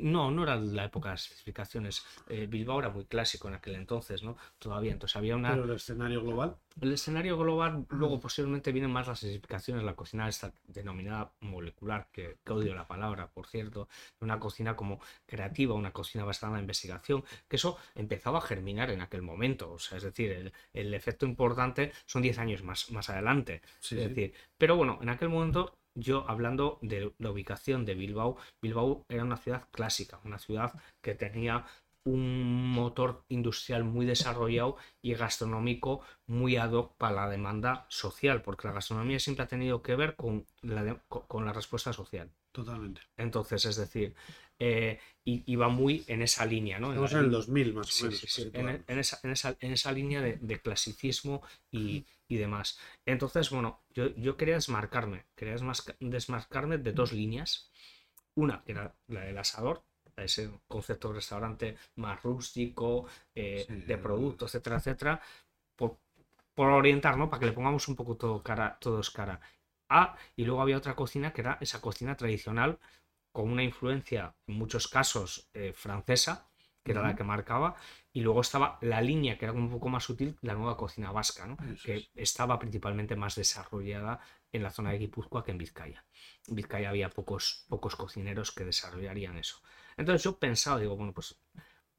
no, 0.03 0.31
no 0.31 0.43
era 0.43 0.57
la 0.57 0.85
época 0.85 1.09
de 1.09 1.15
las 1.15 1.25
especificaciones. 1.25 2.05
Eh, 2.29 2.47
Bilbao 2.47 2.79
era 2.81 2.91
muy 2.91 3.05
clásico 3.05 3.49
en 3.49 3.55
aquel 3.55 3.75
entonces, 3.75 4.23
¿no? 4.23 4.37
Todavía, 4.59 4.93
entonces 4.93 5.17
había 5.17 5.37
una... 5.37 5.51
¿Pero 5.51 5.65
el 5.65 5.71
escenario 5.73 6.23
global? 6.23 6.57
El 6.81 6.93
escenario 6.93 7.37
global, 7.37 7.85
luego 7.91 8.21
posiblemente 8.21 8.73
vienen 8.73 8.91
más 8.91 9.07
las 9.07 9.23
especificaciones, 9.23 9.85
la 9.85 9.95
cocina 9.95 10.29
esta 10.29 10.53
denominada 10.67 11.33
molecular, 11.41 12.09
que, 12.13 12.39
odio 12.49 12.75
la 12.75 12.87
palabra, 12.87 13.29
por 13.29 13.47
cierto, 13.47 13.89
una 14.21 14.39
cocina 14.39 14.77
como 14.77 15.01
creativa, 15.27 15.75
una 15.75 15.93
cocina 15.93 16.25
basada 16.25 16.53
en 16.53 16.55
la 16.55 16.61
investigación, 16.61 17.25
que 17.49 17.57
eso 17.57 17.77
empezaba 17.95 18.39
a 18.39 18.43
germinar 18.43 18.91
en 18.91 19.01
aquel 19.01 19.23
momento, 19.23 19.73
o 19.73 19.79
sea, 19.79 19.99
es 19.99 20.05
decir, 20.05 20.53
el, 20.73 20.95
efecto 20.95 21.27
importante 21.27 21.93
son 22.07 22.23
10 22.23 22.39
años 22.39 22.63
más, 22.63 22.91
más 22.91 23.11
adelante. 23.11 23.63
es 23.83 23.91
decir, 23.91 24.35
pero 24.57 24.77
bueno, 24.77 24.99
en 25.03 25.09
aquel 25.09 25.29
momento 25.29 25.80
yo 25.95 26.25
hablando 26.29 26.79
de 26.83 27.13
la 27.19 27.31
ubicación 27.31 27.85
de 27.85 27.95
Bilbao, 27.95 28.37
Bilbao 28.63 29.05
era 29.09 29.25
una 29.25 29.37
ciudad 29.37 29.69
clásica, 29.71 30.21
una 30.25 30.39
ciudad 30.39 30.73
que 31.01 31.15
tenía 31.15 31.67
un 32.05 32.71
motor 32.73 33.25
industrial 33.29 33.85
muy 33.85 34.07
desarrollado 34.07 34.77
y 35.03 35.15
gastronómico 35.15 36.01
muy 36.27 36.57
ad 36.57 36.73
hoc 36.73 36.97
para 36.97 37.15
la 37.17 37.29
demanda 37.29 37.87
social, 37.89 38.43
porque 38.43 38.69
la 38.69 38.75
gastronomía 38.75 39.21
siempre 39.21 39.45
ha 39.45 39.49
tenido 39.49 39.83
que 39.83 39.97
ver 39.97 40.17
con 40.17 40.47
la, 40.63 41.03
con 41.09 41.45
la 41.45 41.53
respuesta 41.53 41.93
social. 41.93 42.31
Totalmente. 42.53 43.01
Entonces, 43.17 43.65
es 43.65 43.77
decir, 43.77 44.15
eh, 44.59 44.99
y, 45.25 45.57
va 45.57 45.69
muy 45.69 46.05
en 46.09 46.23
esa 46.23 46.45
línea, 46.45 46.79
¿no? 46.79 46.89
Estamos 46.89 47.13
en, 47.13 47.19
el 47.21 47.31
2000 47.31 47.75
más 47.75 48.03
o 48.03 48.07
menos. 48.07 48.39
En, 48.89 49.73
esa, 49.73 49.93
línea 49.93 50.21
de, 50.21 50.61
clasicismo 50.61 51.43
y, 51.71 52.05
demás. 52.29 52.79
Entonces, 53.07 53.51
bueno, 53.51 53.83
yo, 53.95 54.37
quería 54.37 54.55
desmarcarme, 54.55 55.27
quería 55.35 55.57
desmarcarme 56.01 56.79
de 56.79 56.93
dos 56.93 57.13
líneas. 57.13 57.71
Una, 58.35 58.63
que 58.65 58.73
era 58.73 58.95
la 59.09 59.23
del 59.23 59.39
asador, 59.39 59.83
ese 60.17 60.51
concepto 60.69 61.09
de 61.09 61.15
restaurante 61.15 61.77
más 61.97 62.23
rústico, 62.23 63.07
eh, 63.35 63.67
de 63.69 63.99
producto, 63.99 64.47
etcétera, 64.47 64.77
etcétera, 64.77 65.23
por, 65.77 65.99
por 66.55 66.69
orientar, 66.71 67.17
¿no? 67.17 67.31
Para 67.31 67.41
que 67.41 67.47
le 67.47 67.53
pongamos 67.53 67.89
un 67.89 67.97
poco 67.97 68.17
todo 68.17 68.43
cara, 68.43 68.77
todos 68.81 69.11
cara. 69.11 69.41
A, 69.91 70.17
y 70.37 70.45
luego 70.45 70.63
había 70.63 70.79
otra 70.79 70.95
cocina 70.95 71.33
que 71.33 71.43
era 71.43 71.59
esa 71.61 71.81
cocina 71.81 72.17
tradicional 72.17 72.79
con 73.33 73.51
una 73.51 73.63
influencia, 73.63 74.35
en 74.47 74.55
muchos 74.55 74.89
casos, 74.89 75.51
eh, 75.53 75.73
francesa, 75.75 76.49
que 76.83 76.93
era 76.93 77.03
la 77.03 77.15
que 77.15 77.25
marcaba, 77.25 77.77
y 78.13 78.23
luego 78.23 78.41
estaba 78.41 78.79
la 78.81 79.03
línea, 79.03 79.37
que 79.37 79.45
era 79.45 79.53
un 79.53 79.69
poco 79.69 79.89
más 79.89 80.05
sutil, 80.05 80.37
la 80.41 80.55
nueva 80.55 80.77
cocina 80.77 81.13
vasca, 81.13 81.47
¿no? 81.47 81.57
que 81.85 82.09
estaba 82.15 82.59
principalmente 82.59 83.17
más 83.17 83.35
desarrollada 83.35 84.21
en 84.51 84.63
la 84.63 84.71
zona 84.71 84.91
de 84.91 84.99
Guipúzcoa 84.99 85.45
que 85.45 85.51
en 85.51 85.59
Vizcaya. 85.59 86.05
En 86.47 86.55
Vizcaya 86.55 86.89
había 86.89 87.11
pocos, 87.11 87.67
pocos 87.69 87.97
cocineros 87.97 88.53
que 88.53 88.65
desarrollarían 88.65 89.37
eso. 89.37 89.61
Entonces 89.97 90.23
yo 90.25 90.39
pensaba, 90.39 90.81
digo, 90.81 90.97
bueno, 90.97 91.13
pues 91.13 91.39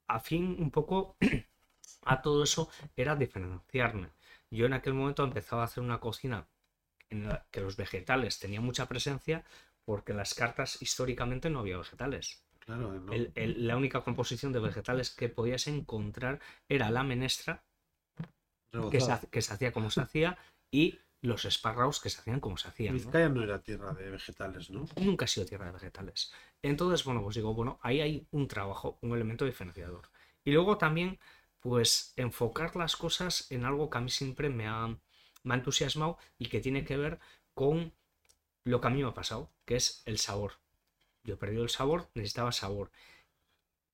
a 0.08 0.20
fin 0.20 0.58
un 0.60 0.72
poco 0.72 1.16
a 2.06 2.22
todo 2.22 2.44
eso 2.44 2.70
era 2.96 3.16
diferenciarme. 3.16 4.10
Yo 4.50 4.66
en 4.66 4.74
aquel 4.74 4.94
momento 4.94 5.24
empezaba 5.24 5.62
a 5.62 5.66
hacer 5.66 5.84
una 5.84 6.00
cocina 6.00 6.48
en 7.12 7.28
la 7.28 7.46
que 7.52 7.62
los 7.62 7.78
vegetales 7.78 8.40
tenían 8.40 8.64
mucha 8.64 8.88
presencia, 8.88 9.44
porque 9.86 10.14
en 10.14 10.18
las 10.18 10.34
cartas 10.34 10.82
históricamente 10.82 11.50
no 11.50 11.60
había 11.60 11.78
vegetales. 11.78 12.44
Claro, 12.60 13.04
la 13.36 13.78
única 13.78 14.02
composición 14.02 14.54
de 14.54 14.60
vegetales 14.60 15.10
que 15.10 15.30
podías 15.30 15.68
encontrar 15.68 16.40
era 16.70 16.90
la 16.90 17.04
menestra, 17.04 17.64
que 18.90 19.02
se, 19.02 19.54
hacía 19.54 19.72
como 19.72 19.90
se 19.90 20.02
hacía, 20.02 20.38
y 20.72 21.00
los 21.22 21.46
espárragos 21.46 22.00
que 22.00 22.10
se 22.10 22.22
hacían 22.22 22.40
como 22.40 22.58
se 22.58 22.68
hacían. 22.68 22.96
Vizcaya 22.96 23.30
¿no? 23.30 23.44
era 23.44 23.62
tierra 23.62 23.94
de 23.94 24.10
vegetales, 24.10 24.70
¿no? 24.70 24.86
Nunca 24.96 25.26
ha 25.26 25.28
sido 25.28 25.46
tierra 25.46 25.66
de 25.66 25.72
vegetales. 25.72 26.32
Entonces, 26.62 27.04
bueno, 27.04 27.22
pues 27.22 27.36
digo, 27.36 27.54
bueno, 27.54 27.80
ahí 27.82 28.02
hay 28.02 28.28
un 28.32 28.48
trabajo, 28.48 28.98
un 29.02 29.14
elemento 29.14 29.46
diferenciador. 29.46 30.10
Y 30.44 30.52
luego 30.52 30.78
también, 30.78 31.20
pues, 31.60 32.14
enfocar 32.16 32.76
las 32.76 32.96
cosas 32.96 33.52
en 33.52 33.66
algo 33.66 33.90
que 33.90 33.98
a 33.98 34.02
mí 34.02 34.10
siempre 34.10 34.50
me 34.50 34.68
ha, 34.68 34.98
me 35.44 35.54
ha 35.54 35.58
entusiasmado 35.58 36.18
y 36.38 36.48
que 36.50 36.60
tiene 36.60 36.84
que 36.86 36.98
ver 36.98 37.20
con 37.54 37.94
lo 38.64 38.82
que 38.82 38.88
a 38.88 38.92
mí 38.92 39.02
me 39.02 39.10
ha 39.10 39.14
pasado, 39.14 39.52
que 39.66 39.76
es 39.76 40.04
el 40.06 40.18
sabor. 40.18 40.60
Yo 41.24 41.36
he 41.36 41.38
perdido 41.38 41.64
el 41.64 41.70
sabor, 41.70 42.10
necesitaba 42.14 42.52
sabor. 42.52 42.92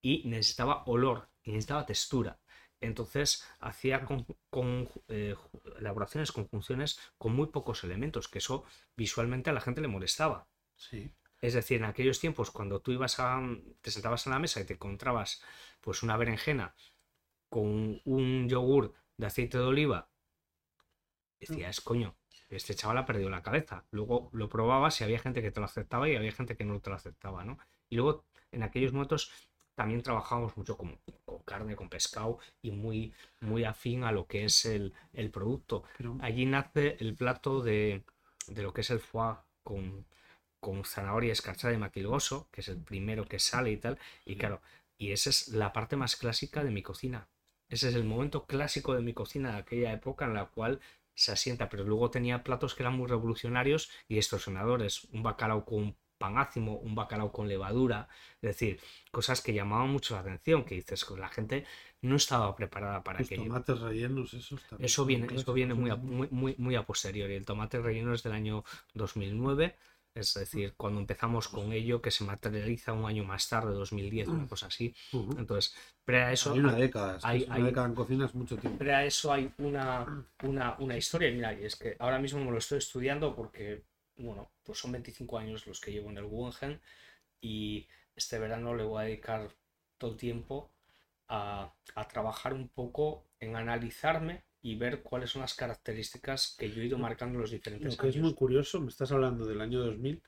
Y 0.02 0.28
necesitaba 0.28 0.84
olor, 0.86 1.30
y 1.44 1.52
necesitaba 1.52 1.86
textura. 1.86 2.40
Entonces 2.80 3.46
hacía 3.60 4.06
con, 4.06 4.90
eh, 5.08 5.36
elaboraciones, 5.80 6.32
conjunciones 6.32 7.00
con 7.18 7.34
muy 7.34 7.48
pocos 7.48 7.84
elementos, 7.84 8.28
que 8.28 8.38
eso 8.38 8.66
visualmente 8.96 9.50
a 9.50 9.54
la 9.54 9.62
gente 9.62 9.82
le 9.82 9.88
molestaba. 9.88 10.48
Sí. 10.76 11.12
Es 11.42 11.54
decir, 11.54 11.78
en 11.78 11.86
aquellos 11.86 12.20
tiempos, 12.20 12.52
cuando 12.52 12.80
tú 12.82 12.92
ibas 12.92 13.20
a. 13.20 13.42
te 13.82 13.92
sentabas 13.92 14.26
en 14.26 14.34
la 14.34 14.40
mesa 14.40 14.60
y 14.60 14.66
te 14.66 14.74
encontrabas 14.74 15.42
pues 15.82 16.04
una 16.04 16.18
berenjena 16.18 16.76
con 17.50 18.02
un 18.06 18.50
yogur 18.50 18.94
de 19.18 19.28
aceite 19.28 19.58
de 19.58 19.64
oliva, 19.64 20.10
decías, 21.40 21.82
coño, 21.82 22.16
este 22.50 22.76
chaval 22.76 23.00
ha 23.00 23.06
perdido 23.06 23.30
la 23.30 23.44
cabeza. 23.44 23.86
Luego 23.92 24.30
lo 24.34 24.50
probabas 24.50 25.00
y 25.02 25.04
había 25.04 25.20
gente 25.20 25.42
que 25.42 25.52
te 25.52 25.60
lo 25.60 25.66
aceptaba 25.66 26.08
y 26.10 26.16
había 26.16 26.32
gente 26.32 26.56
que 26.56 26.66
no 26.66 26.80
te 26.80 26.90
lo 26.90 26.96
aceptaba, 26.96 27.44
¿no? 27.44 27.58
Y 27.90 27.96
luego 27.96 28.26
en 28.52 28.64
aquellos 28.64 28.94
momentos 28.94 29.32
también 29.76 30.02
trabajábamos 30.02 30.58
mucho 30.58 30.78
con, 30.78 31.00
carne, 31.46 31.76
con 31.76 31.90
pescado 31.90 32.40
y 32.62 32.72
muy, 32.72 33.14
muy 33.42 33.64
afín 33.64 34.04
a 34.04 34.12
lo 34.12 34.26
que 34.26 34.46
es 34.46 34.66
el, 34.66 34.94
producto. 35.32 35.84
Allí 36.22 36.46
nace 36.46 36.98
el 37.00 37.16
plato 37.16 37.62
de, 37.62 38.04
lo 38.56 38.74
que 38.74 38.82
es 38.82 38.90
el 38.90 39.00
foie 39.00 39.36
con, 39.62 40.06
con 40.60 40.84
zanahoria 40.84 41.32
escarchada 41.32 41.74
y 41.74 41.78
maquilgoso, 41.78 42.50
que 42.52 42.62
es 42.62 42.70
el 42.70 42.78
primero 42.78 43.28
que 43.28 43.40
sale 43.40 43.72
y 43.72 43.78
tal. 43.78 44.00
Y 44.26 44.36
claro, 44.36 44.62
y 44.98 45.12
esa 45.12 45.30
es 45.30 45.50
la 45.50 45.74
parte 45.74 45.96
más 45.96 46.16
clásica 46.16 46.64
de 46.64 46.72
mi 46.72 46.82
cocina. 46.82 47.28
Ese 47.70 47.90
es 47.90 47.96
el 47.96 48.06
momento 48.06 48.46
clásico 48.46 48.96
de 48.96 49.02
mi 49.02 49.14
cocina 49.14 49.52
de 49.52 49.58
aquella 49.58 49.92
época 49.94 50.26
en 50.26 50.34
la 50.34 50.46
cual 50.46 50.80
se 51.18 51.32
asienta, 51.32 51.68
pero 51.68 51.84
luego 51.84 52.12
tenía 52.12 52.44
platos 52.44 52.76
que 52.76 52.84
eran 52.84 52.96
muy 52.96 53.08
revolucionarios 53.08 53.90
y 54.08 54.16
distorsionadores, 54.16 55.06
un 55.06 55.24
bacalao 55.24 55.66
con 55.66 55.98
panácimo, 56.20 56.78
un 56.78 56.94
bacalao 56.94 57.32
con 57.32 57.48
levadura, 57.48 58.08
es 58.36 58.50
decir, 58.50 58.80
cosas 59.12 59.42
que 59.42 59.54
llamaban 59.54 59.90
mucho 59.90 60.14
la 60.14 60.22
atención, 60.22 60.64
que 60.64 60.76
dices 60.76 61.06
que 61.06 61.18
la 61.18 61.30
gente 61.30 61.66
no 62.02 62.16
estaba 62.16 62.56
preparada 62.56 63.04
para 63.04 63.20
Los 63.20 63.30
tomates 63.30 63.80
rellenos, 63.80 64.34
esos 64.34 64.62
también 64.64 64.86
Eso 64.86 65.06
viene, 65.06 65.28
eso 65.34 65.54
viene 65.54 65.74
muy 65.74 65.90
a, 65.90 65.96
muy, 65.96 66.28
muy, 66.30 66.56
muy 66.58 66.76
a 66.76 66.86
posteriori. 66.86 67.34
El 67.34 67.46
tomate 67.46 67.80
relleno 67.80 68.14
es 68.14 68.22
del 68.22 68.34
año 68.34 68.64
2009 68.94 69.76
es 70.20 70.34
decir, 70.34 70.74
cuando 70.76 71.00
empezamos 71.00 71.48
con 71.48 71.72
ello, 71.72 72.02
que 72.02 72.12
se 72.12 72.24
materializa 72.24 72.94
un 72.94 73.06
año 73.06 73.24
más 73.24 73.48
tarde, 73.48 73.74
2010, 73.74 74.28
una 74.28 74.48
cosa 74.48 74.68
así. 74.68 74.94
Entonces, 75.38 75.76
pre 76.04 76.24
a 76.24 76.32
eso. 76.32 76.54
Hay 76.54 76.60
una 76.60 76.76
década, 76.76 77.20
hay, 77.24 77.44
una 77.44 77.66
década 77.66 77.88
en 77.88 77.96
cocina 77.96 78.26
es 78.26 78.36
mucho 78.36 78.58
tiempo. 78.58 78.80
Pre 78.80 78.94
a 78.94 79.06
eso 79.06 79.32
hay 79.32 79.52
una, 79.58 80.26
una, 80.44 80.76
una 80.80 80.98
historia. 80.98 81.32
Mira, 81.32 81.54
y 81.54 81.66
es 81.66 81.76
que 81.76 81.96
ahora 82.00 82.20
mismo 82.20 82.44
me 82.44 82.52
lo 82.52 82.58
estoy 82.58 82.80
estudiando 82.80 83.36
porque, 83.36 83.84
bueno, 84.18 84.52
pues 84.64 84.80
son 84.80 84.92
25 84.92 85.38
años 85.38 85.68
los 85.68 85.80
que 85.80 85.92
llevo 85.92 86.10
en 86.10 86.18
el 86.18 86.26
Guggenheim 86.26 86.80
y 87.42 87.88
este 88.16 88.40
verano 88.40 88.76
le 88.76 88.84
voy 88.84 89.02
a 89.02 89.06
dedicar 89.06 89.50
todo 89.98 90.12
el 90.12 90.18
tiempo 90.18 90.72
a, 91.28 91.72
a 91.96 92.08
trabajar 92.08 92.54
un 92.54 92.68
poco 92.70 93.26
en 93.40 93.56
analizarme 93.56 94.47
y 94.62 94.76
ver 94.76 95.02
cuáles 95.04 95.32
son 95.32 95.42
las 95.42 95.54
características 95.54 96.56
que 96.58 96.72
yo 96.72 96.82
he 96.82 96.86
ido 96.86 96.98
marcando 96.98 97.40
los 97.40 97.52
diferentes 97.52 97.96
Lo 97.96 98.02
que 98.02 98.10
es 98.10 98.18
muy 98.18 98.34
curioso, 98.34 98.82
me 98.82 98.90
estás 98.90 99.12
hablando 99.12 99.46
del 99.46 99.62
año 99.62 99.80
2000, 99.80 100.22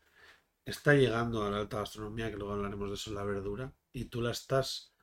está 0.66 0.94
llegando 0.94 1.44
a 1.44 1.50
la 1.50 1.58
alta 1.60 1.80
gastronomía, 1.80 2.30
que 2.30 2.38
luego 2.38 2.54
hablaremos 2.54 2.90
de 2.90 2.96
eso, 2.96 3.14
la 3.14 3.24
verdura, 3.24 3.74
y 3.92 4.06
tú 4.06 4.22
la 4.22 4.32
estás 4.32 4.94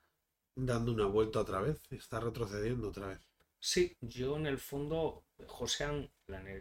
dando 0.54 0.92
una 0.92 1.06
vuelta 1.06 1.40
otra 1.40 1.60
vez, 1.60 1.80
está 1.90 2.20
retrocediendo 2.20 2.88
otra 2.88 3.08
vez. 3.08 3.28
Sí, 3.58 3.96
yo 4.00 4.36
en 4.36 4.46
el 4.46 4.58
fondo, 4.58 5.24
Josean 5.46 6.10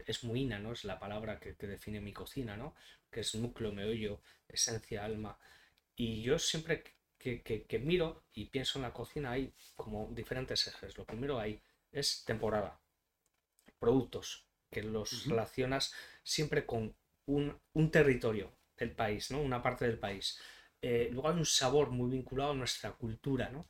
es 0.07 0.23
muina, 0.23 0.59
¿no? 0.59 0.73
Es 0.73 0.83
la 0.85 0.99
palabra 0.99 1.39
que, 1.39 1.53
define 1.53 2.01
mi 2.01 2.13
cocina, 2.13 2.57
¿no? 2.57 2.75
Que 3.11 3.21
es 3.21 3.35
núcleo, 3.35 3.71
meollo, 3.71 4.21
esencia, 4.47 5.05
alma. 5.05 5.37
Y 5.95 6.21
yo 6.21 6.39
siempre 6.39 6.83
que, 7.17 7.41
que, 7.43 7.79
miro 7.79 8.25
y 8.33 8.45
pienso 8.45 8.79
en 8.79 8.83
la 8.83 8.93
cocina 8.93 9.31
hay 9.31 9.53
como 9.75 10.09
diferentes 10.13 10.67
ejes. 10.67 10.97
Lo 10.97 11.05
primero 11.05 11.39
hay 11.39 11.61
es 11.95 12.23
temporada. 12.25 12.79
Productos 13.79 14.45
que 14.71 14.83
los 14.83 15.25
relacionas 15.25 15.93
siempre 16.23 16.65
con 16.65 16.95
un, 17.27 17.91
territorio 17.91 18.51
del 18.77 18.91
país, 18.91 19.31
¿no? 19.31 19.41
Una 19.41 19.63
parte 19.63 19.85
del 19.85 19.97
país. 19.97 20.39
Eh, 20.81 21.09
luego 21.11 21.29
hay 21.29 21.37
un 21.37 21.45
sabor 21.45 21.89
muy 21.89 22.11
vinculado 22.11 22.51
a 22.51 22.55
nuestra 22.55 22.91
cultura, 22.91 23.49
¿no? 23.49 23.67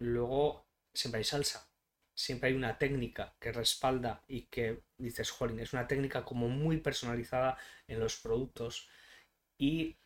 Luego 0.00 0.66
siempre 0.92 1.18
hay 1.18 1.24
salsa, 1.24 1.70
siempre 2.14 2.50
hay 2.50 2.56
una 2.56 2.76
técnica 2.78 3.34
que 3.38 3.52
respalda 3.52 4.22
y 4.26 4.42
que 4.42 4.82
dices, 4.98 5.30
jolín, 5.30 5.60
es 5.60 5.72
una 5.72 5.86
técnica 5.86 6.24
como 6.24 6.48
muy 6.48 6.78
personalizada 6.78 7.56
en 7.86 8.00
los 8.00 8.16
productos 8.16 8.88
y 9.58 9.96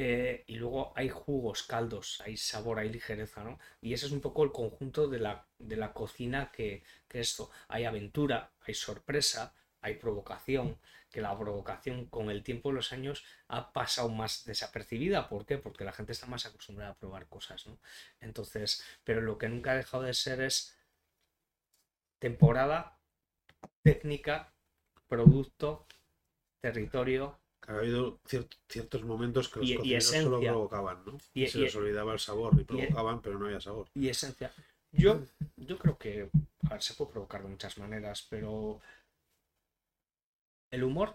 eh, 0.00 0.44
y 0.46 0.54
luego 0.54 0.92
hay 0.94 1.08
jugos, 1.08 1.64
caldos, 1.64 2.22
hay 2.24 2.36
sabor, 2.36 2.78
hay 2.78 2.88
ligereza, 2.88 3.42
¿no? 3.42 3.58
Y 3.80 3.94
ese 3.94 4.06
es 4.06 4.12
un 4.12 4.20
poco 4.20 4.44
el 4.44 4.52
conjunto 4.52 5.08
de 5.08 5.18
la, 5.18 5.44
de 5.58 5.74
la 5.74 5.92
cocina 5.92 6.52
que, 6.52 6.84
que, 7.08 7.18
esto. 7.18 7.50
Hay 7.66 7.84
aventura, 7.84 8.52
hay 8.60 8.74
sorpresa, 8.74 9.54
hay 9.80 9.96
provocación, 9.96 10.78
que 11.10 11.20
la 11.20 11.36
provocación 11.36 12.06
con 12.06 12.30
el 12.30 12.44
tiempo 12.44 12.68
de 12.68 12.76
los 12.76 12.92
años 12.92 13.24
ha 13.48 13.72
pasado 13.72 14.08
más 14.08 14.44
desapercibida. 14.44 15.28
¿Por 15.28 15.44
qué? 15.44 15.58
Porque 15.58 15.82
la 15.82 15.92
gente 15.92 16.12
está 16.12 16.26
más 16.28 16.46
acostumbrada 16.46 16.92
a 16.92 16.96
probar 16.96 17.26
cosas, 17.26 17.66
¿no? 17.66 17.80
Entonces, 18.20 18.84
pero 19.02 19.20
lo 19.20 19.36
que 19.36 19.48
nunca 19.48 19.72
ha 19.72 19.76
dejado 19.76 20.04
de 20.04 20.14
ser 20.14 20.40
es 20.42 20.78
temporada, 22.20 23.00
técnica, 23.82 24.52
producto, 25.08 25.88
territorio, 26.60 27.40
ha 27.68 27.74
habido 27.74 28.18
ciertos 28.66 29.04
momentos 29.04 29.48
que 29.48 29.60
los 29.60 29.72
cocineros 29.76 30.04
solo 30.04 30.40
provocaban, 30.40 31.04
¿no? 31.04 31.18
Y, 31.34 31.46
se 31.46 31.58
les 31.58 31.76
olvidaba 31.76 32.14
el 32.14 32.18
sabor 32.18 32.54
y 32.58 32.64
provocaban, 32.64 33.20
pero 33.20 33.38
no 33.38 33.46
había 33.46 33.60
sabor. 33.60 33.88
Y 33.94 34.08
esencia. 34.08 34.50
Yo, 34.90 35.20
yo 35.56 35.76
creo 35.76 35.98
que 35.98 36.30
a 36.66 36.70
ver, 36.70 36.82
se 36.82 36.94
puede 36.94 37.12
provocar 37.12 37.42
de 37.42 37.48
muchas 37.48 37.76
maneras, 37.76 38.26
pero 38.28 38.80
el 40.70 40.82
humor, 40.82 41.14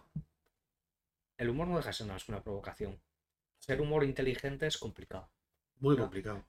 el 1.37 1.49
humor 1.49 1.67
no 1.67 1.77
deja 1.77 1.89
de 1.89 1.93
ser 1.93 2.07
más 2.07 2.29
una 2.29 2.43
provocación. 2.43 2.99
Ser 3.57 3.81
humor 3.81 4.03
inteligente 4.03 4.67
es 4.67 4.77
complicado. 4.77 5.27
Muy 5.79 5.97
complicado. 5.97 6.45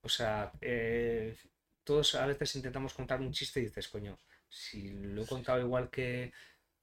O 0.00 0.08
sea, 0.08 0.50
eh, 0.62 1.36
todos 1.84 2.14
a 2.14 2.24
veces 2.26 2.56
intentamos 2.56 2.94
contar 2.94 3.20
un 3.20 3.32
chiste 3.32 3.60
y 3.60 3.64
dices, 3.64 3.88
coño, 3.88 4.18
si 4.48 4.92
lo 4.92 5.22
he 5.22 5.26
contado 5.26 5.60
igual 5.60 5.90
que, 5.90 6.32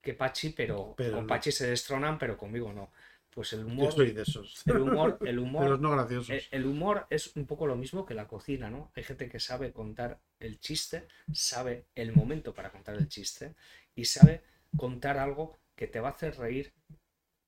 que 0.01 0.13
Pachi, 0.13 0.49
pero, 0.49 0.95
con 0.95 1.27
Pachi 1.27 1.51
se 1.51 1.67
destronan, 1.67 2.17
pero 2.17 2.37
conmigo 2.37 2.71
no. 2.71 2.91
pues 3.29 3.53
el 3.53 3.65
humor. 3.65 3.85
Yo 3.85 3.91
soy 3.91 4.11
de 4.11 4.21
esos. 4.21 4.63
El 4.65 4.79
humor, 4.79 5.19
el 5.25 5.39
humor. 5.39 5.79
no 5.79 5.91
graciosos. 5.91 6.29
El, 6.29 6.43
el, 6.51 6.65
humor 6.65 7.05
es 7.09 7.35
un 7.35 7.45
poco 7.45 7.67
lo 7.67 7.75
mismo 7.75 8.05
que 8.05 8.13
la 8.13 8.27
cocina, 8.27 8.69
¿no? 8.69 8.91
Hay 8.95 9.03
gente 9.03 9.29
que 9.29 9.39
sabe 9.39 9.73
contar 9.73 10.19
el 10.39 10.59
chiste, 10.59 11.07
sabe 11.33 11.85
el 11.95 12.13
momento 12.13 12.53
para 12.53 12.71
contar 12.71 12.95
el 12.95 13.07
chiste 13.09 13.55
y 13.95 14.05
sabe 14.05 14.43
contar 14.77 15.17
algo 15.17 15.59
que 15.75 15.87
te 15.87 15.99
va 15.99 16.09
a 16.09 16.11
hacer 16.11 16.37
reír, 16.37 16.73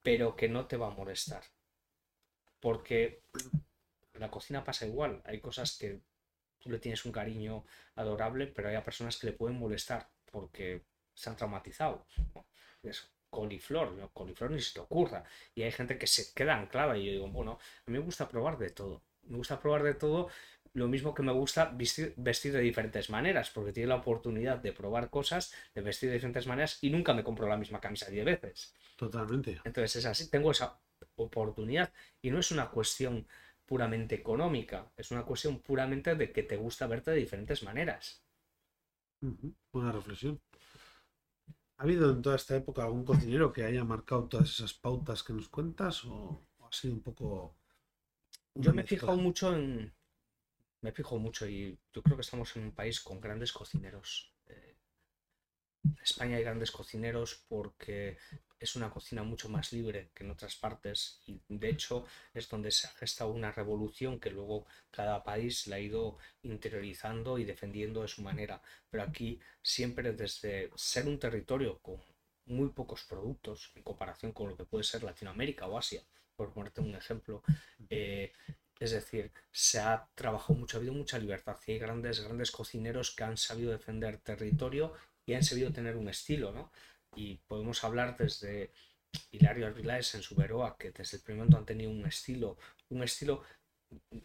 pero 0.04 0.36
que 0.36 0.50
no 0.50 0.66
te 0.68 0.78
va 0.78 0.88
a 0.88 0.96
molestar. 0.96 1.44
Porque 2.60 3.24
la 4.14 4.30
cocina 4.30 4.64
pasa 4.64 4.86
igual. 4.86 5.22
Hay 5.26 5.40
cosas 5.40 5.78
que 5.78 6.02
tú 6.60 6.70
le 6.70 6.80
tienes 6.80 7.06
un 7.06 7.12
cariño 7.12 7.66
adorable, 7.96 8.48
pero 8.48 8.70
hay 8.70 8.80
personas 8.82 9.18
que 9.18 9.28
le 9.28 9.34
pueden 9.34 9.58
molestar 9.58 10.10
porque 10.32 10.84
se 11.14 11.30
han 11.30 11.36
traumatizado. 11.36 12.06
Es 12.84 13.12
coliflor, 13.30 13.94
¿no? 13.94 14.10
coliflor 14.10 14.52
ni 14.52 14.62
se 14.62 14.74
te 14.74 14.80
ocurra. 14.80 15.24
Y 15.56 15.64
hay 15.64 15.72
gente 15.72 15.98
que 15.98 16.08
se 16.08 16.34
queda 16.34 16.56
anclada 16.56 16.98
y 16.98 17.06
yo 17.06 17.12
digo, 17.12 17.28
bueno, 17.30 17.54
a 17.54 17.92
mí 17.92 17.98
me 17.98 18.04
gusta 18.04 18.28
probar 18.28 18.58
de 18.58 18.70
todo. 18.70 19.02
Me 19.24 19.38
gusta 19.38 19.60
probar 19.60 19.84
de 19.84 19.94
todo, 19.94 20.30
lo 20.74 20.88
mismo 20.88 21.14
que 21.14 21.24
me 21.24 21.32
gusta 21.32 21.72
vestir, 21.74 22.14
vestir, 22.18 22.54
de 22.54 22.60
diferentes 22.62 23.10
maneras, 23.10 23.50
porque 23.50 23.72
tiene 23.72 23.90
la 23.90 23.96
oportunidad 23.96 24.58
de 24.58 24.74
probar 24.74 25.10
cosas, 25.10 25.54
de 25.76 25.82
vestir 25.82 26.10
de 26.10 26.16
diferentes 26.16 26.48
maneras 26.48 26.80
y 26.82 26.90
nunca 26.90 27.14
me 27.14 27.24
compro 27.24 27.48
la 27.48 27.58
misma 27.58 27.80
camisa 27.80 28.10
10 28.10 28.26
veces. 28.26 28.74
Totalmente. 28.96 29.62
Entonces 29.64 29.98
es 29.98 30.06
así, 30.06 30.30
tengo 30.30 30.52
esa 30.52 30.80
oportunidad 31.16 31.92
y 32.22 32.32
no 32.32 32.40
es 32.40 32.52
una 32.52 32.70
cuestión 32.70 33.28
puramente 33.66 34.16
económica, 34.16 34.92
es 34.98 35.12
una 35.12 35.24
cuestión 35.24 35.60
puramente 35.60 36.16
de 36.16 36.32
que 36.32 36.44
te 36.44 36.58
gusta 36.58 36.88
verte 36.88 37.12
de 37.12 37.18
diferentes 37.18 37.64
maneras. 37.64 38.24
Buena 39.72 39.92
reflexión. 39.92 40.42
¿Ha 41.82 41.84
habido 41.84 42.12
en 42.12 42.22
toda 42.22 42.36
esta 42.36 42.56
época 42.56 42.84
algún 42.84 43.04
cocinero 43.04 43.52
que 43.52 43.64
haya 43.64 43.84
marcado 43.84 44.28
todas 44.28 44.52
esas 44.52 44.72
pautas 44.72 45.24
que 45.24 45.34
nos 45.34 45.50
cuentas 45.50 46.06
o 46.06 46.46
ha 46.60 46.72
sido 46.72 46.94
un 46.94 47.02
poco... 47.02 47.58
Yo 48.54 48.72
me 48.72 48.84
he 48.84 48.86
fijado 48.86 49.18
mucho 49.18 49.56
en... 49.56 49.92
Me 50.82 50.92
he 50.92 50.94
fijado 50.94 51.18
mucho 51.18 51.48
y 51.48 51.80
yo 51.92 52.04
creo 52.04 52.18
que 52.18 52.22
estamos 52.22 52.56
en 52.56 52.66
un 52.66 52.76
país 52.76 53.02
con 53.02 53.20
grandes 53.20 53.52
cocineros. 53.52 54.32
Eh, 54.46 54.78
en 55.86 55.98
España 56.04 56.38
hay 56.38 56.44
grandes 56.44 56.70
cocineros 56.70 57.44
porque 57.50 58.20
es 58.62 58.76
una 58.76 58.92
cocina 58.92 59.24
mucho 59.24 59.50
más 59.50 59.74
libre 59.74 60.12
que 60.14 60.24
en 60.24 60.32
otras 60.32 60.56
partes 60.56 61.20
y 61.26 61.42
de 61.50 61.70
hecho 61.70 62.06
es 62.34 62.48
donde 62.48 62.70
se 62.72 62.88
ha 62.88 62.92
gestado 62.92 63.32
una 63.32 63.52
revolución 63.52 64.20
que 64.20 64.30
luego 64.30 64.68
cada 64.92 65.24
país 65.24 65.66
la 65.66 65.78
ha 65.78 65.80
ido 65.80 66.18
interiorizando 66.44 67.40
y 67.40 67.44
defendiendo 67.44 68.04
de 68.04 68.08
su 68.08 68.22
manera. 68.22 68.62
Pero 68.90 69.04
aquí 69.04 69.40
siempre 69.64 70.14
desde 70.14 70.70
ser 70.76 71.08
un 71.08 71.18
territorio 71.18 71.80
con 71.80 72.00
muy 72.46 72.70
pocos 72.70 73.04
productos 73.04 73.72
en 73.76 73.82
comparación 73.82 74.32
con 74.32 74.50
lo 74.50 74.56
que 74.56 74.66
puede 74.66 74.84
ser 74.84 75.04
Latinoamérica 75.04 75.68
o 75.68 75.78
Asia, 75.78 76.04
por 76.36 76.54
ponerte 76.54 76.82
un 76.82 76.94
ejemplo, 76.94 77.42
eh, 77.90 78.32
es 78.80 78.92
decir, 78.92 79.32
se 79.52 79.80
ha 79.80 80.08
trabajado 80.16 80.56
mucho, 80.56 80.78
ha 80.78 80.80
habido 80.80 80.94
mucha 80.94 81.18
libertad 81.18 81.58
hay 81.68 81.80
grandes, 81.80 82.20
grandes 82.20 82.52
cocineros 82.52 83.12
que 83.16 83.24
han 83.24 83.38
sabido 83.38 83.72
defender 83.72 84.18
territorio 84.18 84.94
y 85.26 85.34
han 85.34 85.44
sabido 85.44 85.72
tener 85.72 85.96
un 85.98 86.10
estilo, 86.10 86.52
¿no? 86.52 86.72
Y 87.16 87.38
podemos 87.48 87.84
hablar 87.84 88.18
desde 88.18 88.72
Hilario 89.32 89.68
Arbilaes 89.68 90.16
en 90.16 90.22
Suberoa, 90.22 90.78
que 90.78 90.92
desde 90.92 91.18
el 91.18 91.24
primer 91.24 91.40
momento 91.40 91.58
han 91.58 91.66
tenido 91.66 91.92
un 91.92 92.06
estilo, 92.06 92.58
un 92.90 93.04
estilo 93.04 93.44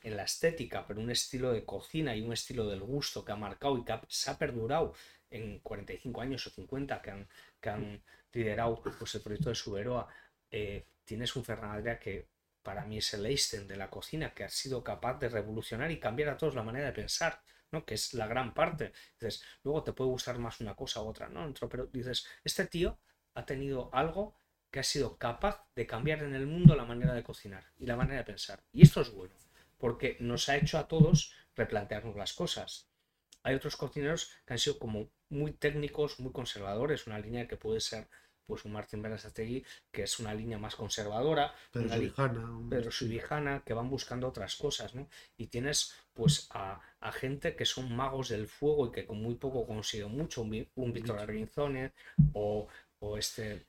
en 0.02 0.16
la 0.16 0.24
estética, 0.24 0.86
pero 0.86 1.00
un 1.00 1.10
estilo 1.10 1.52
de 1.52 1.64
cocina 1.64 2.14
y 2.14 2.22
un 2.22 2.32
estilo 2.32 2.68
del 2.68 2.80
gusto 2.80 3.24
que 3.24 3.32
ha 3.32 3.36
marcado 3.36 3.78
y 3.78 3.84
que 3.84 3.98
se 4.08 4.30
ha 4.30 4.38
perdurado 4.38 4.94
en 5.30 5.58
45 5.60 6.20
años 6.20 6.46
o 6.46 6.50
50 6.50 7.02
que 7.02 7.10
han, 7.10 7.28
que 7.60 7.70
han 7.70 8.02
liderado 8.32 8.80
pues, 8.82 9.14
el 9.14 9.22
proyecto 9.22 9.48
de 9.48 9.54
Suberoa. 9.56 10.08
Eh, 10.50 10.86
tienes 11.04 11.34
un 11.34 11.44
Fernandrea 11.44 11.98
que 11.98 12.28
para 12.62 12.84
mí 12.84 12.98
es 12.98 13.14
el 13.14 13.26
Einstein 13.26 13.66
de 13.66 13.76
la 13.76 13.90
cocina, 13.90 14.34
que 14.34 14.44
ha 14.44 14.48
sido 14.48 14.82
capaz 14.82 15.18
de 15.18 15.28
revolucionar 15.28 15.90
y 15.90 16.00
cambiar 16.00 16.30
a 16.30 16.36
todos 16.36 16.54
la 16.54 16.62
manera 16.62 16.86
de 16.86 16.92
pensar. 16.92 17.40
¿No? 17.72 17.84
Que 17.84 17.94
es 17.94 18.14
la 18.14 18.26
gran 18.26 18.54
parte. 18.54 18.92
Dices, 19.18 19.42
luego 19.62 19.82
te 19.82 19.92
puede 19.92 20.10
gustar 20.10 20.38
más 20.38 20.60
una 20.60 20.74
cosa 20.74 21.02
u 21.02 21.06
otra, 21.06 21.28
¿no? 21.28 21.52
Pero 21.68 21.86
dices, 21.86 22.26
este 22.44 22.66
tío 22.66 22.98
ha 23.34 23.44
tenido 23.44 23.90
algo 23.92 24.38
que 24.70 24.80
ha 24.80 24.84
sido 24.84 25.16
capaz 25.16 25.64
de 25.74 25.86
cambiar 25.86 26.22
en 26.22 26.34
el 26.34 26.46
mundo 26.46 26.74
la 26.76 26.84
manera 26.84 27.14
de 27.14 27.22
cocinar 27.22 27.64
y 27.78 27.86
la 27.86 27.96
manera 27.96 28.18
de 28.18 28.24
pensar. 28.24 28.62
Y 28.72 28.82
esto 28.82 29.00
es 29.00 29.10
bueno, 29.10 29.34
porque 29.78 30.16
nos 30.20 30.48
ha 30.48 30.56
hecho 30.56 30.78
a 30.78 30.88
todos 30.88 31.32
replantearnos 31.54 32.16
las 32.16 32.32
cosas. 32.32 32.88
Hay 33.42 33.54
otros 33.54 33.76
cocineros 33.76 34.32
que 34.44 34.54
han 34.54 34.58
sido 34.58 34.78
como 34.78 35.10
muy 35.28 35.52
técnicos, 35.52 36.18
muy 36.20 36.32
conservadores, 36.32 37.06
una 37.06 37.18
línea 37.18 37.46
que 37.46 37.56
puede 37.56 37.80
ser 37.80 38.08
pues 38.46 38.64
un 38.64 38.72
Martín 38.72 39.02
Berasategui, 39.02 39.64
que 39.90 40.04
es 40.04 40.18
una 40.18 40.34
línea 40.34 40.58
más 40.58 40.76
conservadora, 40.76 41.54
Pedro 41.72 41.88
Subijana, 41.88 42.90
Subijana, 42.90 43.62
que 43.64 43.74
van 43.74 43.90
buscando 43.90 44.28
otras 44.28 44.56
cosas, 44.56 44.94
¿no? 44.94 45.08
Y 45.36 45.46
tienes 45.48 45.94
pues 46.14 46.48
a, 46.52 46.80
gente 47.12 47.54
que 47.54 47.64
son 47.64 47.94
magos 47.94 48.30
del 48.30 48.48
fuego 48.48 48.88
y 48.88 48.92
que 48.92 49.06
con 49.06 49.22
muy 49.22 49.36
poco 49.36 49.66
consiguen 49.66 50.16
mucho, 50.16 50.42
un, 50.42 50.68
un 50.74 50.92
Víctor 50.92 51.20
Arrinzone 51.20 51.92
o, 52.32 52.66
o 52.98 53.18
este 53.18 53.66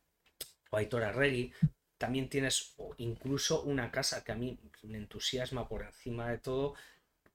o 0.69 0.77
Aitor 0.77 1.03
Arregui. 1.03 1.53
También 1.97 2.29
tienes 2.29 2.75
incluso 2.97 3.63
una 3.63 3.91
casa 3.91 4.23
que 4.23 4.31
a 4.31 4.35
mí 4.35 4.59
me 4.83 4.97
entusiasma 4.97 5.67
por 5.67 5.83
encima 5.83 6.29
de 6.29 6.37
todo, 6.37 6.75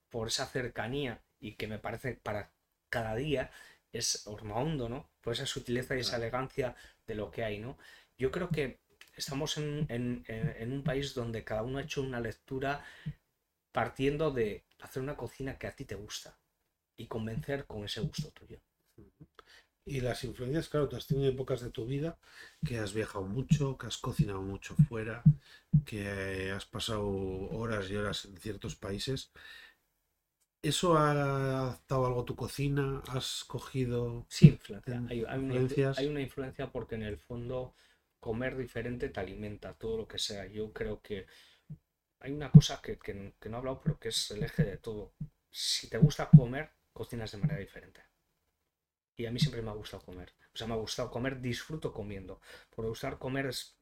por 0.09 0.27
esa 0.27 0.45
cercanía 0.45 1.21
y 1.39 1.55
que 1.55 1.67
me 1.67 1.79
parece 1.79 2.13
para 2.13 2.51
cada 2.89 3.15
día, 3.15 3.51
es 3.91 4.25
Ormaondo, 4.27 4.87
¿no? 4.87 5.09
Por 5.21 5.33
esa 5.33 5.45
sutileza 5.45 5.95
y 5.95 6.01
esa 6.01 6.17
elegancia 6.17 6.75
de 7.07 7.15
lo 7.15 7.31
que 7.31 7.43
hay, 7.43 7.59
¿no? 7.59 7.77
Yo 8.17 8.31
creo 8.31 8.49
que 8.49 8.79
estamos 9.15 9.57
en, 9.57 9.85
en, 9.89 10.71
un 10.71 10.83
país 10.83 11.13
donde 11.13 11.43
cada 11.43 11.63
uno 11.63 11.77
ha 11.77 11.83
hecho 11.83 12.01
una 12.01 12.19
lectura 12.19 12.83
partiendo 13.71 14.31
de 14.31 14.63
hacer 14.79 15.01
una 15.01 15.17
cocina 15.17 15.57
que 15.57 15.67
a 15.67 15.75
ti 15.75 15.85
te 15.85 15.95
gusta 15.95 16.37
y 16.97 17.07
convencer 17.07 17.65
con 17.65 17.83
ese 17.83 18.01
gusto 18.01 18.31
tuyo. 18.31 18.59
Y 19.85 19.99
las 19.99 20.23
influencias, 20.23 20.69
claro, 20.69 20.87
tú 20.87 20.95
has 20.95 21.07
tenido 21.07 21.29
épocas 21.29 21.61
de 21.61 21.69
tu 21.69 21.85
vida 21.85 22.17
que 22.65 22.79
has 22.79 22.93
viajado 22.93 23.25
mucho, 23.25 23.77
que 23.77 23.87
has 23.87 23.97
cocinado 23.97 24.41
mucho 24.41 24.75
fuera, 24.87 25.23
que 25.85 26.51
has 26.51 26.65
pasado 26.65 27.05
horas 27.49 27.89
y 27.89 27.97
horas 27.97 28.25
en 28.25 28.37
ciertos 28.37 28.75
países. 28.75 29.31
¿Eso 30.63 30.97
ha 30.97 31.11
adaptado 31.11 32.05
algo 32.05 32.21
a 32.21 32.25
tu 32.25 32.37
cocina? 32.37 33.03
¿Has 33.09 33.43
cogido 33.43 34.25
sí, 34.29 34.47
influencia. 34.47 35.03
Hay? 35.09 35.21
Una, 35.21 35.93
hay 35.97 36.07
una 36.07 36.21
influencia 36.21 36.71
porque 36.71 36.95
en 36.95 37.03
el 37.03 37.17
fondo 37.17 37.75
comer 38.21 38.55
diferente 38.55 39.09
te 39.09 39.19
alimenta, 39.19 39.73
todo 39.73 39.97
lo 39.97 40.07
que 40.07 40.17
sea. 40.17 40.45
Yo 40.45 40.71
creo 40.71 41.01
que 41.01 41.27
hay 42.21 42.31
una 42.31 42.49
cosa 42.49 42.81
que, 42.81 42.97
no 43.13 43.33
he 43.41 43.59
hablado, 43.59 43.81
pero 43.83 43.99
que 43.99 44.07
es 44.07 44.31
el 44.31 44.41
eje 44.41 44.63
de 44.63 44.77
todo. 44.77 45.13
Si 45.51 45.89
te 45.89 45.97
gusta 45.97 46.29
comer, 46.29 46.71
cocinas 46.93 47.33
de 47.33 47.39
manera 47.39 47.59
diferente. 47.59 48.01
Y 49.17 49.25
a 49.25 49.31
mí 49.31 49.41
siempre 49.41 49.61
me 49.61 49.69
ha 49.69 49.73
gustado 49.73 50.05
comer. 50.05 50.33
O 50.53 50.57
sea, 50.57 50.65
me 50.65 50.75
ha 50.75 50.77
gustado 50.77 51.11
comer, 51.11 51.41
disfruto 51.41 51.91
comiendo. 51.91 52.39
Por 52.73 52.85
gustar 52.85 53.19
comer 53.19 53.47
es 53.47 53.77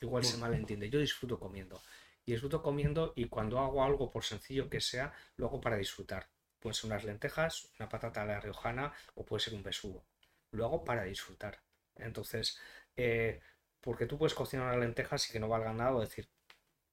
igual 0.00 0.24
se 0.24 0.36
malentiende. 0.38 0.90
Yo 0.90 0.98
disfruto 0.98 1.38
comiendo 1.38 1.80
y 2.26 2.32
disfruto 2.32 2.62
comiendo 2.62 3.12
y 3.16 3.28
cuando 3.28 3.58
hago 3.58 3.84
algo, 3.84 4.10
por 4.10 4.24
sencillo 4.24 4.68
que 4.68 4.80
sea, 4.80 5.12
lo 5.36 5.46
hago 5.46 5.60
para 5.60 5.76
disfrutar. 5.76 6.28
Pueden 6.58 6.74
ser 6.74 6.90
unas 6.90 7.04
lentejas, 7.04 7.70
una 7.78 7.88
patata 7.88 8.22
a 8.22 8.26
la 8.26 8.40
riojana 8.40 8.92
o 9.14 9.24
puede 9.24 9.42
ser 9.42 9.54
un 9.54 9.62
besugo. 9.62 10.04
Lo 10.52 10.64
hago 10.64 10.84
para 10.84 11.04
disfrutar. 11.04 11.60
Entonces, 11.96 12.58
eh, 12.96 13.40
porque 13.80 14.06
tú 14.06 14.16
puedes 14.18 14.34
cocinar 14.34 14.66
unas 14.66 14.78
lentejas 14.78 15.28
y 15.28 15.32
que 15.32 15.40
no 15.40 15.48
valga 15.48 15.72
nada 15.72 15.94
o 15.94 16.00
decir, 16.00 16.28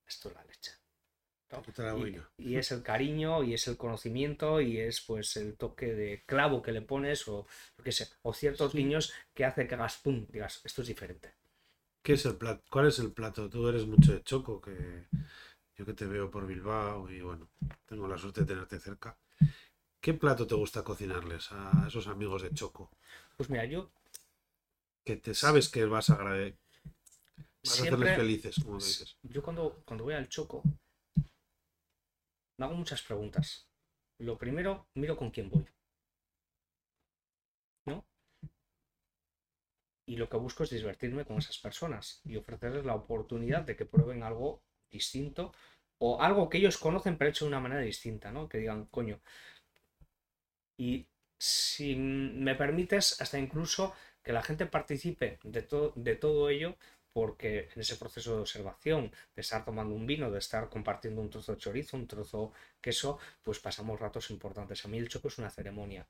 esto 0.05 0.29
es 0.29 0.35
la 0.35 0.43
leche. 0.43 0.71
Y, 2.37 2.55
es 2.55 2.71
el 2.71 2.81
cariño 2.81 3.43
y 3.43 3.53
es 3.53 3.67
el 3.67 3.75
conocimiento 3.75 4.61
y 4.61 4.79
es 4.79 5.01
pues 5.01 5.35
el 5.35 5.57
toque 5.57 5.93
de 5.93 6.23
clavo 6.25 6.61
que 6.61 6.71
le 6.71 6.81
pones 6.81 7.27
o, 7.27 7.45
qué 7.83 7.91
sé, 7.91 8.07
o 8.21 8.33
ciertos 8.33 8.73
niños 8.73 9.13
que 9.33 9.43
hace 9.43 9.67
que 9.67 9.75
hagas 9.75 9.97
pum, 9.97 10.25
digas, 10.29 10.61
esto 10.63 10.81
es 10.81 10.87
diferente. 10.87 11.33
¿Qué 12.01 12.13
es 12.13 12.25
el 12.25 12.35
plato? 12.35 12.63
¿Cuál 12.69 12.87
es 12.87 12.99
el 12.99 13.11
plato? 13.11 13.49
Tú 13.49 13.67
eres 13.67 13.85
mucho 13.85 14.11
de 14.11 14.23
Choco, 14.23 14.59
que 14.59 15.07
yo 15.75 15.85
que 15.85 15.93
te 15.93 16.05
veo 16.07 16.31
por 16.31 16.47
Bilbao 16.47 17.09
y 17.09 17.21
bueno, 17.21 17.49
tengo 17.85 18.07
la 18.07 18.17
suerte 18.17 18.41
de 18.41 18.47
tenerte 18.47 18.79
cerca. 18.79 19.17
¿Qué 19.99 20.15
plato 20.15 20.47
te 20.47 20.55
gusta 20.55 20.83
cocinarles 20.83 21.51
a 21.51 21.85
esos 21.87 22.07
amigos 22.07 22.41
de 22.41 22.51
Choco? 22.53 22.89
Pues 23.37 23.49
mira, 23.49 23.65
yo... 23.65 23.91
Que 25.05 25.17
te 25.17 25.35
sabes 25.35 25.69
que 25.69 25.85
vas 25.85 26.09
a, 26.09 26.23
vas 26.23 26.53
a 27.63 27.83
hacerles 27.83 28.15
felices, 28.15 28.55
como 28.63 28.77
dices. 28.77 29.17
Yo 29.21 29.43
cuando, 29.43 29.83
cuando 29.85 30.03
voy 30.03 30.15
al 30.15 30.27
Choco, 30.27 30.63
me 32.57 32.65
hago 32.65 32.75
muchas 32.75 33.01
preguntas. 33.03 33.67
Lo 34.19 34.37
primero, 34.37 34.87
miro 34.95 35.17
con 35.17 35.29
quién 35.29 35.49
voy. 35.49 35.65
Y 40.11 40.17
lo 40.17 40.27
que 40.27 40.35
busco 40.35 40.65
es 40.65 40.69
divertirme 40.71 41.23
con 41.23 41.37
esas 41.37 41.57
personas 41.57 42.19
y 42.25 42.35
ofrecerles 42.35 42.83
la 42.83 42.95
oportunidad 42.95 43.61
de 43.61 43.77
que 43.77 43.85
prueben 43.85 44.23
algo 44.23 44.61
distinto 44.89 45.53
o 45.99 46.21
algo 46.21 46.49
que 46.49 46.57
ellos 46.57 46.77
conocen 46.77 47.17
pero 47.17 47.29
hecho 47.29 47.45
de 47.45 47.49
una 47.49 47.61
manera 47.61 47.81
distinta, 47.81 48.29
¿no? 48.29 48.49
Que 48.49 48.57
digan, 48.57 48.87
coño. 48.87 49.21
Y 50.77 51.07
si 51.37 51.95
me 51.95 52.55
permites, 52.55 53.21
hasta 53.21 53.39
incluso 53.39 53.93
que 54.21 54.33
la 54.33 54.43
gente 54.43 54.65
participe 54.65 55.39
de, 55.43 55.65
de 55.95 56.15
todo 56.17 56.49
ello 56.49 56.75
porque 57.13 57.69
en 57.73 57.81
ese 57.81 57.95
proceso 57.95 58.35
de 58.35 58.41
observación, 58.41 59.11
de 59.35 59.41
estar 59.41 59.63
tomando 59.63 59.95
un 59.95 60.05
vino, 60.05 60.29
de 60.29 60.39
estar 60.39 60.69
compartiendo 60.69 61.21
un 61.21 61.29
trozo 61.29 61.53
de 61.53 61.57
chorizo, 61.57 61.95
un 61.95 62.07
trozo 62.07 62.51
de 62.53 62.81
queso, 62.81 63.17
pues 63.43 63.59
pasamos 63.59 63.99
ratos 63.99 64.29
importantes. 64.29 64.83
A 64.83 64.89
mí 64.89 64.97
el 64.97 65.07
choco 65.07 65.29
es 65.29 65.37
una 65.37 65.49
ceremonia. 65.49 66.05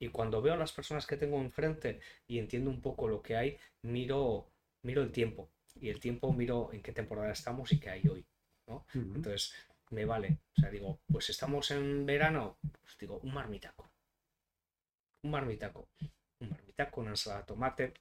Y 0.00 0.08
cuando 0.08 0.40
veo 0.40 0.54
a 0.54 0.58
las 0.58 0.72
personas 0.72 1.06
que 1.06 1.16
tengo 1.16 1.40
enfrente 1.40 2.00
y 2.26 2.38
entiendo 2.38 2.70
un 2.70 2.80
poco 2.80 3.08
lo 3.08 3.22
que 3.22 3.36
hay, 3.36 3.58
miro, 3.82 4.48
miro 4.84 5.02
el 5.02 5.12
tiempo. 5.12 5.50
Y 5.80 5.88
el 5.90 6.00
tiempo 6.00 6.32
miro 6.32 6.72
en 6.72 6.82
qué 6.82 6.92
temporada 6.92 7.32
estamos 7.32 7.72
y 7.72 7.80
qué 7.80 7.90
hay 7.90 8.08
hoy. 8.08 8.26
¿no? 8.68 8.86
Entonces, 8.94 9.54
me 9.90 10.04
vale. 10.04 10.38
O 10.56 10.60
sea, 10.60 10.70
digo, 10.70 11.00
pues 11.10 11.30
estamos 11.30 11.70
en 11.70 12.06
verano, 12.06 12.58
pues 12.60 12.96
digo, 12.98 13.18
un 13.22 13.32
marmitaco. 13.32 13.90
Un 15.24 15.30
marmitaco. 15.30 15.88
Un 16.40 16.50
marmitaco, 16.50 17.00
una 17.00 17.10
ensalada 17.10 17.42
de 17.42 17.46
tomate. 17.46 17.94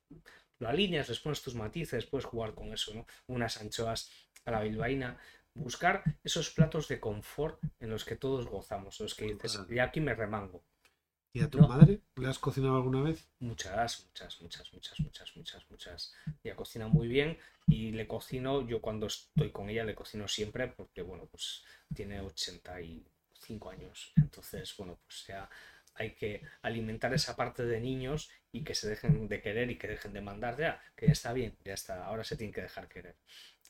Lo 0.60 0.68
alineas, 0.68 1.10
les 1.10 1.20
pones 1.20 1.42
tus 1.42 1.56
matices, 1.56 2.06
puedes 2.06 2.26
jugar 2.26 2.54
con 2.54 2.74
eso, 2.74 2.94
¿no? 2.94 3.06
Unas 3.28 3.60
anchoas 3.62 4.12
a 4.46 4.52
la 4.52 4.62
bilbaína. 4.62 5.18
Buscar 5.56 6.04
esos 6.24 6.52
platos 6.52 6.88
de 6.88 7.00
confort 7.00 7.60
en 7.80 7.90
los 7.90 8.06
que 8.06 8.16
todos 8.16 8.48
gozamos, 8.48 9.00
los 9.00 9.16
que 9.16 9.26
dices, 9.26 9.60
y 9.70 9.80
aquí 9.80 10.00
me 10.00 10.14
remango. 10.14 10.64
¿Y 11.38 11.42
a 11.42 11.50
tu 11.52 11.60
madre 11.60 12.02
le 12.16 12.28
has 12.28 12.40
cocinado 12.40 12.78
alguna 12.78 13.04
vez? 13.04 13.28
Muchas, 13.42 14.08
muchas, 14.08 14.42
muchas, 14.42 14.74
muchas, 14.74 15.00
muchas, 15.00 15.36
muchas, 15.36 15.70
muchas. 15.70 16.14
Ella 16.44 16.56
cocina 16.56 16.88
muy 16.88 17.08
bien 17.08 17.38
y 17.68 17.92
le 17.92 18.08
cocino, 18.08 18.68
yo 18.68 18.82
cuando 18.82 19.06
estoy 19.06 19.52
con 19.52 19.70
ella 19.70 19.84
le 19.84 19.94
cocino 19.94 20.28
siempre 20.28 20.68
porque, 20.68 21.04
bueno, 21.04 21.28
pues 21.28 21.64
tiene 21.94 22.22
85 22.22 23.70
años. 23.70 24.14
Entonces, 24.16 24.76
bueno, 24.78 24.98
pues 25.06 25.28
ya 25.28 25.48
hay 25.94 26.16
que 26.16 26.42
alimentar 26.64 27.14
esa 27.14 27.36
parte 27.36 27.68
de 27.68 27.82
niños 27.82 28.32
y 28.52 28.64
que 28.64 28.74
se 28.74 28.90
dejen 28.90 29.28
de 29.28 29.40
querer 29.40 29.70
y 29.70 29.78
que 29.78 29.90
dejen 29.90 30.14
de 30.14 30.22
mandar 30.22 30.58
ya, 30.58 30.82
que 30.96 31.06
ya 31.06 31.12
está 31.12 31.34
bien, 31.34 31.56
ya 31.64 31.76
está, 31.76 32.04
ahora 32.04 32.24
se 32.24 32.36
tiene 32.36 32.52
que 32.52 32.62
dejar 32.62 32.88
querer. 32.88 33.16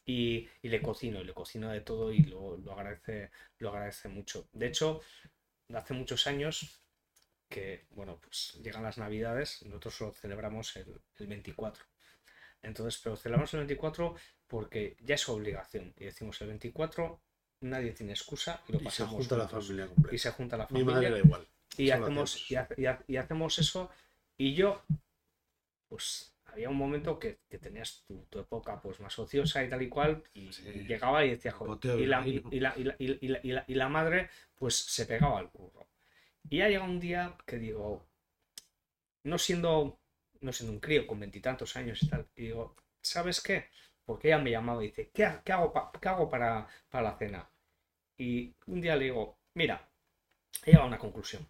Y, 0.05 0.47
le 0.61 0.81
cocino, 0.81 1.19
y 1.19 1.25
le 1.25 1.33
cocino 1.33 1.69
de 1.69 1.81
todo 1.81 2.13
y 2.13 2.19
lo, 2.19 2.57
agradece, 2.71 3.29
lo 3.59 3.71
agradece 3.71 4.07
mucho. 4.07 4.47
De 4.53 4.67
hecho, 4.67 5.01
hace 5.73 5.93
muchos 5.93 6.27
años 6.27 6.81
que, 7.49 7.85
bueno, 7.91 8.19
pues 8.21 8.59
llegan 8.61 8.83
las 8.83 8.97
navidades, 8.97 9.63
nosotros 9.63 10.01
lo 10.01 10.11
celebramos 10.13 10.75
el, 10.75 11.01
el 11.17 11.27
24. 11.27 11.83
Entonces, 12.61 12.99
pero 13.03 13.15
celebramos 13.15 13.53
el 13.53 13.59
24 13.61 14.15
porque 14.47 14.97
ya 15.01 15.15
es 15.15 15.29
obligación. 15.29 15.93
Y 15.97 16.05
decimos 16.05 16.41
el 16.41 16.47
24 16.47 17.21
nadie 17.61 17.91
tiene 17.91 18.13
excusa 18.13 18.61
y 18.67 18.73
lo 18.73 18.79
pasamos. 18.79 19.13
Y 19.13 19.23
se 19.23 19.29
junta 19.29 19.37
la 19.37 19.47
familia 19.47 19.87
completa. 19.87 20.15
Y 20.15 20.17
se 20.17 20.31
junta 20.31 20.57
la 20.57 20.67
familia. 20.67 20.85
Mi 20.85 20.93
madre 20.93 21.11
da 21.11 21.17
igual. 21.19 21.47
Y 21.77 21.91
hacemos, 21.91 22.51
y, 22.51 23.15
hacemos 23.17 23.59
eso. 23.59 23.89
Y 24.37 24.53
yo, 24.53 24.81
pues 25.87 26.33
había 26.45 26.69
un 26.69 26.77
momento 26.77 27.19
que, 27.19 27.39
tenías 27.59 28.03
tu, 28.07 28.39
época 28.39 28.81
pues 28.81 28.99
más 28.99 29.17
ociosa 29.19 29.63
y 29.63 29.69
tal 29.69 29.81
y 29.81 29.89
cual, 29.89 30.23
y, 30.33 30.49
llegaba 30.85 31.23
y 31.25 31.31
decía, 31.31 31.51
joder, 31.51 31.99
y 31.99 32.05
la, 32.05 32.25
y, 33.67 33.75
la, 33.75 33.89
madre 33.89 34.29
pues 34.55 34.75
se 34.75 35.05
pegaba 35.05 35.39
al 35.39 35.49
curro. 35.49 35.87
Y 36.49 36.57
ya 36.59 36.69
llega 36.69 36.83
un 36.83 36.99
día 36.99 37.35
que 37.45 37.57
digo, 37.57 38.05
no 39.23 39.37
siendo, 39.37 39.99
no 40.41 40.53
siendo 40.53 40.73
un 40.73 40.79
crío 40.79 41.05
con 41.07 41.19
veintitantos 41.19 41.75
años 41.75 42.01
y 42.03 42.09
tal, 42.09 42.27
y 42.35 42.43
digo, 42.43 42.75
¿sabes 43.01 43.41
qué? 43.41 43.69
porque 44.07 44.29
ella 44.29 44.37
me 44.39 44.51
llamaba 44.51 44.83
y 44.83 44.87
dice, 44.87 45.11
¿qué, 45.13 45.25
hago, 45.25 45.73
qué 46.01 46.07
hago 46.07 46.29
para, 46.29 46.65
para, 46.89 47.03
la 47.03 47.17
cena? 47.17 47.49
Y 48.17 48.55
un 48.65 48.79
día 48.79 48.95
le 48.95 49.05
digo, 49.05 49.37
mira, 49.53 49.89
he 50.63 50.67
llegado 50.67 50.85
a 50.85 50.87
una 50.87 50.97
conclusión. 50.97 51.45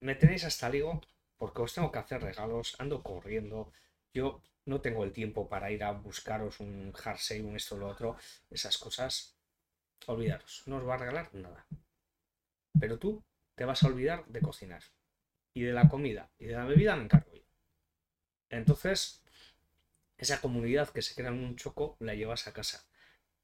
Me 0.00 0.14
tenéis 0.14 0.44
hasta 0.44 0.70
digo 0.70 1.02
porque 1.36 1.60
os 1.60 1.74
tengo 1.74 1.92
que 1.92 1.98
hacer 1.98 2.22
regalos, 2.22 2.76
ando 2.78 3.02
corriendo, 3.02 3.72
yo 4.14 4.40
no 4.64 4.80
tengo 4.80 5.04
el 5.04 5.12
tiempo 5.12 5.50
para 5.50 5.70
ir 5.70 5.84
a 5.84 5.92
buscaros 5.92 6.60
un 6.60 6.94
jersey, 6.94 7.42
un 7.42 7.56
esto 7.56 7.74
o 7.74 7.78
lo 7.78 7.88
otro, 7.88 8.16
esas 8.50 8.78
cosas, 8.78 9.36
olvidaros, 10.06 10.62
no 10.64 10.78
os 10.78 10.88
va 10.88 10.94
a 10.94 10.98
regalar 10.98 11.34
nada. 11.34 11.66
Pero 12.78 12.98
tú 12.98 13.22
te 13.54 13.64
vas 13.64 13.82
a 13.82 13.88
olvidar 13.88 14.24
de 14.26 14.40
cocinar 14.40 14.82
y 15.54 15.62
de 15.62 15.72
la 15.72 15.88
comida 15.88 16.30
y 16.38 16.46
de 16.46 16.52
la 16.52 16.64
bebida 16.64 16.96
me 16.96 17.04
encargo 17.04 17.32
yo. 17.34 17.42
Entonces, 18.50 19.22
esa 20.18 20.40
comunidad 20.40 20.90
que 20.90 21.02
se 21.02 21.14
crea 21.14 21.28
en 21.28 21.42
un 21.42 21.56
choco 21.56 21.96
la 22.00 22.14
llevas 22.14 22.46
a 22.46 22.52
casa. 22.52 22.86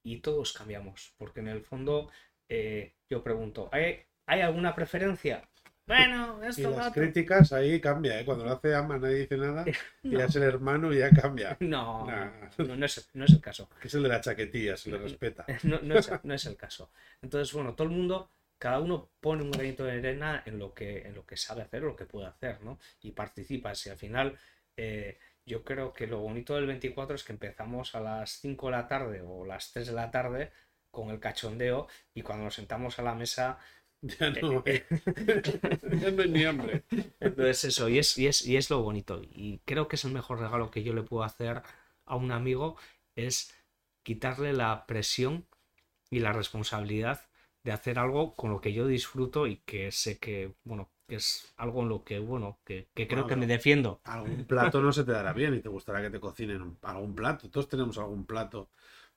Y 0.05 0.19
todos 0.19 0.53
cambiamos, 0.53 1.15
porque 1.17 1.41
en 1.41 1.49
el 1.49 1.63
fondo 1.63 2.11
eh, 2.49 2.95
yo 3.09 3.23
pregunto, 3.23 3.69
¿hay, 3.73 4.05
¿hay 4.27 4.41
alguna 4.41 4.75
preferencia? 4.75 5.49
Bueno, 5.87 6.43
esto 6.45 6.71
y 6.71 6.77
las 6.77 6.93
críticas 6.93 7.53
ahí 7.53 7.81
cambia, 7.81 8.21
¿eh? 8.21 8.25
Cuando 8.25 8.45
lo 8.45 8.53
hace 8.53 8.75
Ama 8.75 8.99
nadie 8.99 9.17
dice 9.17 9.37
nada, 9.37 9.65
y 10.03 10.17
es 10.17 10.37
el 10.37 10.45
hermano 10.45 10.93
y 10.93 10.99
ya 10.99 11.11
cambia. 11.11 11.57
No, 11.61 12.07
no, 12.07 12.85
es, 12.85 13.09
el 13.15 13.41
caso. 13.41 13.69
Que 13.81 13.89
es 13.89 13.95
el 13.95 14.03
de 14.03 14.09
la 14.09 14.21
chaquetilla, 14.21 14.77
se 14.77 14.91
le 14.91 14.99
respeta. 14.99 15.45
No, 15.65 15.97
es, 15.97 16.11
no 16.23 16.35
es 16.35 16.47
el 16.47 16.57
caso. 16.57 16.91
Entonces, 17.21 17.53
bueno, 17.53 17.75
todo 17.75 17.89
el 17.89 17.95
mundo 17.95 18.31
cada 18.63 18.79
uno 18.79 19.11
pone 19.19 19.43
un 19.43 19.51
granito 19.51 19.83
de 19.83 19.99
arena 19.99 20.45
en 20.47 20.61
lo 20.61 20.73
que, 20.73 20.99
en 20.99 21.17
lo 21.17 21.27
que 21.27 21.37
sabe 21.37 21.63
hacer 21.63 21.83
o 21.83 21.89
lo 21.89 21.97
que 21.97 22.07
puede 22.07 22.29
hacer, 22.29 22.63
¿no? 22.63 22.79
Y 23.01 23.11
participa. 23.11 23.75
Si 23.75 23.91
al 23.91 23.97
final 23.97 24.39
eh, 24.77 25.19
yo 25.45 25.65
creo 25.65 25.93
que 25.93 26.07
lo 26.07 26.21
bonito 26.21 26.55
del 26.55 26.67
24 26.67 27.17
es 27.17 27.25
que 27.25 27.33
empezamos 27.33 27.97
a 27.97 28.01
las 28.01 28.31
5 28.39 28.67
de 28.67 28.71
la 28.71 28.87
tarde 28.87 29.21
o 29.21 29.45
las 29.45 29.73
3 29.73 29.89
de 29.89 29.93
la 29.93 30.13
tarde 30.13 30.53
con 30.93 31.11
el 31.11 31.19
cachondeo 31.19 31.89
y 32.15 32.23
cuando 32.23 32.45
nos 32.45 32.55
sentamos 32.55 33.01
a 33.01 33.03
la 33.03 33.17
mesa 33.17 33.59
ya 34.01 34.31
no, 34.31 34.63
eh, 34.65 34.87
hay 36.21 36.29
ni 36.31 36.45
hambre. 36.45 36.85
Entonces 37.19 37.65
eso, 37.65 37.89
y 37.89 37.99
es, 37.99 38.17
y, 38.17 38.29
es, 38.29 38.47
y 38.47 38.57
es 38.57 38.71
lo 38.71 38.81
bonito. 38.81 39.23
Y 39.25 39.59
creo 39.65 39.89
que 39.89 39.97
es 39.97 40.05
el 40.05 40.13
mejor 40.13 40.39
regalo 40.39 40.71
que 40.71 40.85
yo 40.85 40.95
le 40.95 41.03
puedo 41.03 41.25
hacer 41.25 41.63
a 42.05 42.15
un 42.15 42.31
amigo, 42.31 42.77
es 43.17 43.53
quitarle 44.05 44.53
la 44.53 44.87
presión 44.87 45.49
y 46.11 46.21
la 46.21 46.33
responsabilidad 46.33 47.23
de 47.65 47.73
hacer 47.73 47.99
algo 47.99 48.35
con 48.35 48.51
lo 48.51 48.61
que 48.61 48.73
yo 48.73 48.87
disfruto 48.87 49.47
y 49.47 49.57
que 49.59 49.93
sé 49.93 50.19
que, 50.19 50.55
bueno, 50.65 50.91
que 51.07 51.17
es 51.17 51.53
algo 51.57 51.83
en 51.83 51.89
lo 51.89 52.05
que, 52.05 52.19
bueno, 52.19 52.59
que, 52.65 52.89
creo 52.95 53.27
que 53.27 53.37
me 53.37 53.47
defiendo. 53.47 54.01
Algún 54.05 54.45
plato 54.45 54.81
no 54.81 54.93
se 54.93 55.05
te 55.05 55.13
dará 55.13 55.33
bien 55.33 55.55
y 55.55 55.61
te 55.61 55.69
gustará 55.69 56.03
que 56.03 56.11
te 56.11 56.21
cocinen 56.21 56.79
algún 56.83 57.15
plato. 57.15 57.51
Todos 57.51 57.69
tenemos 57.69 57.99
algún 57.99 58.25
plato. 58.25 58.71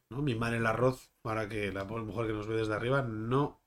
¿no? 0.09 0.21
Mi 0.21 0.35
madre 0.35 0.57
el 0.57 0.65
arroz, 0.65 1.09
para 1.21 1.49
que 1.49 1.71
la 1.71 1.85
mujer 1.85 2.27
que 2.27 2.33
nos 2.33 2.47
ve 2.47 2.57
desde 2.57 2.73
arriba, 2.73 3.01
no 3.01 3.61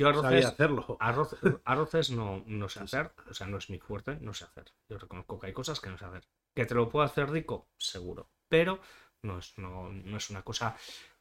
yo 0.00 0.08
arroces, 0.08 0.46
hacerlo. 0.46 0.96
Arroz, 0.98 1.36
arroces 1.64 2.10
no, 2.10 2.42
no 2.46 2.70
sé 2.70 2.80
hacer, 2.80 3.12
o 3.28 3.34
sea, 3.34 3.46
no 3.46 3.58
es 3.58 3.68
mi 3.68 3.78
fuerte, 3.78 4.16
no 4.22 4.32
sé 4.32 4.44
hacer. 4.44 4.72
Yo 4.88 4.96
reconozco 4.96 5.38
que 5.38 5.48
hay 5.48 5.52
cosas 5.52 5.78
que 5.78 5.90
no 5.90 5.98
sé 5.98 6.06
hacer. 6.06 6.26
¿Que 6.54 6.64
te 6.64 6.74
lo 6.74 6.88
puedo 6.88 7.04
hacer 7.04 7.28
rico? 7.30 7.68
Seguro. 7.76 8.30
Pero 8.48 8.80
no 9.22 9.38
es, 9.38 9.58
no, 9.58 9.90
no 9.90 10.16
es 10.16 10.30
una 10.30 10.42
cosa 10.42 10.74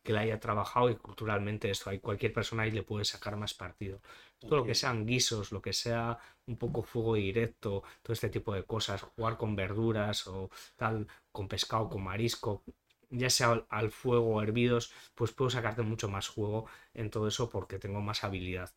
que 0.09 0.13
la 0.13 0.21
haya 0.21 0.39
trabajado 0.39 0.89
y 0.89 0.95
culturalmente 0.95 1.69
esto 1.69 1.91
hay 1.91 1.99
cualquier 1.99 2.33
persona 2.33 2.63
ahí 2.63 2.71
le 2.71 2.81
puede 2.81 3.05
sacar 3.05 3.35
más 3.35 3.53
partido. 3.53 4.01
Todo 4.39 4.55
lo 4.55 4.65
que 4.65 4.73
sean 4.73 5.05
guisos, 5.05 5.51
lo 5.51 5.61
que 5.61 5.71
sea 5.71 6.17
un 6.47 6.57
poco 6.57 6.81
fuego 6.81 7.13
directo, 7.13 7.83
todo 8.01 8.13
este 8.13 8.29
tipo 8.29 8.55
de 8.55 8.63
cosas, 8.63 9.03
jugar 9.03 9.37
con 9.37 9.55
verduras 9.55 10.25
o 10.25 10.49
tal, 10.77 11.05
con 11.31 11.47
pescado, 11.47 11.89
con 11.89 12.03
marisco, 12.03 12.63
ya 13.11 13.29
sea 13.29 13.63
al 13.69 13.91
fuego 13.91 14.37
o 14.37 14.41
hervidos, 14.41 14.91
pues 15.13 15.31
puedo 15.31 15.51
sacarte 15.51 15.83
mucho 15.83 16.09
más 16.09 16.27
juego 16.27 16.65
en 16.95 17.11
todo 17.11 17.27
eso 17.27 17.47
porque 17.47 17.77
tengo 17.77 18.01
más 18.01 18.23
habilidad. 18.23 18.73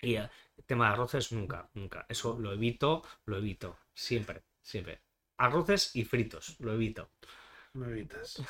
Y 0.00 0.14
el 0.14 0.30
tema 0.66 0.86
de 0.86 0.92
arroces 0.92 1.32
nunca, 1.32 1.68
nunca. 1.74 2.06
Eso 2.08 2.38
lo 2.38 2.52
evito, 2.52 3.02
lo 3.24 3.38
evito. 3.38 3.76
Siempre, 3.92 4.44
siempre. 4.62 5.00
Arroces 5.36 5.96
y 5.96 6.04
fritos, 6.04 6.60
lo 6.60 6.74
evito. 6.74 7.10
Lo 7.72 7.88
evitas. 7.88 8.40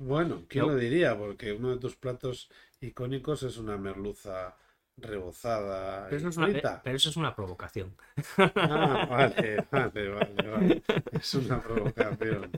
Bueno, 0.00 0.44
¿quién 0.48 0.66
lo 0.66 0.76
diría? 0.76 1.16
Porque 1.16 1.52
uno 1.52 1.70
de 1.70 1.78
tus 1.78 1.94
platos 1.94 2.50
icónicos 2.80 3.42
es 3.42 3.58
una 3.58 3.76
merluza 3.76 4.56
rebozada. 4.96 6.06
Pero 6.08 6.16
eso, 6.16 6.28
es 6.28 6.36
una, 6.38 6.48
eh, 6.50 6.62
pero 6.82 6.96
eso 6.96 7.10
es 7.10 7.16
una 7.16 7.34
provocación. 7.36 7.94
Ah, 8.38 9.06
vale, 9.10 9.66
vale, 9.70 10.08
vale, 10.08 10.82
Es 11.12 11.34
una 11.34 11.62
provocación. 11.62 12.50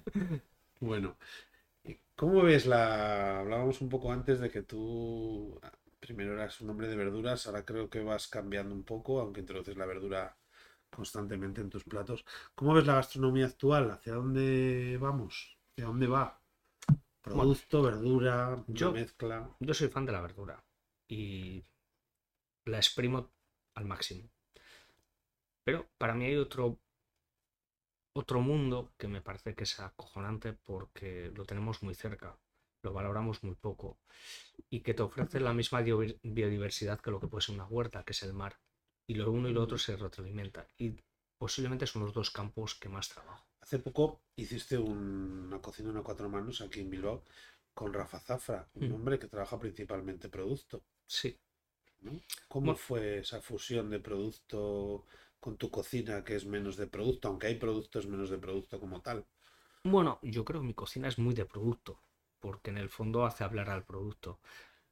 Bueno, 0.78 1.16
¿cómo 2.14 2.42
ves 2.42 2.66
la. 2.66 3.40
Hablábamos 3.40 3.80
un 3.80 3.88
poco 3.88 4.12
antes 4.12 4.38
de 4.38 4.48
que 4.48 4.62
tú 4.62 5.60
primero 5.98 6.34
eras 6.34 6.60
un 6.60 6.70
hombre 6.70 6.88
de 6.88 6.96
verduras, 6.96 7.46
ahora 7.46 7.64
creo 7.64 7.88
que 7.90 8.02
vas 8.02 8.28
cambiando 8.28 8.74
un 8.74 8.84
poco, 8.84 9.20
aunque 9.20 9.40
introduces 9.40 9.76
la 9.76 9.86
verdura 9.86 10.36
constantemente 10.90 11.60
en 11.60 11.70
tus 11.70 11.84
platos. 11.84 12.24
¿Cómo 12.54 12.74
ves 12.74 12.86
la 12.86 12.94
gastronomía 12.94 13.46
actual? 13.46 13.90
¿Hacia 13.90 14.14
dónde 14.14 14.96
vamos? 15.00 15.56
¿Hacia 15.72 15.86
dónde 15.86 16.06
va? 16.06 16.41
Producto, 17.22 17.82
verdura, 17.82 18.62
yo, 18.66 18.92
mezcla. 18.92 19.48
Yo 19.60 19.74
soy 19.74 19.88
fan 19.88 20.04
de 20.04 20.12
la 20.12 20.20
verdura 20.20 20.62
y 21.08 21.64
la 22.66 22.78
exprimo 22.78 23.30
al 23.74 23.84
máximo. 23.86 24.28
Pero 25.64 25.88
para 25.98 26.14
mí 26.14 26.26
hay 26.26 26.36
otro 26.36 26.78
otro 28.14 28.40
mundo 28.40 28.92
que 28.98 29.08
me 29.08 29.22
parece 29.22 29.54
que 29.54 29.64
es 29.64 29.80
acojonante 29.80 30.52
porque 30.52 31.32
lo 31.34 31.44
tenemos 31.44 31.82
muy 31.82 31.94
cerca, 31.94 32.38
lo 32.82 32.92
valoramos 32.92 33.42
muy 33.42 33.54
poco 33.54 33.98
y 34.68 34.80
que 34.80 34.94
te 34.94 35.02
ofrece 35.02 35.40
la 35.40 35.54
misma 35.54 35.80
biodiversidad 35.80 37.00
que 37.00 37.10
lo 37.10 37.20
que 37.20 37.28
puede 37.28 37.42
ser 37.42 37.54
una 37.54 37.66
huerta, 37.66 38.04
que 38.04 38.12
es 38.12 38.22
el 38.22 38.32
mar. 38.32 38.58
Y 39.06 39.14
lo 39.14 39.30
uno 39.30 39.48
y 39.48 39.52
lo 39.52 39.62
otro 39.62 39.78
se 39.78 39.96
retroalimenta. 39.96 40.66
Y 40.78 40.96
posiblemente 41.38 41.86
son 41.86 42.02
los 42.02 42.12
dos 42.12 42.30
campos 42.30 42.74
que 42.74 42.88
más 42.88 43.08
trabajo. 43.08 43.51
Hace 43.62 43.78
poco 43.78 44.20
hiciste 44.36 44.76
una 44.76 45.60
cocina 45.60 45.98
a 45.98 46.02
cuatro 46.02 46.28
manos 46.28 46.60
aquí 46.60 46.80
en 46.80 46.90
Bilbao 46.90 47.24
con 47.72 47.92
Rafa 47.94 48.18
Zafra, 48.18 48.68
un 48.74 48.90
mm. 48.90 48.94
hombre 48.94 49.18
que 49.18 49.28
trabaja 49.28 49.58
principalmente 49.58 50.28
producto. 50.28 50.82
Sí. 51.06 51.38
¿Cómo 52.48 52.74
fue 52.74 53.18
esa 53.18 53.40
fusión 53.40 53.88
de 53.88 54.00
producto 54.00 55.06
con 55.38 55.56
tu 55.56 55.70
cocina 55.70 56.24
que 56.24 56.34
es 56.34 56.44
menos 56.44 56.76
de 56.76 56.88
producto, 56.88 57.28
aunque 57.28 57.46
hay 57.46 57.54
productos 57.54 58.06
menos 58.06 58.30
de 58.30 58.38
producto 58.38 58.80
como 58.80 59.00
tal? 59.00 59.24
Bueno, 59.84 60.18
yo 60.22 60.44
creo 60.44 60.60
que 60.60 60.66
mi 60.66 60.74
cocina 60.74 61.08
es 61.08 61.18
muy 61.18 61.34
de 61.34 61.44
producto, 61.44 62.00
porque 62.40 62.70
en 62.70 62.78
el 62.78 62.88
fondo 62.88 63.24
hace 63.24 63.44
hablar 63.44 63.70
al 63.70 63.84
producto, 63.84 64.40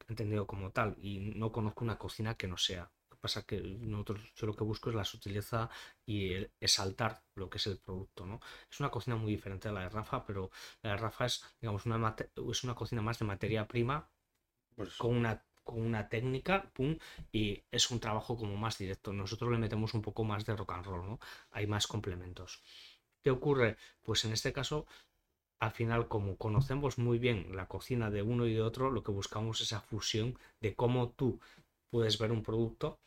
entendido 0.09 0.47
como 0.47 0.71
tal, 0.71 0.97
y 1.01 1.33
no 1.35 1.53
conozco 1.53 1.85
una 1.85 1.99
cocina 1.99 2.37
que 2.37 2.49
no 2.49 2.57
sea. 2.57 2.91
Pasa 3.21 3.45
que 3.45 3.61
nosotros, 3.61 4.33
yo 4.35 4.47
lo 4.47 4.55
que 4.57 4.65
busco 4.65 4.91
es 4.91 4.97
la 4.97 5.05
sutileza 5.05 5.69
y 6.07 6.33
el 6.33 6.53
exaltar 6.61 7.23
lo 7.35 7.51
que 7.51 7.59
es 7.59 7.67
el 7.67 7.79
producto, 7.79 8.25
¿no? 8.27 8.41
Es 8.71 8.81
una 8.81 8.91
cocina 8.91 9.17
muy 9.17 9.33
diferente 9.33 9.69
a 9.69 9.73
la 9.73 9.83
de 9.83 9.91
Rafa, 9.91 10.25
pero 10.25 10.51
la 10.83 10.91
de 10.91 10.97
Rafa 10.97 11.27
es, 11.27 11.45
digamos, 11.61 11.85
una, 11.87 12.17
es 12.51 12.65
una 12.65 12.75
cocina 12.75 13.03
más 13.03 13.19
de 13.19 13.27
materia 13.27 13.69
prima, 13.69 14.09
pues 14.75 14.97
con 14.97 15.17
una 15.17 15.45
con 15.63 15.83
una 15.83 16.09
técnica, 16.09 16.71
pum, 16.73 16.99
y 17.31 17.63
es 17.71 17.91
un 17.91 18.01
trabajo 18.01 18.37
como 18.37 18.57
más 18.57 18.79
directo. 18.79 19.13
Nosotros 19.13 19.53
le 19.53 19.59
metemos 19.59 19.95
un 19.95 20.03
poco 20.03 20.25
más 20.25 20.45
de 20.45 20.57
rock 20.57 20.73
and 20.73 20.87
roll, 20.87 21.07
¿no? 21.07 21.21
Hay 21.53 21.67
más 21.69 21.87
complementos. 21.87 22.61
¿Qué 23.23 23.31
ocurre? 23.31 23.77
Pues 24.03 24.25
en 24.25 24.33
este 24.33 24.53
caso, 24.53 24.87
al 25.61 25.71
final, 25.73 26.09
como 26.09 26.37
conocemos 26.37 26.99
muy 26.99 27.19
bien 27.19 27.55
la 27.55 27.69
cocina 27.69 28.11
de 28.11 28.23
uno 28.23 28.47
y 28.47 28.55
de 28.55 28.63
otro, 28.63 28.91
lo 28.91 29.03
que 29.03 29.13
buscamos 29.13 29.61
es 29.61 29.69
esa 29.69 29.81
fusión 29.81 30.39
de 30.61 30.75
cómo 30.75 31.11
tú 31.11 31.41
puedes 31.91 32.19
ver 32.19 32.33
un 32.33 32.43
producto 32.43 32.99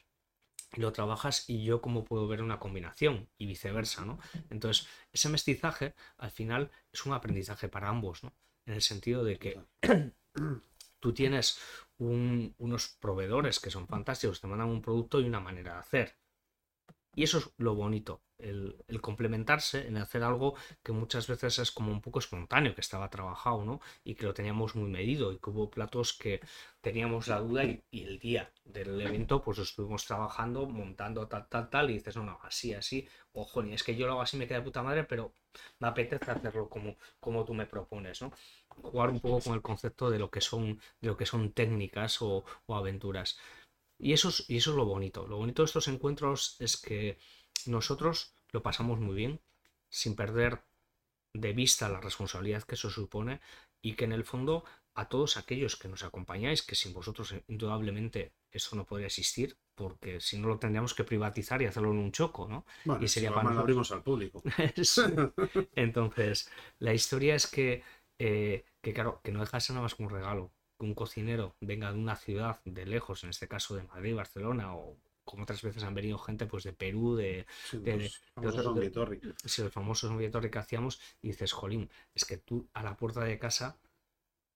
lo 0.81 0.91
trabajas 0.93 1.49
y 1.49 1.63
yo 1.63 1.81
cómo 1.81 2.03
puedo 2.03 2.27
ver 2.27 2.41
una 2.41 2.59
combinación 2.59 3.29
y 3.37 3.45
viceversa, 3.45 4.05
¿no? 4.05 4.19
Entonces, 4.49 4.87
ese 5.11 5.29
mestizaje 5.29 5.95
al 6.17 6.31
final 6.31 6.71
es 6.91 7.05
un 7.05 7.13
aprendizaje 7.13 7.69
para 7.69 7.89
ambos, 7.89 8.23
¿no? 8.23 8.33
En 8.65 8.73
el 8.73 8.81
sentido 8.81 9.23
de 9.23 9.37
que 9.37 9.61
tú 10.99 11.13
tienes 11.13 11.59
unos 11.97 12.89
proveedores 12.99 13.59
que 13.59 13.69
son 13.69 13.87
fantásticos, 13.87 14.41
te 14.41 14.47
mandan 14.47 14.69
un 14.69 14.81
producto 14.81 15.19
y 15.21 15.25
una 15.25 15.39
manera 15.39 15.73
de 15.73 15.79
hacer. 15.79 16.17
Y 17.15 17.23
eso 17.23 17.37
es 17.37 17.49
lo 17.57 17.75
bonito, 17.75 18.21
el, 18.39 18.75
complementarse, 19.01 19.87
en 19.87 19.97
hacer 19.97 20.23
algo 20.23 20.55
que 20.81 20.91
muchas 20.91 21.27
veces 21.27 21.59
es 21.59 21.71
como 21.71 21.91
un 21.91 22.01
poco 22.01 22.19
espontáneo, 22.19 22.73
que 22.73 22.81
estaba 22.81 23.09
trabajado, 23.09 23.63
¿no? 23.65 23.79
Y 24.03 24.15
que 24.15 24.25
lo 24.25 24.33
teníamos 24.33 24.75
muy 24.75 24.89
medido 24.89 25.31
y 25.31 25.37
que 25.37 25.49
hubo 25.49 25.69
platos 25.69 26.13
que 26.13 26.41
teníamos 26.81 27.27
la 27.27 27.39
duda 27.39 27.63
y, 27.65 27.83
el 27.91 28.19
día 28.19 28.51
del 28.65 28.99
evento 28.99 29.41
pues 29.41 29.59
estuvimos 29.59 30.05
trabajando, 30.05 30.65
montando 30.65 31.27
tal, 31.27 31.47
tal, 31.47 31.69
tal 31.69 31.89
y 31.89 31.93
dices, 31.93 32.17
no, 32.17 32.23
no, 32.23 32.39
así, 32.43 32.73
así, 32.73 33.07
ojo, 33.31 33.61
ni 33.61 33.73
es 33.73 33.83
que 33.83 33.95
yo 33.95 34.05
lo 34.07 34.13
hago 34.13 34.21
así 34.21 34.35
me 34.37 34.47
queda 34.47 34.59
de 34.59 34.65
puta 34.65 34.83
madre, 34.83 35.03
pero 35.03 35.33
me 35.79 35.87
apetece 35.87 36.31
hacerlo 36.31 36.67
como, 36.67 36.97
como 37.19 37.45
tú 37.45 37.53
me 37.53 37.67
propones, 37.67 38.21
¿no? 38.21 38.31
Jugar 38.67 39.09
un 39.09 39.19
poco 39.19 39.41
con 39.41 39.53
el 39.53 39.61
concepto 39.61 40.09
de 40.09 40.19
lo 40.19 40.31
que 40.31 40.41
son, 40.41 40.79
de 40.99 41.09
lo 41.09 41.17
que 41.17 41.27
son 41.27 41.51
técnicas 41.51 42.21
o 42.21 42.43
aventuras. 42.67 43.37
Y 44.03 44.11
eso, 44.11 44.29
es, 44.29 44.45
y 44.49 44.57
eso 44.57 44.71
es 44.71 44.77
lo 44.77 44.85
bonito. 44.85 45.25
Lo 45.27 45.37
bonito 45.37 45.61
de 45.61 45.67
estos 45.67 45.87
encuentros 45.87 46.57
es 46.59 46.75
que 46.75 47.17
nosotros 47.65 48.35
lo 48.51 48.61
pasamos 48.61 48.99
muy 48.99 49.15
bien, 49.15 49.39
sin 49.89 50.15
perder 50.15 50.61
de 51.33 51.53
vista 51.53 51.87
la 51.87 52.01
responsabilidad 52.01 52.63
que 52.63 52.75
eso 52.75 52.89
supone 52.89 53.39
y 53.81 53.93
que 53.93 54.03
en 54.03 54.11
el 54.11 54.25
fondo 54.25 54.65
a 54.93 55.07
todos 55.07 55.37
aquellos 55.37 55.77
que 55.77 55.87
nos 55.87 56.03
acompañáis, 56.03 56.63
que 56.63 56.75
sin 56.75 56.93
vosotros 56.93 57.33
indudablemente 57.47 58.33
eso 58.51 58.75
no 58.75 58.85
podría 58.85 59.07
existir, 59.07 59.57
porque 59.73 60.19
si 60.19 60.37
no 60.37 60.49
lo 60.49 60.59
tendríamos 60.59 60.93
que 60.93 61.05
privatizar 61.05 61.61
y 61.61 61.65
hacerlo 61.65 61.91
en 61.91 61.97
un 61.97 62.11
choco, 62.11 62.47
¿no? 62.47 62.65
y 62.99 63.07
sería 63.07 63.33
para 63.33 63.57
abrimos 63.57 63.91
al 63.91 64.03
público. 64.03 64.43
Entonces, 65.75 66.51
la 66.77 66.93
historia 66.93 67.35
es 67.35 67.47
que, 67.47 67.83
eh, 68.19 68.65
que 68.81 68.93
claro, 68.93 69.21
que 69.23 69.31
no 69.31 69.39
deja 69.39 69.57
de 69.57 69.61
ser 69.61 69.75
nada 69.75 69.83
más 69.83 69.95
que 69.95 70.03
un 70.03 70.09
regalo 70.09 70.51
un 70.83 70.93
cocinero 70.93 71.55
venga 71.61 71.91
de 71.91 71.99
una 71.99 72.15
ciudad 72.15 72.59
de 72.65 72.85
lejos, 72.85 73.23
en 73.23 73.29
este 73.29 73.47
caso 73.47 73.75
de 73.75 73.83
Madrid, 73.83 74.15
Barcelona 74.15 74.75
o 74.75 74.97
como 75.23 75.43
otras 75.43 75.61
veces 75.61 75.83
han 75.83 75.93
venido 75.93 76.17
gente 76.17 76.45
pues 76.45 76.63
de 76.63 76.73
Perú, 76.73 77.15
de, 77.15 77.45
sí, 77.63 77.77
de, 77.77 78.11
los 78.41 78.55
famosos 79.71 80.17
de, 80.17 80.51
que 80.51 80.59
hacíamos, 80.59 80.99
y 81.21 81.29
dices, 81.29 81.53
jolín, 81.53 81.89
es 82.13 82.25
que 82.25 82.37
tú 82.37 82.67
a 82.73 82.83
la 82.83 82.97
puerta 82.97 83.23
de 83.23 83.39
casa 83.39 83.77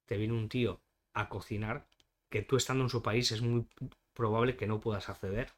te 0.06 0.16
viene 0.16 0.34
un 0.34 0.48
tío 0.48 0.80
a 1.14 1.28
cocinar 1.28 1.86
que 2.28 2.42
tú 2.42 2.56
estando 2.56 2.84
en 2.84 2.90
su 2.90 3.02
país 3.02 3.32
es 3.32 3.40
muy 3.40 3.66
probable 4.12 4.56
que 4.56 4.66
no 4.66 4.80
puedas 4.80 5.08
acceder 5.08 5.52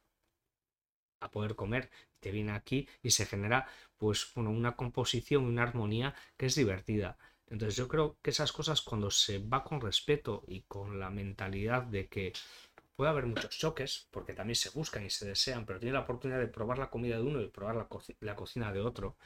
a 1.21 1.31
poder 1.31 1.55
comer. 1.55 1.91
Te 2.21 2.31
viene 2.31 2.53
aquí 2.53 2.89
y 3.03 3.11
se 3.11 3.27
genera 3.27 3.67
pues 3.97 4.31
bueno, 4.35 4.51
una 4.51 4.77
composición, 4.77 5.45
una 5.45 5.63
armonía 5.63 6.15
que 6.37 6.47
es 6.47 6.55
divertida. 6.55 7.19
Entonces 7.51 7.77
yo 7.77 7.89
creo 7.89 8.17
que 8.23 8.31
esas 8.31 8.53
cosas 8.53 8.81
cuando 8.81 9.11
se 9.11 9.39
va 9.39 9.65
con 9.65 9.81
respeto 9.81 10.45
y 10.47 10.63
con 10.63 11.01
la 11.01 11.11
mentalidad 11.11 11.83
de 11.83 12.07
que 12.09 12.33
puede 12.95 13.11
haber 13.11 13.27
muchos 13.27 13.59
choques, 13.59 14.07
porque 14.11 14.35
también 14.35 14.55
se 14.55 14.71
buscan 14.71 15.05
y 15.05 15.11
se 15.11 15.27
desean, 15.27 15.67
pero 15.67 15.81
tiene 15.81 15.95
la 15.95 16.01
oportunidad 16.01 16.39
de 16.39 16.47
probar 16.47 16.79
la 16.79 16.91
comida 16.91 17.17
de 17.17 17.23
uno 17.23 17.41
y 17.41 17.49
probar 17.49 17.89
la, 18.21 18.37
cocina 18.37 18.73
de 18.73 18.81
otro, 18.81 19.17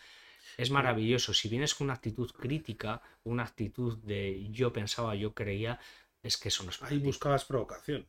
es 0.57 0.71
maravilloso. 0.71 1.35
Si 1.35 1.49
vienes 1.49 1.75
con 1.75 1.87
una 1.87 1.95
actitud 1.95 2.31
crítica, 2.31 3.03
una 3.25 3.43
actitud 3.43 3.99
de 3.99 4.49
yo 4.51 4.73
pensaba, 4.73 5.15
yo 5.17 5.35
creía, 5.35 5.79
es 6.23 6.39
que 6.39 6.49
eso 6.49 6.63
no 6.65 6.71
es 6.71 6.81
Ahí 6.83 6.99
buscabas 6.99 7.45
provocación, 7.45 8.07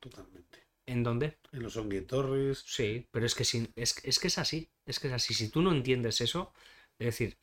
totalmente. 0.00 0.64
¿En 0.86 1.02
dónde? 1.02 1.36
En 1.52 1.62
los 1.62 1.76
onguitorris. 1.76 2.62
Sí, 2.64 3.06
pero 3.10 3.26
es 3.26 3.34
que, 3.34 3.44
sin, 3.44 3.70
es, 3.76 3.96
es 4.04 4.18
que 4.18 4.28
es 4.28 4.38
así, 4.38 4.70
es 4.86 4.98
que 4.98 5.08
es 5.08 5.12
así. 5.12 5.34
Si 5.34 5.50
tú 5.50 5.60
no 5.60 5.72
entiendes 5.72 6.22
eso, 6.22 6.54
es 6.98 7.06
decir, 7.06 7.36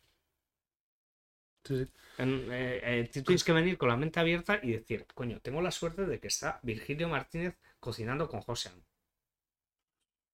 eh, 1.70 1.88
eh, 2.20 3.10
tú 3.14 3.24
tienes 3.24 3.44
que 3.44 3.52
venir 3.52 3.78
con 3.78 3.90
la 3.90 3.98
mente 3.98 4.20
abierta 4.20 4.60
y 4.62 4.72
decir, 4.72 5.06
coño, 5.14 5.40
tengo 5.42 5.62
la 5.62 5.72
suerte 5.72 6.06
de 6.06 6.20
que 6.20 6.28
está 6.28 6.60
Virgilio 6.64 7.10
Martínez 7.10 7.58
cocinando 7.80 8.28
con 8.28 8.42
José. 8.42 8.72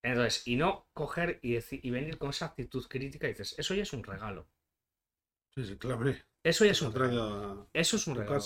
Entonces, 0.03 0.47
y 0.47 0.55
no 0.55 0.87
coger 0.93 1.39
y, 1.41 1.53
decir, 1.53 1.79
y 1.83 1.91
venir 1.91 2.17
con 2.17 2.31
esa 2.31 2.47
actitud 2.47 2.85
crítica 2.87 3.27
y 3.27 3.31
dices, 3.31 3.55
eso 3.57 3.73
ya 3.73 3.83
es 3.83 3.93
un 3.93 4.03
regalo. 4.03 4.47
Sí, 5.53 5.65
sí, 5.65 5.77
claro. 5.77 6.11
Eso 6.43 6.65
ya 6.65 6.71
es 6.71 6.81
un 6.81 6.93
regalo. 6.93 7.69
Eso 7.73 7.95
es 7.97 8.07
un 8.07 8.15
regalo. 8.15 8.41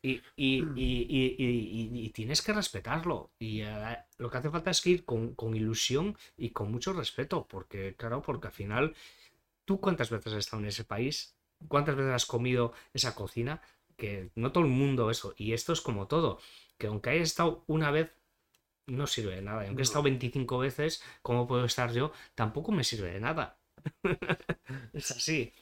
Y, 0.00 0.22
y, 0.36 2.10
tienes 2.10 2.40
que 2.40 2.52
respetarlo. 2.52 3.32
Y 3.38 3.62
eh, 3.62 3.98
lo 4.18 4.30
que 4.30 4.38
hace 4.38 4.50
falta 4.50 4.70
es 4.70 4.86
ir 4.86 5.04
con, 5.04 5.34
con, 5.34 5.54
ilusión 5.54 6.16
y 6.36 6.50
con 6.50 6.70
mucho 6.70 6.92
respeto. 6.92 7.46
Porque, 7.46 7.94
claro, 7.96 8.22
porque 8.22 8.46
al 8.46 8.52
final, 8.52 8.94
¿tú 9.64 9.80
cuántas 9.80 10.10
veces 10.10 10.32
has 10.32 10.38
estado 10.38 10.62
en 10.62 10.68
ese 10.68 10.84
país? 10.84 11.37
¿Cuántas 11.68 11.96
veces 11.96 12.12
has 12.12 12.26
comido 12.26 12.72
esa 12.94 13.14
cocina? 13.14 13.62
Que 13.96 14.30
no 14.36 14.52
todo 14.52 14.64
el 14.64 14.70
mundo 14.70 15.10
eso. 15.10 15.34
Y 15.36 15.52
esto 15.52 15.72
es 15.72 15.80
como 15.80 16.06
todo. 16.06 16.38
Que 16.78 16.86
aunque 16.86 17.10
haya 17.10 17.22
estado 17.22 17.64
una 17.66 17.90
vez, 17.90 18.12
no 18.86 19.06
sirve 19.06 19.36
de 19.36 19.42
nada. 19.42 19.66
aunque 19.66 19.82
he 19.82 19.84
estado 19.84 20.04
25 20.04 20.58
veces, 20.58 21.02
como 21.22 21.46
puedo 21.46 21.64
estar 21.64 21.92
yo? 21.92 22.12
Tampoco 22.34 22.72
me 22.72 22.84
sirve 22.84 23.12
de 23.12 23.20
nada. 23.20 23.58
es 24.92 25.10
así. 25.10 25.52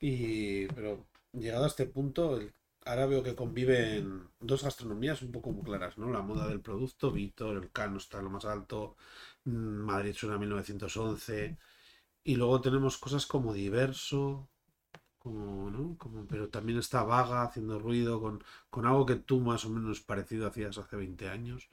Y, 0.00 0.66
pero 0.68 1.06
llegado 1.32 1.64
a 1.64 1.68
este 1.68 1.86
punto, 1.86 2.40
ahora 2.84 3.06
veo 3.06 3.22
que 3.22 3.34
conviven 3.34 4.28
dos 4.40 4.62
gastronomías 4.64 5.22
un 5.22 5.32
poco 5.32 5.52
muy 5.52 5.64
claras, 5.64 5.98
¿no? 5.98 6.10
La 6.10 6.22
moda 6.22 6.48
del 6.48 6.60
producto, 6.60 7.10
Víctor, 7.12 7.56
el 7.56 7.70
Cano 7.70 7.98
está 7.98 8.18
en 8.18 8.24
lo 8.24 8.30
más 8.30 8.44
alto, 8.44 8.96
mm, 9.44 9.50
Madrid 9.50 10.14
suena 10.14 10.38
1911, 10.38 11.58
y 12.24 12.36
luego 12.36 12.60
tenemos 12.60 12.98
cosas 12.98 13.26
como 13.26 13.52
Diverso, 13.54 14.49
como, 15.20 15.70
¿no? 15.70 15.96
Como, 15.98 16.26
pero 16.26 16.48
también 16.48 16.78
está 16.78 17.04
vaga, 17.04 17.42
haciendo 17.42 17.78
ruido, 17.78 18.20
con, 18.20 18.42
con, 18.70 18.86
algo 18.86 19.06
que 19.06 19.16
tú 19.16 19.40
más 19.40 19.64
o 19.66 19.70
menos 19.70 20.00
parecido 20.00 20.48
hacías 20.48 20.78
hace 20.78 20.96
20 20.96 21.28
años. 21.28 21.68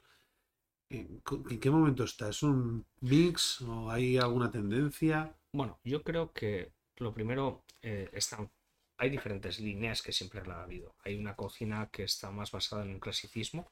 ¿En, 0.89 1.21
qué 1.61 1.69
momento 1.69 2.03
está? 2.03 2.29
¿Es 2.29 2.43
un 2.43 2.85
mix 3.01 3.61
o 3.61 3.89
hay 3.89 4.17
alguna 4.17 4.51
tendencia? 4.51 5.33
Bueno, 5.53 5.79
yo 5.83 6.03
creo 6.03 6.31
que 6.33 6.71
lo 6.97 7.13
primero, 7.13 7.63
eh, 7.81 8.09
están, 8.13 8.49
hay 8.97 9.09
diferentes 9.09 9.59
líneas 9.59 10.01
que 10.01 10.11
siempre 10.11 10.45
la 10.45 10.59
ha 10.59 10.63
habido. 10.63 10.95
Hay 11.03 11.15
una 11.15 11.35
cocina 11.35 11.89
que 11.91 12.03
está 12.03 12.31
más 12.31 12.51
basada 12.51 12.83
en 12.83 12.91
un 12.91 12.99
clasicismo 12.99 13.71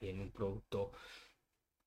y 0.00 0.08
en 0.08 0.20
un 0.20 0.30
producto 0.30 0.92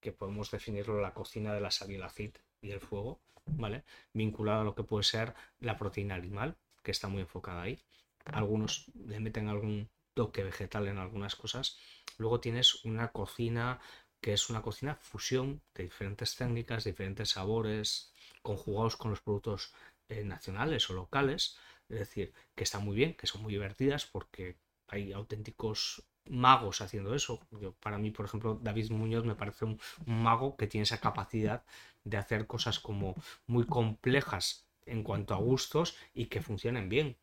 que 0.01 0.11
podemos 0.11 0.51
definirlo 0.51 1.01
la 1.01 1.13
cocina 1.13 1.53
de 1.53 1.61
la 1.61 1.71
sal 1.71 1.91
y 1.91 2.71
el 2.71 2.79
fuego, 2.81 3.19
¿vale? 3.45 3.83
Vinculado 4.13 4.61
a 4.61 4.63
lo 4.65 4.75
que 4.75 4.83
puede 4.83 5.03
ser 5.03 5.33
la 5.59 5.77
proteína 5.77 6.15
animal, 6.15 6.57
que 6.83 6.91
está 6.91 7.07
muy 7.07 7.21
enfocada 7.21 7.63
ahí. 7.63 7.79
Algunos 8.25 8.85
le 8.95 9.19
meten 9.19 9.47
algún 9.47 9.89
toque 10.13 10.43
vegetal 10.43 10.87
en 10.87 10.97
algunas 10.97 11.35
cosas. 11.35 11.77
Luego 12.17 12.39
tienes 12.39 12.83
una 12.85 13.11
cocina 13.11 13.79
que 14.21 14.33
es 14.33 14.49
una 14.49 14.61
cocina 14.61 14.95
fusión 14.95 15.61
de 15.73 15.83
diferentes 15.83 16.35
técnicas, 16.35 16.83
diferentes 16.83 17.29
sabores, 17.29 18.13
conjugados 18.41 18.97
con 18.97 19.11
los 19.11 19.21
productos 19.21 19.73
eh, 20.09 20.23
nacionales 20.23 20.89
o 20.89 20.93
locales. 20.93 21.57
Es 21.87 21.99
decir, 21.99 22.33
que 22.55 22.63
está 22.63 22.79
muy 22.79 22.95
bien, 22.95 23.15
que 23.15 23.27
son 23.27 23.41
muy 23.41 23.53
divertidas 23.53 24.05
porque 24.05 24.57
hay 24.87 25.13
auténticos 25.13 26.03
magos 26.25 26.81
haciendo 26.81 27.15
eso. 27.15 27.39
Yo, 27.51 27.73
para 27.73 27.97
mí, 27.97 28.11
por 28.11 28.25
ejemplo, 28.25 28.59
David 28.61 28.91
Muñoz 28.91 29.25
me 29.25 29.35
parece 29.35 29.65
un, 29.65 29.79
mago 30.05 30.55
que 30.57 30.67
tiene 30.67 30.83
esa 30.83 30.99
capacidad 30.99 31.63
de 32.03 32.17
hacer 32.17 32.47
cosas 32.47 32.79
como 32.79 33.15
muy 33.47 33.65
complejas 33.65 34.68
en 34.89 35.03
cuanto 35.03 35.33
a 35.33 35.37
gustos 35.37 35.95
y 36.13 36.25
que 36.25 36.41
funcionen 36.41 36.89
bien. 36.89 37.17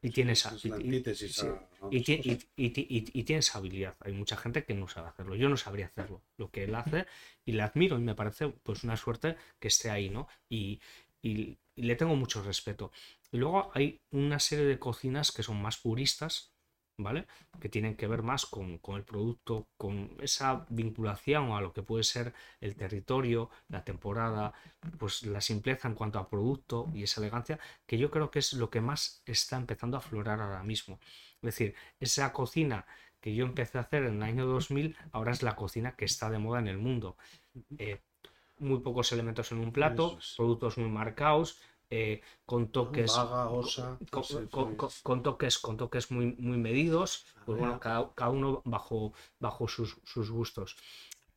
Y 0.00 0.10
tienes, 0.10 0.48
y, 1.90 3.22
tienes 3.24 3.54
habilidad. 3.54 3.94
Hay 4.00 4.12
mucha 4.12 4.36
gente 4.36 4.64
que 4.64 4.72
no 4.74 4.88
sabe 4.88 5.08
hacerlo. 5.08 5.34
Yo 5.34 5.50
no 5.50 5.56
sabría 5.58 5.86
hacerlo. 5.86 6.22
Lo 6.38 6.50
que 6.50 6.64
él 6.64 6.74
hace 6.74 7.06
y 7.44 7.52
le 7.52 7.62
admiro 7.62 7.98
y 7.98 8.00
me 8.00 8.14
parece 8.14 8.48
pues 8.48 8.84
una 8.84 8.96
suerte 8.96 9.36
que 9.60 9.68
esté 9.68 9.90
ahí, 9.90 10.08
¿no? 10.08 10.28
Y, 10.48 10.80
y 11.20 11.58
le 11.76 11.96
tengo 11.96 12.16
mucho 12.16 12.42
respeto. 12.42 12.90
Y 13.30 13.38
luego 13.38 13.70
hay 13.74 14.00
una 14.10 14.38
serie 14.38 14.64
de 14.64 14.78
cocinas 14.78 15.32
que 15.32 15.42
son 15.42 15.60
más 15.60 15.78
puristas, 15.78 16.51
¿vale? 16.98 17.26
Que 17.60 17.68
tienen 17.68 17.96
que 17.96 18.06
ver 18.06 18.22
más 18.22 18.46
con, 18.46 18.80
el 18.86 19.04
producto, 19.04 19.68
con 19.76 20.16
esa 20.20 20.66
vinculación 20.68 21.52
a 21.52 21.60
lo 21.60 21.72
que 21.72 21.82
puede 21.82 22.04
ser 22.04 22.34
el 22.60 22.76
territorio, 22.76 23.50
la 23.68 23.84
temporada, 23.84 24.52
pues 24.98 25.24
la 25.24 25.40
simpleza 25.40 25.88
en 25.88 25.94
cuanto 25.94 26.18
a 26.18 26.28
producto 26.28 26.90
y 26.94 27.02
esa 27.02 27.20
elegancia, 27.20 27.58
que 27.86 27.98
yo 27.98 28.10
creo 28.10 28.30
que 28.30 28.38
es 28.38 28.52
lo 28.52 28.70
que 28.70 28.80
más 28.80 29.22
está 29.26 29.56
empezando 29.56 29.96
a 29.96 30.00
aflorar 30.00 30.40
ahora 30.40 30.62
mismo. 30.62 30.98
Es 31.36 31.42
decir, 31.42 31.74
esa 32.00 32.32
cocina 32.32 32.86
que 33.20 33.34
yo 33.34 33.44
empecé 33.44 33.78
a 33.78 33.82
hacer 33.82 34.04
en 34.04 34.16
el 34.16 34.22
año 34.22 34.46
2000, 34.46 34.96
ahora 35.12 35.32
es 35.32 35.42
la 35.42 35.56
cocina 35.56 35.94
que 35.96 36.04
está 36.04 36.28
de 36.28 36.38
moda 36.38 36.58
en 36.58 36.68
el 36.68 36.78
mundo. 36.78 37.16
Eh, 37.78 38.00
muy 38.58 38.80
pocos 38.80 39.12
elementos 39.12 39.52
en 39.52 39.58
un 39.58 39.72
plato, 39.72 40.18
productos 40.36 40.78
muy 40.78 40.88
marcados, 40.88 41.60
eh, 41.94 42.22
con 42.46 42.72
toques 42.72 43.12
con, 45.02 45.22
toques 45.22 45.58
con 45.58 45.76
toques 45.76 46.10
muy, 46.10 46.34
muy 46.38 46.56
medidos 46.56 47.26
pues 47.44 47.58
bueno 47.58 47.78
cada, 47.78 48.30
uno 48.30 48.62
bajo, 48.64 49.12
bajo 49.38 49.68
sus, 49.68 50.30
gustos. 50.30 50.78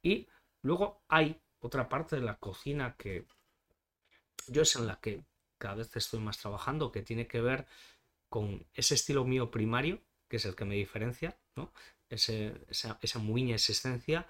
Y 0.01 0.29
luego 0.61 1.01
hay 1.09 1.41
otra 1.59 1.89
parte 1.89 2.15
de 2.15 2.21
la 2.21 2.37
cocina 2.37 2.95
que 2.97 3.25
yo 4.47 4.61
es 4.61 4.77
en 4.77 4.87
la 4.87 5.01
que 5.01 5.25
cada 5.57 5.75
vez 5.75 5.93
estoy 5.93 6.21
más 6.21 6.37
trabajando 6.37 6.89
que 6.89 7.01
tiene 7.01 7.27
que 7.27 7.41
ver 7.41 7.67
con 8.29 8.65
ese 8.73 8.95
estilo 8.95 9.25
mío 9.25 9.51
primario 9.51 9.99
que 10.29 10.37
es 10.37 10.45
el 10.45 10.55
que 10.55 10.63
me 10.63 10.75
diferencia 10.75 11.37
¿no? 11.57 11.73
esa, 12.07 12.97
esa 13.01 13.19
muiña 13.19 13.55
existencia 13.55 14.25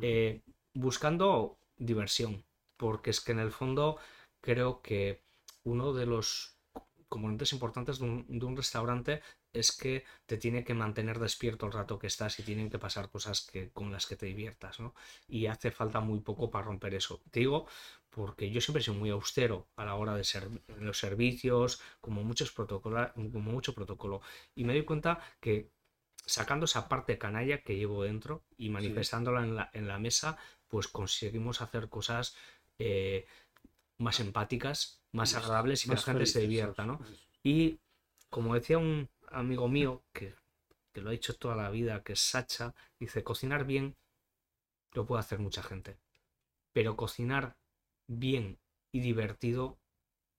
eh, 0.00 0.42
buscando 0.74 1.56
diversión 1.76 2.42
porque 2.76 3.10
es 3.10 3.20
que 3.20 3.30
en 3.30 3.38
el 3.38 3.52
fondo 3.52 3.98
creo 4.40 4.82
que 4.82 5.27
uno 5.68 5.92
de 5.92 6.06
los 6.06 6.58
componentes 7.08 7.52
importantes 7.52 7.98
de 7.98 8.04
un, 8.04 8.56
restaurante 8.56 9.22
es 9.52 9.72
que 9.72 10.04
te 10.26 10.36
tiene 10.36 10.62
que 10.62 10.74
mantener 10.74 11.18
despierto 11.18 11.66
el 11.66 11.72
rato 11.72 11.98
que 11.98 12.06
estás 12.06 12.38
y 12.38 12.42
tienen 12.42 12.68
que 12.68 12.78
pasar 12.78 13.10
cosas 13.10 13.40
que, 13.40 13.70
con 13.70 13.90
las 13.90 14.06
que 14.06 14.16
te 14.16 14.26
diviertas, 14.26 14.78
¿no? 14.78 14.94
Y 15.26 15.46
hace 15.46 15.70
falta 15.70 16.00
muy 16.00 16.20
poco 16.20 16.50
para 16.50 16.66
romper 16.66 16.94
eso. 16.94 17.22
Te 17.30 17.40
digo 17.40 17.66
porque 18.10 18.50
yo 18.50 18.60
siempre 18.60 18.80
he 18.80 18.84
sido 18.84 18.96
muy 18.96 19.10
austero 19.10 19.68
a 19.76 19.84
la 19.84 19.94
hora 19.94 20.14
de 20.14 20.24
ser 20.24 20.48
los 20.78 20.98
servicios, 20.98 21.80
como, 22.00 22.22
muchos 22.24 22.50
como 22.52 23.40
mucho 23.40 23.74
protocolo. 23.74 24.20
Y 24.54 24.64
me 24.64 24.74
doy 24.74 24.84
cuenta 24.84 25.20
que 25.40 25.70
sacando 26.26 26.66
esa 26.66 26.88
parte 26.88 27.16
canalla 27.16 27.62
que 27.62 27.76
llevo 27.76 28.02
dentro 28.02 28.44
y 28.58 28.68
manifestándola 28.68 29.42
en, 29.44 29.56
la, 29.56 29.70
en, 29.72 29.88
la, 29.88 29.98
mesa, 29.98 30.36
pues 30.68 30.88
conseguimos 30.88 31.62
hacer 31.62 31.88
cosas 31.88 32.36
eh, 32.78 33.26
más 33.98 34.20
empáticas, 34.20 35.02
más 35.12 35.34
agradables 35.34 35.84
y 35.84 35.88
que 35.88 35.94
la 35.96 36.00
gente 36.00 36.26
se 36.26 36.40
divierta, 36.40 36.86
¿no? 36.86 37.00
Y 37.42 37.80
como 38.30 38.54
decía 38.54 38.78
un 38.78 39.08
amigo 39.30 39.68
mío 39.68 40.02
que, 40.12 40.34
lo 40.94 41.10
ha 41.10 41.14
hecho 41.14 41.36
toda 41.36 41.54
la 41.54 41.70
vida, 41.70 42.02
que 42.02 42.14
es 42.14 42.20
Sacha, 42.20 42.74
dice, 42.98 43.22
cocinar 43.22 43.64
bien 43.64 43.94
lo 44.92 45.06
puede 45.06 45.20
hacer 45.20 45.38
mucha 45.38 45.62
gente, 45.62 45.96
pero 46.72 46.96
cocinar 46.96 47.56
bien 48.08 48.58
y 48.90 48.98
divertido 48.98 49.78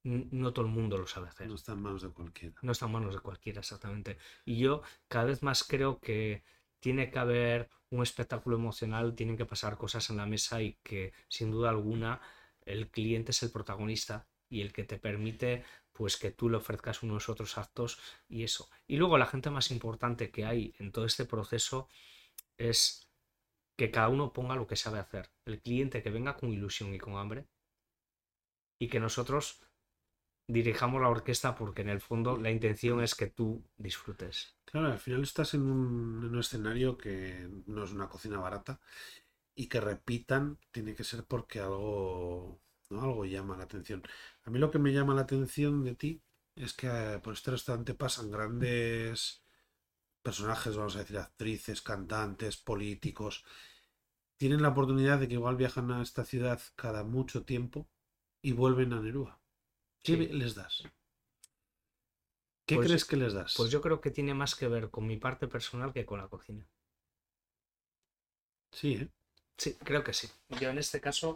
no 0.04 0.54
todo 0.54 0.66
el 0.66 0.72
mundo 0.72 0.98
lo 0.98 1.08
sabe 1.08 1.28
hacer. 1.28 1.48
No 1.48 1.56
está 1.56 1.74
en 1.74 1.82
manos 1.82 2.02
de 2.02 2.10
cualquiera. 2.10 2.56
No 2.62 2.72
está 2.72 2.86
en 2.86 2.92
manos 2.92 3.14
de 3.14 3.22
cualquiera, 3.22 3.60
exactamente. 3.60 4.18
Y 4.46 4.58
yo 4.58 4.82
cada 5.08 5.26
vez 5.26 5.44
más 5.44 5.64
creo 5.64 6.00
que 6.00 6.44
tiene 6.80 7.12
que 7.12 7.20
haber 7.20 7.70
un 7.90 8.04
espectáculo 8.04 8.56
emocional, 8.56 9.16
tienen 9.16 9.38
que 9.38 9.46
pasar 9.46 9.78
cosas 9.78 10.10
en 10.10 10.18
la 10.18 10.26
mesa 10.26 10.62
y 10.62 10.78
que 10.84 11.14
sin 11.28 11.52
duda 11.52 11.70
alguna 11.70 12.22
el 12.70 12.90
cliente 12.90 13.32
es 13.32 13.44
el 13.44 13.52
protagonista 13.52 14.28
y 14.50 14.62
el 14.62 14.74
que 14.74 14.84
te 14.84 14.98
permite 14.98 15.64
pues 15.92 16.18
que 16.18 16.32
tú 16.32 16.50
le 16.50 16.58
ofrezcas 16.58 17.04
unos 17.04 17.28
otros 17.30 17.58
actos 17.58 18.00
y 18.30 18.44
eso. 18.44 18.70
Y 18.88 18.98
luego 18.98 19.18
la 19.18 19.26
gente 19.26 19.50
más 19.50 19.70
importante 19.72 20.32
que 20.32 20.46
hay 20.46 20.74
en 20.80 20.92
todo 20.92 21.06
este 21.06 21.26
proceso 21.26 21.90
es 22.58 23.10
que 23.78 23.92
cada 23.92 24.10
uno 24.10 24.32
ponga 24.32 24.56
lo 24.56 24.68
que 24.68 24.76
sabe 24.76 25.00
hacer. 25.00 25.30
El 25.46 25.62
cliente 25.62 26.02
que 26.02 26.10
venga 26.10 26.38
con 26.38 26.52
ilusión 26.52 26.94
y 26.94 27.00
con 27.00 27.18
hambre 27.18 27.48
y 28.80 28.88
que 28.88 29.00
nosotros 29.00 29.62
dirijamos 30.48 31.02
la 31.02 31.10
orquesta 31.10 31.56
porque 31.56 31.82
en 31.82 31.90
el 31.90 32.02
fondo 32.02 32.38
la 32.38 32.50
intención 32.50 33.04
es 33.04 33.14
que 33.14 33.28
tú 33.28 33.64
disfrutes. 33.78 34.56
Claro, 34.66 34.88
al 34.88 35.00
final 35.00 35.24
estás 35.24 35.54
en 35.54 35.64
un, 35.64 36.24
en 36.24 36.34
un 36.34 36.40
escenario 36.40 36.98
que 36.98 37.50
no 37.68 37.84
es 37.84 37.92
una 37.92 38.08
cocina 38.08 38.40
barata 38.40 38.80
y 39.60 39.68
que 39.68 39.82
repitan 39.82 40.58
tiene 40.72 40.96
que 40.96 41.04
ser 41.04 41.26
porque 41.26 41.60
algo, 41.60 42.62
¿no? 42.90 43.02
algo 43.02 43.26
llama 43.26 43.58
la 43.58 43.66
atención. 43.66 44.02
A 44.44 44.50
mí 44.50 44.58
lo 44.58 44.72
que 44.72 44.80
me 44.80 44.94
llama 44.94 45.14
la 45.14 45.24
atención 45.24 45.84
de 45.84 45.96
ti 45.96 46.22
es 46.56 46.72
que 46.72 46.88
eh, 46.88 47.20
por 47.20 47.34
este 47.34 47.52
restaurante 47.52 47.94
pasan 47.94 48.32
grandes 48.32 49.44
personajes, 50.22 50.78
vamos 50.78 50.96
a 50.96 51.00
decir, 51.00 51.18
actrices, 51.18 51.82
cantantes, 51.82 52.56
políticos. 52.56 53.44
Tienen 54.38 54.62
la 54.62 54.70
oportunidad 54.70 55.20
de 55.20 55.28
que 55.28 55.34
igual 55.34 55.58
viajan 55.58 55.92
a 55.92 56.02
esta 56.04 56.24
ciudad 56.24 56.62
cada 56.78 57.04
mucho 57.04 57.44
tiempo 57.44 57.90
y 58.42 58.54
vuelven 58.54 58.94
a 58.94 59.02
Nerúa. 59.02 59.42
¿Qué 60.02 60.16
les 60.16 60.56
das? 60.56 60.84
¿Qué 62.66 62.76
pues 62.76 62.88
crees 62.88 63.04
que 63.04 63.18
les 63.18 63.34
das? 63.34 63.56
Pues 63.58 63.72
yo 63.72 63.82
creo 63.82 64.00
que 64.00 64.12
tiene 64.12 64.34
más 64.34 64.56
que 64.56 64.70
ver 64.70 64.90
con 64.90 65.06
mi 65.06 65.18
parte 65.18 65.50
personal 65.50 65.92
que 65.92 66.06
con 66.06 66.20
la 66.20 66.30
cocina. 66.30 66.66
Sí, 68.72 68.94
¿eh? 68.94 69.12
Sí, 69.60 69.76
creo 69.76 70.04
que 70.06 70.14
sí. 70.14 70.30
Yo 70.62 70.70
en 70.70 70.78
este 70.78 71.02
caso, 71.02 71.36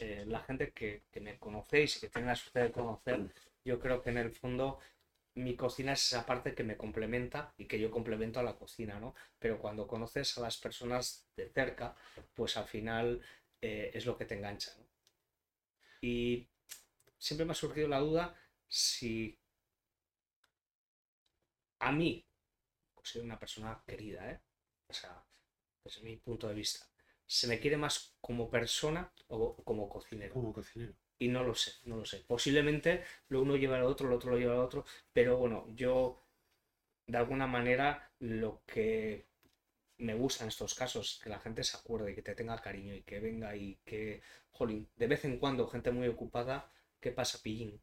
eh, 0.00 0.24
la 0.26 0.40
gente 0.40 0.72
que, 0.72 1.04
me 1.20 1.38
conocéis 1.38 1.96
y 1.96 2.00
que 2.00 2.08
tiene 2.08 2.26
la 2.26 2.34
suerte 2.34 2.60
de 2.60 2.72
conocer, 2.72 3.32
yo 3.64 3.78
creo 3.78 4.02
que 4.02 4.10
en 4.10 4.18
el 4.18 4.32
fondo 4.32 4.80
mi 5.36 5.54
cocina 5.54 5.92
es 5.92 6.04
esa 6.08 6.26
parte 6.26 6.54
que 6.54 6.64
me 6.64 6.76
complementa 6.76 7.54
y 7.56 7.66
que 7.66 7.78
yo 7.78 7.92
complemento 7.92 8.40
a 8.40 8.42
la 8.42 8.56
cocina, 8.56 8.98
¿no? 8.98 9.14
Pero 9.38 9.60
cuando 9.60 9.86
conoces 9.86 10.36
a 10.36 10.40
las 10.40 10.56
personas 10.58 11.28
de 11.36 11.48
cerca, 11.50 11.94
pues 12.34 12.56
al 12.56 12.66
final 12.66 13.22
eh, 13.60 13.92
es 13.94 14.04
lo 14.04 14.16
que 14.16 14.24
te 14.24 14.36
engancha, 14.36 14.72
¿no? 14.76 14.84
Y 16.02 16.48
siempre 17.18 17.46
me 17.46 17.52
ha 17.52 17.54
surgido 17.54 17.86
la 17.86 18.00
duda 18.00 18.34
si 18.68 19.38
a 21.78 21.92
mí, 21.92 22.26
pues 22.94 23.10
soy 23.10 23.22
una 23.22 23.38
persona 23.38 23.80
querida, 23.86 24.28
¿eh? 24.28 24.40
O 24.88 24.92
sea, 24.92 25.24
desde 25.84 26.02
mi 26.02 26.16
punto 26.16 26.48
de 26.48 26.54
vista, 26.54 26.90
se 27.30 27.46
me 27.46 27.60
quiere 27.60 27.76
más 27.76 28.16
como 28.20 28.50
persona 28.50 29.12
o 29.28 29.62
como 29.62 29.88
cocinero. 29.88 30.34
Como 30.34 30.52
cocinero. 30.52 30.94
Y 31.18 31.28
no 31.28 31.44
lo 31.44 31.54
sé, 31.54 31.72
no 31.84 31.96
lo 31.98 32.04
sé. 32.04 32.24
Posiblemente 32.26 33.04
lo 33.28 33.42
uno 33.42 33.56
lleva 33.56 33.76
al 33.76 33.84
otro, 33.84 34.08
lo 34.08 34.16
otro 34.16 34.32
lo 34.32 34.38
lleva 34.38 34.54
al 34.54 34.60
otro, 34.60 34.84
pero 35.12 35.36
bueno, 35.36 35.66
yo 35.74 36.24
de 37.06 37.18
alguna 37.18 37.46
manera 37.46 38.10
lo 38.20 38.62
que 38.66 39.26
me 39.98 40.14
gusta 40.14 40.44
en 40.44 40.48
estos 40.48 40.74
casos, 40.74 41.20
que 41.22 41.30
la 41.30 41.40
gente 41.40 41.64
se 41.64 41.76
acuerde 41.76 42.12
y 42.12 42.14
que 42.16 42.22
te 42.22 42.34
tenga 42.34 42.60
cariño 42.60 42.94
y 42.94 43.02
que 43.02 43.20
venga 43.20 43.54
y 43.56 43.76
que, 43.84 44.22
jolín, 44.50 44.88
de 44.96 45.06
vez 45.06 45.24
en 45.24 45.38
cuando 45.38 45.68
gente 45.68 45.90
muy 45.92 46.08
ocupada, 46.08 46.72
¿qué 47.00 47.12
pasa, 47.12 47.40
pillín? 47.42 47.80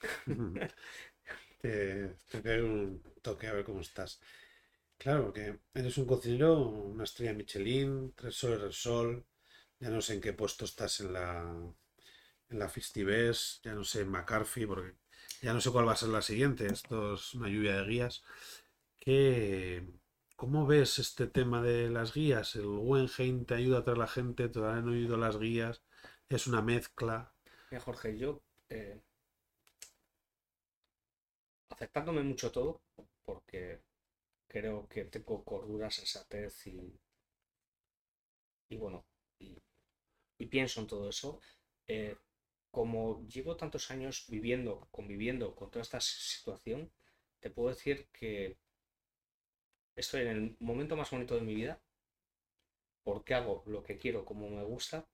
te, 1.60 2.08
te 2.42 2.62
un 2.62 3.02
toque 3.22 3.46
a 3.48 3.52
ver 3.54 3.64
cómo 3.64 3.80
estás. 3.80 4.20
Claro, 5.04 5.24
porque 5.24 5.58
eres 5.74 5.98
un 5.98 6.06
cocinero, 6.06 6.58
una 6.60 7.04
estrella 7.04 7.34
Michelin, 7.34 8.14
tres 8.16 8.36
soles 8.36 8.62
del 8.62 8.72
sol, 8.72 9.26
ya 9.78 9.90
no 9.90 10.00
sé 10.00 10.14
en 10.14 10.22
qué 10.22 10.32
puesto 10.32 10.64
estás 10.64 11.00
en 11.00 11.12
la, 11.12 11.42
en 12.48 12.58
la 12.58 12.72
ya 12.72 13.74
no 13.74 13.84
sé 13.84 14.00
en 14.00 14.08
McCarthy, 14.08 14.64
porque 14.64 14.94
ya 15.42 15.52
no 15.52 15.60
sé 15.60 15.70
cuál 15.70 15.86
va 15.86 15.92
a 15.92 15.96
ser 15.96 16.08
la 16.08 16.22
siguiente, 16.22 16.64
esto 16.72 17.16
es 17.16 17.34
una 17.34 17.50
lluvia 17.50 17.76
de 17.76 17.84
guías. 17.84 18.22
¿Qué, 18.98 19.86
¿Cómo 20.36 20.66
ves 20.66 20.98
este 20.98 21.26
tema 21.26 21.60
de 21.60 21.90
las 21.90 22.14
guías? 22.14 22.56
¿El 22.56 22.64
Wenheim 22.64 23.44
te 23.44 23.56
ayuda 23.56 23.80
a 23.80 23.84
traer 23.84 23.98
la 23.98 24.06
gente? 24.06 24.48
¿Todavía 24.48 24.80
no 24.80 24.94
he 24.94 25.00
oído 25.00 25.18
las 25.18 25.38
guías? 25.38 25.82
¿Es 26.30 26.46
una 26.46 26.62
mezcla? 26.62 27.30
Jorge, 27.78 28.16
yo 28.16 28.40
eh, 28.70 29.02
aceptándome 31.68 32.22
mucho 32.22 32.50
todo, 32.50 32.80
porque 33.26 33.82
creo 34.54 34.88
que 34.88 35.04
tengo 35.04 35.44
cordura, 35.44 35.90
sensatez 35.90 36.68
y, 36.68 36.78
y 38.68 38.76
bueno, 38.76 39.04
y, 39.40 40.46
pienso 40.46 40.80
en 40.80 40.86
todo 40.86 41.08
eso. 41.08 41.40
Eh, 41.88 42.16
como 42.70 43.26
llevo 43.26 43.56
tantos 43.56 43.90
años 43.90 44.26
viviendo, 44.28 44.86
conviviendo 44.92 45.54
con 45.56 45.70
toda 45.70 45.82
esta 45.82 46.00
situación, 46.00 46.92
te 47.40 47.50
puedo 47.50 47.70
decir 47.70 48.08
que 48.12 48.56
estoy 49.96 50.22
en 50.22 50.28
el 50.28 50.56
momento 50.60 50.94
más 50.94 51.10
bonito 51.10 51.34
de 51.34 51.40
mi 51.40 51.54
vida, 51.54 51.80
porque 53.02 53.34
hago 53.34 53.64
lo 53.66 53.82
que 53.82 53.98
quiero 53.98 54.24
como 54.24 54.48
me 54.48 54.62
gusta 54.62 55.08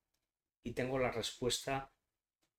y 0.63 0.73
tengo 0.73 0.99
la 0.99 1.13
respuesta 1.13 1.91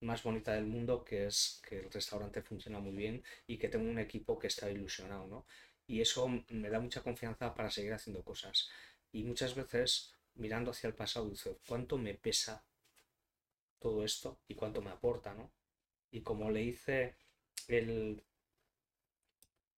más 0.00 0.24
bonita 0.24 0.54
del 0.54 0.66
mundo, 0.66 1.04
que 1.04 1.26
es 1.26 1.62
que 1.68 1.78
el 1.78 1.92
restaurante 1.92 2.42
funciona 2.42 2.80
muy 2.80 2.96
bien 2.96 3.22
y 3.46 3.58
que 3.58 3.68
tengo 3.68 3.88
un 3.88 4.00
equipo 4.00 4.38
que 4.38 4.48
está 4.48 4.68
ilusionado, 4.68 5.26
¿no? 5.28 5.46
Y 5.86 6.00
eso 6.00 6.28
me 6.48 6.70
da 6.70 6.80
mucha 6.80 7.02
confianza 7.02 7.54
para 7.54 7.70
seguir 7.70 7.92
haciendo 7.92 8.22
cosas. 8.24 8.68
Y 9.12 9.24
muchas 9.24 9.54
veces, 9.54 10.14
mirando 10.34 10.70
hacia 10.70 10.88
el 10.88 10.94
pasado, 10.94 11.28
dice, 11.28 11.58
¿cuánto 11.66 11.98
me 11.98 12.14
pesa 12.14 12.64
todo 13.78 14.04
esto 14.04 14.38
y 14.48 14.54
cuánto 14.54 14.80
me 14.80 14.90
aporta, 14.90 15.34
¿no? 15.34 15.52
Y 16.10 16.22
como 16.22 16.50
le 16.50 16.62
hice 16.62 17.16
el, 17.68 18.22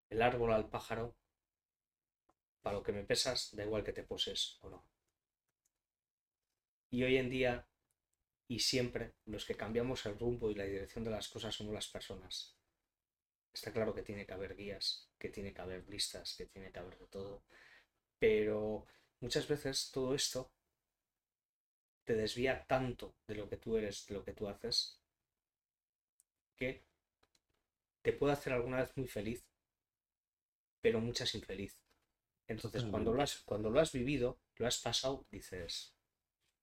el 0.08 0.22
árbol 0.22 0.52
al 0.52 0.68
pájaro, 0.70 1.14
para 2.62 2.76
lo 2.76 2.82
que 2.82 2.92
me 2.92 3.04
pesas, 3.04 3.54
da 3.54 3.64
igual 3.64 3.84
que 3.84 3.92
te 3.92 4.02
poses 4.02 4.58
o 4.62 4.70
no. 4.70 4.84
Y 6.90 7.02
hoy 7.02 7.18
en 7.18 7.28
día 7.28 7.66
y 8.48 8.60
siempre 8.60 9.14
los 9.26 9.44
que 9.44 9.54
cambiamos 9.54 10.06
el 10.06 10.18
rumbo 10.18 10.50
y 10.50 10.54
la 10.54 10.64
dirección 10.64 11.04
de 11.04 11.10
las 11.10 11.28
cosas 11.28 11.54
somos 11.54 11.74
las 11.74 11.88
personas. 11.88 12.56
Está 13.52 13.72
claro 13.72 13.94
que 13.94 14.02
tiene 14.02 14.26
que 14.26 14.32
haber 14.32 14.56
guías, 14.56 15.08
que 15.24 15.30
tiene 15.30 15.54
que 15.54 15.62
haber 15.62 15.88
listas, 15.88 16.34
que 16.36 16.44
tiene 16.44 16.70
que 16.70 16.78
haber 16.78 16.98
de 16.98 17.06
todo. 17.06 17.44
Pero 18.18 18.84
muchas 19.20 19.48
veces 19.48 19.90
todo 19.90 20.14
esto 20.14 20.52
te 22.04 22.14
desvía 22.14 22.66
tanto 22.66 23.16
de 23.26 23.36
lo 23.36 23.48
que 23.48 23.56
tú 23.56 23.78
eres, 23.78 24.04
de 24.06 24.16
lo 24.16 24.22
que 24.22 24.34
tú 24.34 24.46
haces, 24.46 25.00
que 26.58 26.84
te 28.02 28.12
puede 28.12 28.34
hacer 28.34 28.52
alguna 28.52 28.82
vez 28.82 28.94
muy 28.98 29.08
feliz, 29.08 29.42
pero 30.82 31.00
muchas 31.00 31.34
infeliz. 31.34 31.74
Entonces, 32.46 32.84
cuando 32.84 33.14
lo, 33.14 33.22
has, 33.22 33.38
cuando 33.46 33.70
lo 33.70 33.80
has 33.80 33.92
vivido, 33.92 34.38
lo 34.56 34.66
has 34.66 34.76
pasado, 34.76 35.26
dices, 35.30 35.96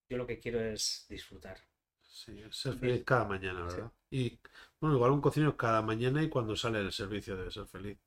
yo 0.07 0.17
lo 0.17 0.27
que 0.27 0.39
quiero 0.39 0.61
es 0.61 1.07
disfrutar. 1.09 1.57
Sí, 2.03 2.43
ser 2.51 2.75
feliz 2.75 3.03
cada 3.03 3.25
mañana, 3.25 3.63
¿verdad? 3.63 3.91
Y 4.11 4.39
bueno, 4.79 4.97
igual 4.97 5.13
un 5.13 5.21
cocinero 5.21 5.57
cada 5.57 5.81
mañana 5.81 6.21
y 6.21 6.29
cuando 6.29 6.55
sale 6.55 6.77
del 6.77 6.91
servicio 6.91 7.35
debe 7.35 7.49
ser 7.49 7.65
feliz. 7.65 7.97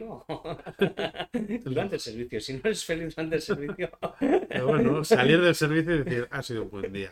No, 0.00 0.24
durante 1.64 1.96
el 1.96 2.00
servicio. 2.00 2.40
Si 2.40 2.54
no 2.54 2.60
eres 2.64 2.84
feliz 2.84 3.14
durante 3.14 3.36
el 3.36 3.42
servicio. 3.42 3.90
Pero 4.48 4.66
bueno, 4.66 5.04
salir 5.04 5.40
del 5.40 5.54
servicio 5.54 5.94
y 5.94 6.02
decir, 6.04 6.28
ha 6.30 6.42
sido 6.42 6.62
un 6.62 6.70
buen 6.70 6.92
día. 6.92 7.10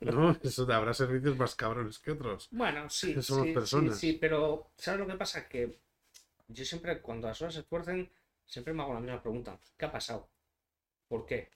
¿No? 0.00 0.36
Eso 0.42 0.72
habrá 0.72 0.94
servicios 0.94 1.36
más 1.36 1.54
cabrones 1.54 1.98
que 1.98 2.12
otros. 2.12 2.48
Bueno, 2.50 2.88
sí. 2.90 3.14
Somos 3.22 3.48
personas. 3.48 3.98
Sí, 3.98 4.18
pero 4.20 4.70
¿sabes 4.76 5.00
lo 5.00 5.06
que 5.06 5.14
pasa? 5.14 5.48
Que 5.48 5.78
yo 6.48 6.64
siempre, 6.64 7.00
cuando 7.00 7.28
las 7.28 7.40
horas 7.42 7.54
se 7.54 7.60
esfuercen, 7.60 8.10
siempre 8.44 8.72
me 8.72 8.82
hago 8.82 8.94
la 8.94 9.00
misma 9.00 9.22
pregunta. 9.22 9.58
¿Qué 9.76 9.84
ha 9.84 9.92
pasado? 9.92 10.28
¿Por 11.08 11.26
qué? 11.26 11.50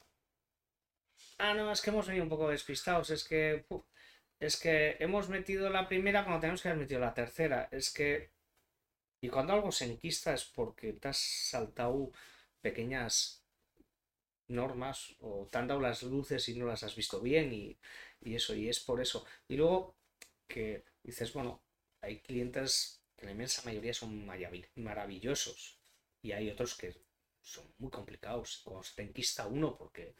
Ah, 1.38 1.54
no, 1.54 1.72
es 1.72 1.80
que 1.80 1.90
hemos 1.90 2.06
venido 2.06 2.24
un 2.24 2.30
poco 2.30 2.48
despistados. 2.48 3.10
Es 3.10 3.24
que. 3.24 3.64
es 4.38 4.56
que 4.58 4.96
hemos 5.00 5.28
metido 5.28 5.70
la 5.70 5.88
primera 5.88 6.24
cuando 6.24 6.40
tenemos 6.40 6.62
que 6.62 6.68
haber 6.68 6.80
metido 6.80 7.00
la 7.00 7.14
tercera. 7.14 7.68
Es 7.70 7.92
que 7.92 8.30
y 9.20 9.28
cuando 9.28 9.52
algo 9.52 9.70
se 9.70 9.84
enquista 9.84 10.32
es 10.32 10.44
porque 10.44 10.94
te 10.94 11.08
has 11.08 11.18
saltado 11.18 12.10
pequeñas 12.60 13.44
normas 14.48 15.14
o 15.20 15.46
te 15.50 15.58
han 15.58 15.68
dado 15.68 15.80
las 15.80 16.02
luces 16.02 16.48
y 16.48 16.58
no 16.58 16.66
las 16.66 16.82
has 16.82 16.96
visto 16.96 17.20
bien 17.20 17.52
y, 17.52 17.78
eso, 18.34 18.54
y 18.54 18.68
es 18.68 18.80
por 18.80 19.00
eso. 19.00 19.24
Y 19.48 19.56
luego 19.56 19.96
que 20.46 20.84
dices, 21.02 21.32
bueno, 21.32 21.62
hay 22.00 22.20
clientes 22.20 23.02
que 23.16 23.26
la 23.26 23.32
inmensa 23.32 23.62
mayoría 23.64 23.94
son 23.94 24.26
maravillosos 24.74 25.78
y 26.22 26.32
hay 26.32 26.50
otros 26.50 26.74
que 26.74 26.94
son 27.42 27.72
muy 27.78 27.90
complicados. 27.90 28.60
Cuando 28.64 28.82
se 28.82 28.94
te 28.96 29.02
enquista 29.02 29.46
uno, 29.46 29.76
porque 29.76 30.14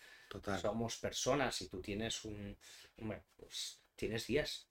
somos 0.60 0.98
personas 0.98 1.60
y 1.62 1.68
tú 1.68 1.80
tienes 1.80 2.24
un, 2.24 2.56
hombre, 2.98 3.22
pues 3.36 3.80
tienes 3.96 4.26
días 4.26 4.69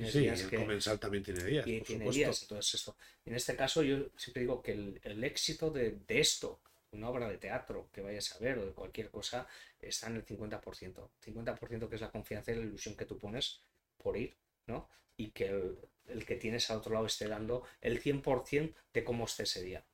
sí, 0.00 0.26
el 0.26 0.50
comensal 0.50 0.98
también 0.98 1.22
tiene 1.22 1.44
días. 1.44 1.66
Y 1.66 1.80
tiene 1.80 2.10
días, 2.10 2.42
entonces 2.42 2.74
esto. 2.74 2.96
En 3.24 3.34
este 3.34 3.56
caso, 3.56 3.82
yo 3.82 4.08
siempre 4.16 4.42
digo 4.42 4.62
que 4.62 4.72
el, 4.72 5.24
éxito 5.24 5.70
de, 5.70 5.98
esto, 6.08 6.60
una 6.92 7.08
obra 7.08 7.28
de 7.28 7.38
teatro 7.38 7.88
que 7.92 8.00
vayas 8.00 8.34
a 8.34 8.38
ver 8.38 8.58
o 8.58 8.66
de 8.66 8.72
cualquier 8.72 9.10
cosa, 9.10 9.46
está 9.80 10.08
en 10.08 10.16
el 10.16 10.24
50%. 10.24 11.08
50% 11.24 11.88
que 11.88 11.94
es 11.94 12.00
la 12.00 12.10
confianza 12.10 12.52
y 12.52 12.56
la 12.56 12.62
ilusión 12.62 12.96
que 12.96 13.04
tú 13.04 13.18
pones 13.18 13.60
por 13.98 14.16
ir, 14.16 14.34
¿no? 14.66 14.88
Y 15.16 15.30
que 15.30 15.48
el, 15.48 15.78
el 16.08 16.24
que 16.24 16.36
tienes 16.36 16.70
al 16.70 16.78
otro 16.78 16.94
lado 16.94 17.06
esté 17.06 17.28
dando 17.28 17.64
el 17.80 18.02
100% 18.02 18.74
de 18.92 19.04
cómo 19.04 19.24
esté 19.24 19.44
ese 19.44 19.62
día. 19.62 19.84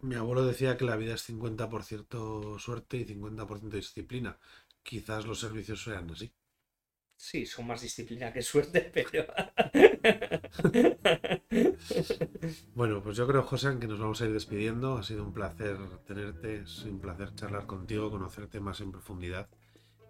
Mi 0.00 0.16
abuelo 0.16 0.44
decía 0.44 0.76
que 0.76 0.84
la 0.84 0.96
vida 0.96 1.14
es 1.14 1.28
50% 1.28 2.58
suerte 2.58 2.96
y 2.96 3.04
50% 3.04 3.70
disciplina. 3.70 4.36
Quizás 4.82 5.26
los 5.26 5.38
servicios 5.38 5.84
sean 5.84 6.10
así. 6.10 6.32
Sí, 7.22 7.46
son 7.46 7.68
más 7.68 7.80
disciplina 7.80 8.32
que 8.32 8.42
suerte, 8.42 8.90
pero. 8.92 9.24
bueno, 12.74 13.00
pues 13.00 13.16
yo 13.16 13.28
creo, 13.28 13.44
José, 13.44 13.78
que 13.78 13.86
nos 13.86 14.00
vamos 14.00 14.20
a 14.20 14.24
ir 14.26 14.32
despidiendo. 14.32 14.98
Ha 14.98 15.04
sido 15.04 15.22
un 15.22 15.32
placer 15.32 15.76
tenerte, 16.04 16.62
es 16.62 16.82
un 16.82 16.98
placer 16.98 17.32
charlar 17.36 17.66
contigo, 17.66 18.10
conocerte 18.10 18.58
más 18.58 18.80
en 18.80 18.90
profundidad 18.90 19.48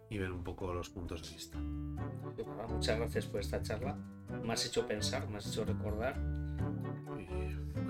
y 0.09 0.17
ver 0.17 0.33
un 0.33 0.43
poco 0.43 0.73
los 0.73 0.89
puntos 0.89 1.23
de 1.23 1.35
vista. 1.35 1.59
Muchas 1.59 2.99
gracias 2.99 3.27
por 3.27 3.41
esta 3.41 3.63
charla. 3.63 3.95
Me 4.43 4.55
has 4.55 4.65
hecho 4.65 4.89
pensar, 4.89 5.29
me 5.29 5.37
has 5.37 5.47
hecho 5.47 5.67
recordar 5.67 6.19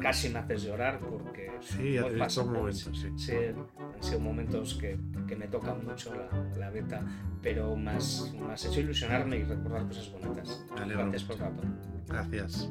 casi 0.03 0.29
me 0.29 0.41
haces 0.41 0.65
llorar 0.65 0.99
porque 1.01 1.51
sí, 1.61 1.99
momentos, 2.45 3.07
sí. 3.17 3.33
han 3.35 4.03
sido 4.03 4.21
momentos 4.21 4.75
que, 4.75 4.99
que 5.27 5.37
me 5.37 5.47
tocan 5.49 5.85
mucho 5.85 6.15
la, 6.15 6.59
la 6.59 6.71
beta, 6.71 7.03
pero 7.41 7.77
más, 7.77 8.33
más 8.41 8.65
hecho 8.65 8.81
ilusionarme 8.81 9.39
y 9.39 9.45
recordar 9.45 9.87
cosas 9.87 10.11
bonitas. 10.11 10.65
Gracias 10.75 11.25
por. 11.25 11.37
Gracias. 12.09 12.69